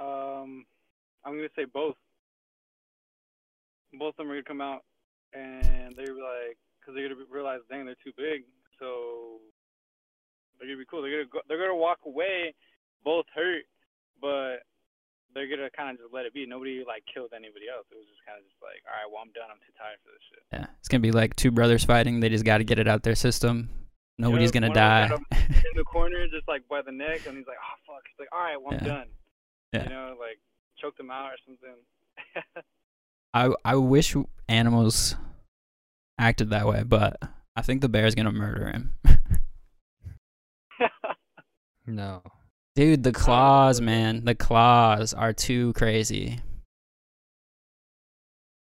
Um, 0.00 0.64
I'm 1.24 1.36
gonna 1.36 1.48
say 1.54 1.64
both. 1.64 1.96
Both 3.92 4.14
of 4.14 4.16
them 4.16 4.30
are 4.30 4.34
gonna 4.34 4.44
come 4.44 4.62
out, 4.62 4.84
and 5.34 5.94
they're 5.94 6.14
like, 6.14 6.56
because 6.80 6.94
they're 6.94 7.08
gonna 7.08 7.20
realize, 7.30 7.60
dang, 7.70 7.84
they're 7.84 7.94
too 8.02 8.12
big. 8.16 8.44
So 8.78 9.40
they're 10.58 10.68
gonna 10.68 10.78
be 10.78 10.86
cool. 10.90 11.02
They're 11.02 11.10
gonna 11.10 11.30
go, 11.30 11.40
they're 11.46 11.58
gonna 11.58 11.76
walk 11.76 11.98
away, 12.06 12.54
both 13.04 13.26
hurt, 13.34 13.64
but 14.20 14.64
they're 15.34 15.48
gonna 15.48 15.70
kind 15.70 15.90
of 15.90 15.98
just 16.02 16.12
let 16.12 16.26
it 16.26 16.34
be. 16.34 16.46
Nobody 16.46 16.84
like 16.86 17.04
killed 17.12 17.30
anybody 17.34 17.66
else. 17.72 17.86
It 17.90 17.96
was 17.96 18.06
just 18.08 18.20
kind 18.26 18.38
of 18.38 18.44
just 18.44 18.60
like, 18.62 18.82
all 18.86 18.92
right, 18.96 19.08
well, 19.10 19.22
I'm 19.24 19.32
done. 19.32 19.48
I'm 19.50 19.60
too 19.64 19.72
tired 19.78 19.98
for 20.04 20.10
this 20.12 20.24
shit. 20.30 20.42
Yeah, 20.52 20.66
it's 20.78 20.88
gonna 20.88 21.00
be 21.00 21.12
like 21.12 21.36
two 21.36 21.50
brothers 21.50 21.84
fighting. 21.84 22.20
They 22.20 22.28
just 22.28 22.44
got 22.44 22.58
to 22.58 22.64
get 22.64 22.78
it 22.78 22.88
out 22.88 23.02
their 23.02 23.14
system. 23.14 23.70
Nobody's 24.18 24.52
Yep, 24.54 24.62
gonna 24.62 24.74
die. 24.74 25.08
them 25.08 25.24
got 25.30 25.38
him 25.40 25.54
in 25.72 25.76
the 25.76 25.84
corner, 25.84 26.26
just 26.28 26.46
like 26.48 26.66
by 26.68 26.82
the 26.82 26.92
neck, 26.92 27.26
and 27.26 27.36
he's 27.36 27.46
like, 27.46 27.56
oh 27.60 27.76
fuck. 27.86 28.02
He's 28.08 28.18
like, 28.20 28.28
all 28.32 28.40
right, 28.44 28.60
well, 28.60 28.74
I'm 28.74 28.84
Yeah. 28.86 28.92
done. 28.92 29.08
Yeah. 29.72 29.82
You 29.84 29.88
know, 29.90 30.16
like 30.20 30.38
choked 30.80 31.00
him 31.00 31.10
out 31.10 31.32
or 31.32 31.36
something. 31.46 31.76
I 33.34 33.50
I 33.64 33.76
wish 33.76 34.14
animals 34.48 35.16
acted 36.18 36.50
that 36.50 36.66
way, 36.66 36.82
but 36.82 37.16
I 37.56 37.62
think 37.62 37.80
the 37.80 37.88
bear's 37.88 38.14
gonna 38.14 38.32
murder 38.32 38.66
him. 38.70 38.92
No, 41.86 42.22
Dude, 42.74 43.02
the 43.02 43.12
claws, 43.12 43.80
man, 43.80 44.24
the 44.24 44.34
claws 44.34 45.12
are 45.12 45.32
too 45.32 45.74
crazy. 45.74 46.40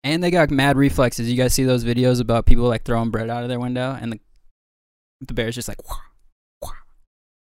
And 0.03 0.23
they 0.23 0.31
got 0.31 0.49
mad 0.49 0.77
reflexes. 0.77 1.29
You 1.29 1.37
guys 1.37 1.53
see 1.53 1.63
those 1.63 1.85
videos 1.85 2.19
about 2.19 2.47
people 2.47 2.63
like 2.63 2.83
throwing 2.83 3.11
bread 3.11 3.29
out 3.29 3.43
of 3.43 3.49
their 3.49 3.59
window, 3.59 3.95
and 3.99 4.13
the 4.13 4.19
the 5.21 5.35
bear's 5.35 5.53
just 5.53 5.67
like 5.67 5.87
wah, 5.87 5.97
wah, 6.63 6.71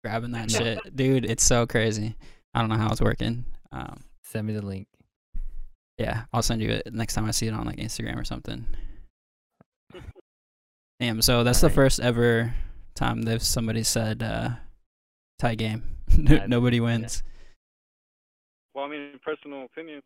grabbing 0.04 0.32
that 0.34 0.52
shit, 0.52 0.96
dude. 0.96 1.26
It's 1.26 1.44
so 1.44 1.66
crazy. 1.66 2.16
I 2.54 2.60
don't 2.60 2.70
know 2.70 2.78
how 2.78 2.92
it's 2.92 3.02
working. 3.02 3.46
Um, 3.72 4.04
send 4.24 4.46
me 4.46 4.54
the 4.54 4.62
link. 4.62 4.88
Yeah, 5.98 6.26
I'll 6.32 6.44
send 6.44 6.62
you 6.62 6.70
it 6.70 6.94
next 6.94 7.16
time 7.16 7.26
I 7.26 7.32
see 7.32 7.48
it 7.48 7.54
on 7.56 7.66
like 7.66 7.78
Instagram 7.78 8.20
or 8.20 8.26
something. 8.26 8.68
Damn, 11.00 11.24
so 11.24 11.44
that's 11.44 11.62
the 11.62 11.66
Alright. 11.68 11.76
first 11.76 12.00
ever 12.00 12.54
time 12.94 13.24
that 13.24 13.42
somebody 13.42 13.82
said 13.82 14.22
uh, 14.22 14.50
tie 15.40 15.56
game. 15.56 15.84
Yeah, 16.18 16.46
Nobody 16.48 16.80
wins. 16.80 17.24
well, 18.74 18.86
I 18.86 18.90
mean, 18.90 19.20
personal 19.24 19.66
opinion. 19.66 20.02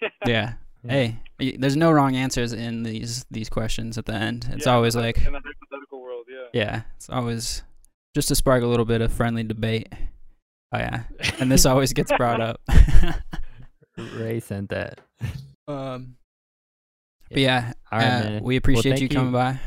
Yeah. 0.26 0.54
Hey, 0.84 1.18
there's 1.38 1.76
no 1.76 1.92
wrong 1.92 2.16
answers 2.16 2.52
in 2.52 2.82
these 2.82 3.24
these 3.30 3.48
questions 3.48 3.96
at 3.98 4.04
the 4.06 4.14
end. 4.14 4.48
It's 4.50 4.66
Yeah, 4.66 4.72
always 4.74 4.96
in 4.96 5.00
the- 5.02 5.06
like, 5.06 5.18
in 5.18 5.32
the 5.32 5.38
hypothetical 5.38 6.02
world, 6.02 6.24
yeah. 6.28 6.48
yeah, 6.52 6.82
it's 6.96 7.08
always 7.08 7.62
just 8.16 8.26
to 8.28 8.34
spark 8.34 8.64
a 8.64 8.66
little 8.66 8.84
bit 8.84 9.00
of 9.00 9.12
friendly 9.12 9.44
debate. 9.44 9.92
Oh 10.72 10.78
yeah, 10.78 11.04
and 11.38 11.52
this 11.52 11.66
always 11.66 11.92
gets 11.92 12.10
brought 12.16 12.40
up. 12.40 12.60
Ray 14.16 14.40
sent 14.40 14.70
that. 14.70 14.98
um, 15.68 16.16
but 17.30 17.38
yeah, 17.38 17.72
All 17.92 17.98
right, 18.00 18.08
uh, 18.08 18.24
man. 18.24 18.42
we 18.42 18.56
appreciate 18.56 18.92
thank 18.98 19.02
you 19.02 19.08
coming 19.08 19.32
by. 19.32 19.60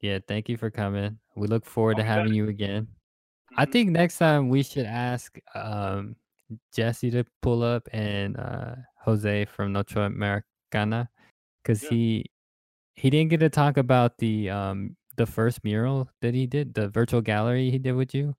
Yeah, 0.00 0.18
thank 0.28 0.48
you 0.48 0.56
for 0.56 0.70
coming. 0.70 1.18
We 1.34 1.48
look 1.48 1.64
forward 1.66 1.96
to 1.96 2.02
Okay. 2.02 2.08
having 2.08 2.34
you 2.34 2.48
again. 2.48 2.86
I 3.56 3.64
think 3.64 3.90
next 3.90 4.18
time 4.18 4.48
we 4.48 4.62
should 4.62 4.86
ask 4.86 5.38
um, 5.54 6.16
Jesse 6.72 7.10
to 7.10 7.24
pull 7.42 7.62
up 7.62 7.88
and 7.92 8.36
uh, 8.36 8.74
Jose 9.04 9.44
from 9.46 9.72
Noche 9.72 9.96
Americana 9.96 11.08
because 11.62 11.82
Yeah. 11.82 11.90
he 11.90 12.24
he 12.96 13.10
didn't 13.10 13.30
get 13.30 13.40
to 13.40 13.50
talk 13.50 13.76
about 13.76 14.18
the 14.18 14.50
um, 14.50 14.96
the 15.16 15.26
first 15.26 15.64
mural 15.64 16.08
that 16.20 16.34
he 16.34 16.46
did, 16.46 16.74
the 16.74 16.88
virtual 16.88 17.20
gallery 17.20 17.70
he 17.70 17.78
did 17.78 17.92
with 17.92 18.14
you, 18.14 18.34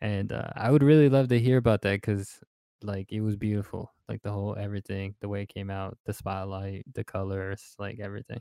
and 0.00 0.32
uh, 0.32 0.50
I 0.56 0.70
would 0.70 0.82
really 0.82 1.08
love 1.08 1.28
to 1.28 1.38
hear 1.40 1.56
about 1.58 1.82
that 1.82 1.96
because 2.00 2.40
like 2.82 3.12
it 3.12 3.20
was 3.22 3.36
beautiful, 3.36 3.92
like 4.08 4.22
the 4.22 4.30
whole 4.32 4.56
everything, 4.56 5.14
the 5.20 5.28
way 5.28 5.42
it 5.42 5.48
came 5.54 5.70
out, 5.70 5.98
the 6.04 6.12
spotlight, 6.12 6.84
the 6.94 7.04
colors, 7.04 7.74
like 7.78 8.00
everything. 8.00 8.40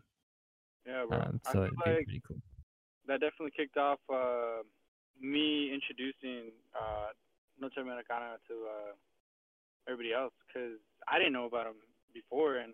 Yeah, 0.85 1.05
bro. 1.07 1.19
Um, 1.19 1.41
so 1.51 1.63
it'd 1.63 1.75
be 1.75 2.03
pretty 2.05 2.21
cool. 2.27 2.37
that 3.07 3.21
definitely 3.21 3.51
kicked 3.55 3.77
off 3.77 3.99
uh, 4.11 4.61
me 5.21 5.73
introducing 5.73 6.51
uh, 6.75 7.15
Noche 7.59 7.77
Americana 7.79 8.37
to 8.47 8.55
uh, 8.67 8.91
everybody 9.87 10.13
else 10.13 10.33
because 10.47 10.79
I 11.07 11.17
didn't 11.17 11.33
know 11.33 11.45
about 11.45 11.67
him 11.67 11.79
before, 12.13 12.57
and 12.57 12.73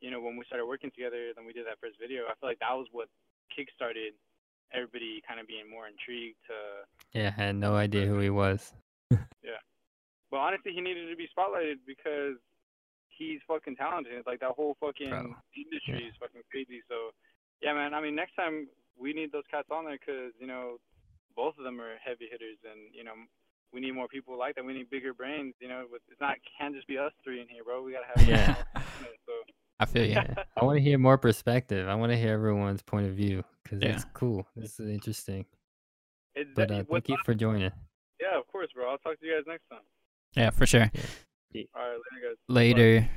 you 0.00 0.10
know 0.10 0.20
when 0.20 0.36
we 0.36 0.44
started 0.46 0.66
working 0.66 0.90
together, 0.90 1.32
then 1.34 1.46
we 1.46 1.52
did 1.52 1.66
that 1.66 1.80
first 1.80 1.96
video. 2.00 2.24
I 2.26 2.34
feel 2.40 2.50
like 2.50 2.60
that 2.60 2.74
was 2.74 2.86
what 2.92 3.08
kickstarted 3.52 4.14
everybody 4.72 5.22
kind 5.26 5.40
of 5.40 5.46
being 5.46 5.68
more 5.70 5.86
intrigued 5.88 6.36
to. 6.48 6.54
Yeah, 7.18 7.32
I 7.36 7.42
had 7.52 7.56
no 7.56 7.76
idea 7.76 8.06
who 8.06 8.18
he 8.18 8.30
was. 8.30 8.72
Yeah. 9.42 9.62
But 10.30 10.44
honestly, 10.44 10.72
he 10.74 10.82
needed 10.82 11.08
to 11.08 11.16
be 11.16 11.26
spotlighted 11.32 11.80
because 11.86 12.36
he's 13.08 13.40
fucking 13.48 13.76
talented. 13.76 14.24
Like 14.26 14.40
that 14.40 14.52
whole 14.52 14.76
fucking 14.78 15.08
Bro, 15.08 15.34
industry 15.56 16.04
yeah. 16.04 16.08
is 16.12 16.14
fucking 16.20 16.42
crazy. 16.50 16.82
So 16.88 17.16
yeah, 17.62 17.72
man. 17.72 17.94
I 17.94 18.02
mean, 18.02 18.14
next 18.14 18.34
time 18.36 18.68
we 19.00 19.14
need 19.14 19.32
those 19.32 19.48
cats 19.50 19.68
on 19.70 19.86
there 19.86 19.96
because 19.98 20.32
you 20.38 20.46
know 20.46 20.76
both 21.36 21.56
of 21.58 21.64
them 21.64 21.80
are 21.80 21.94
heavy 22.04 22.26
hitters, 22.30 22.58
and 22.70 22.92
you 22.92 23.04
know 23.04 23.12
we 23.72 23.80
need 23.80 23.92
more 23.92 24.08
people 24.08 24.38
like 24.38 24.54
that. 24.56 24.64
We 24.64 24.72
need 24.72 24.90
bigger 24.90 25.12
brains. 25.14 25.54
You 25.60 25.68
know, 25.68 25.84
with, 25.90 26.02
it's 26.10 26.20
not 26.20 26.36
can't 26.58 26.74
just 26.74 26.86
be 26.88 26.98
us 26.98 27.12
three 27.22 27.40
in 27.40 27.48
here, 27.48 27.64
bro. 27.64 27.82
We 27.82 27.92
gotta 27.92 28.06
have 28.14 28.28
Yeah. 28.28 28.54
So 29.26 29.32
I 29.80 29.84
feel 29.86 30.04
you. 30.04 30.12
Yeah, 30.16 30.34
I 30.56 30.64
want 30.64 30.76
to 30.76 30.82
hear 30.82 30.98
more 30.98 31.18
perspective. 31.18 31.86
I 31.88 31.94
want 31.94 32.10
to 32.12 32.16
hear 32.18 32.32
everyone's 32.32 32.82
point 32.82 33.06
of 33.06 33.12
view 33.14 33.44
because 33.62 33.82
Yeah. 33.82 33.90
it's 33.94 34.06
cool. 34.14 34.46
This 34.56 34.80
is 34.80 34.88
interesting. 34.90 35.44
it's 36.34 36.50
But 36.54 36.70
uh, 36.70 36.82
thank 36.90 37.08
you 37.08 37.16
for 37.24 37.34
joining. 37.34 37.70
Yeah, 38.20 38.38
of 38.38 38.46
course, 38.48 38.68
bro. 38.74 38.90
I'll 38.90 38.98
talk 38.98 39.20
to 39.20 39.26
you 39.26 39.34
guys 39.36 39.44
next 39.46 39.68
time. 39.70 39.82
Yeah, 40.34 40.50
for 40.50 40.66
sure. 40.66 40.90
All 40.90 41.60
right, 41.74 41.98
later, 42.12 42.28
guys. 42.28 42.36
Later. 42.48 43.08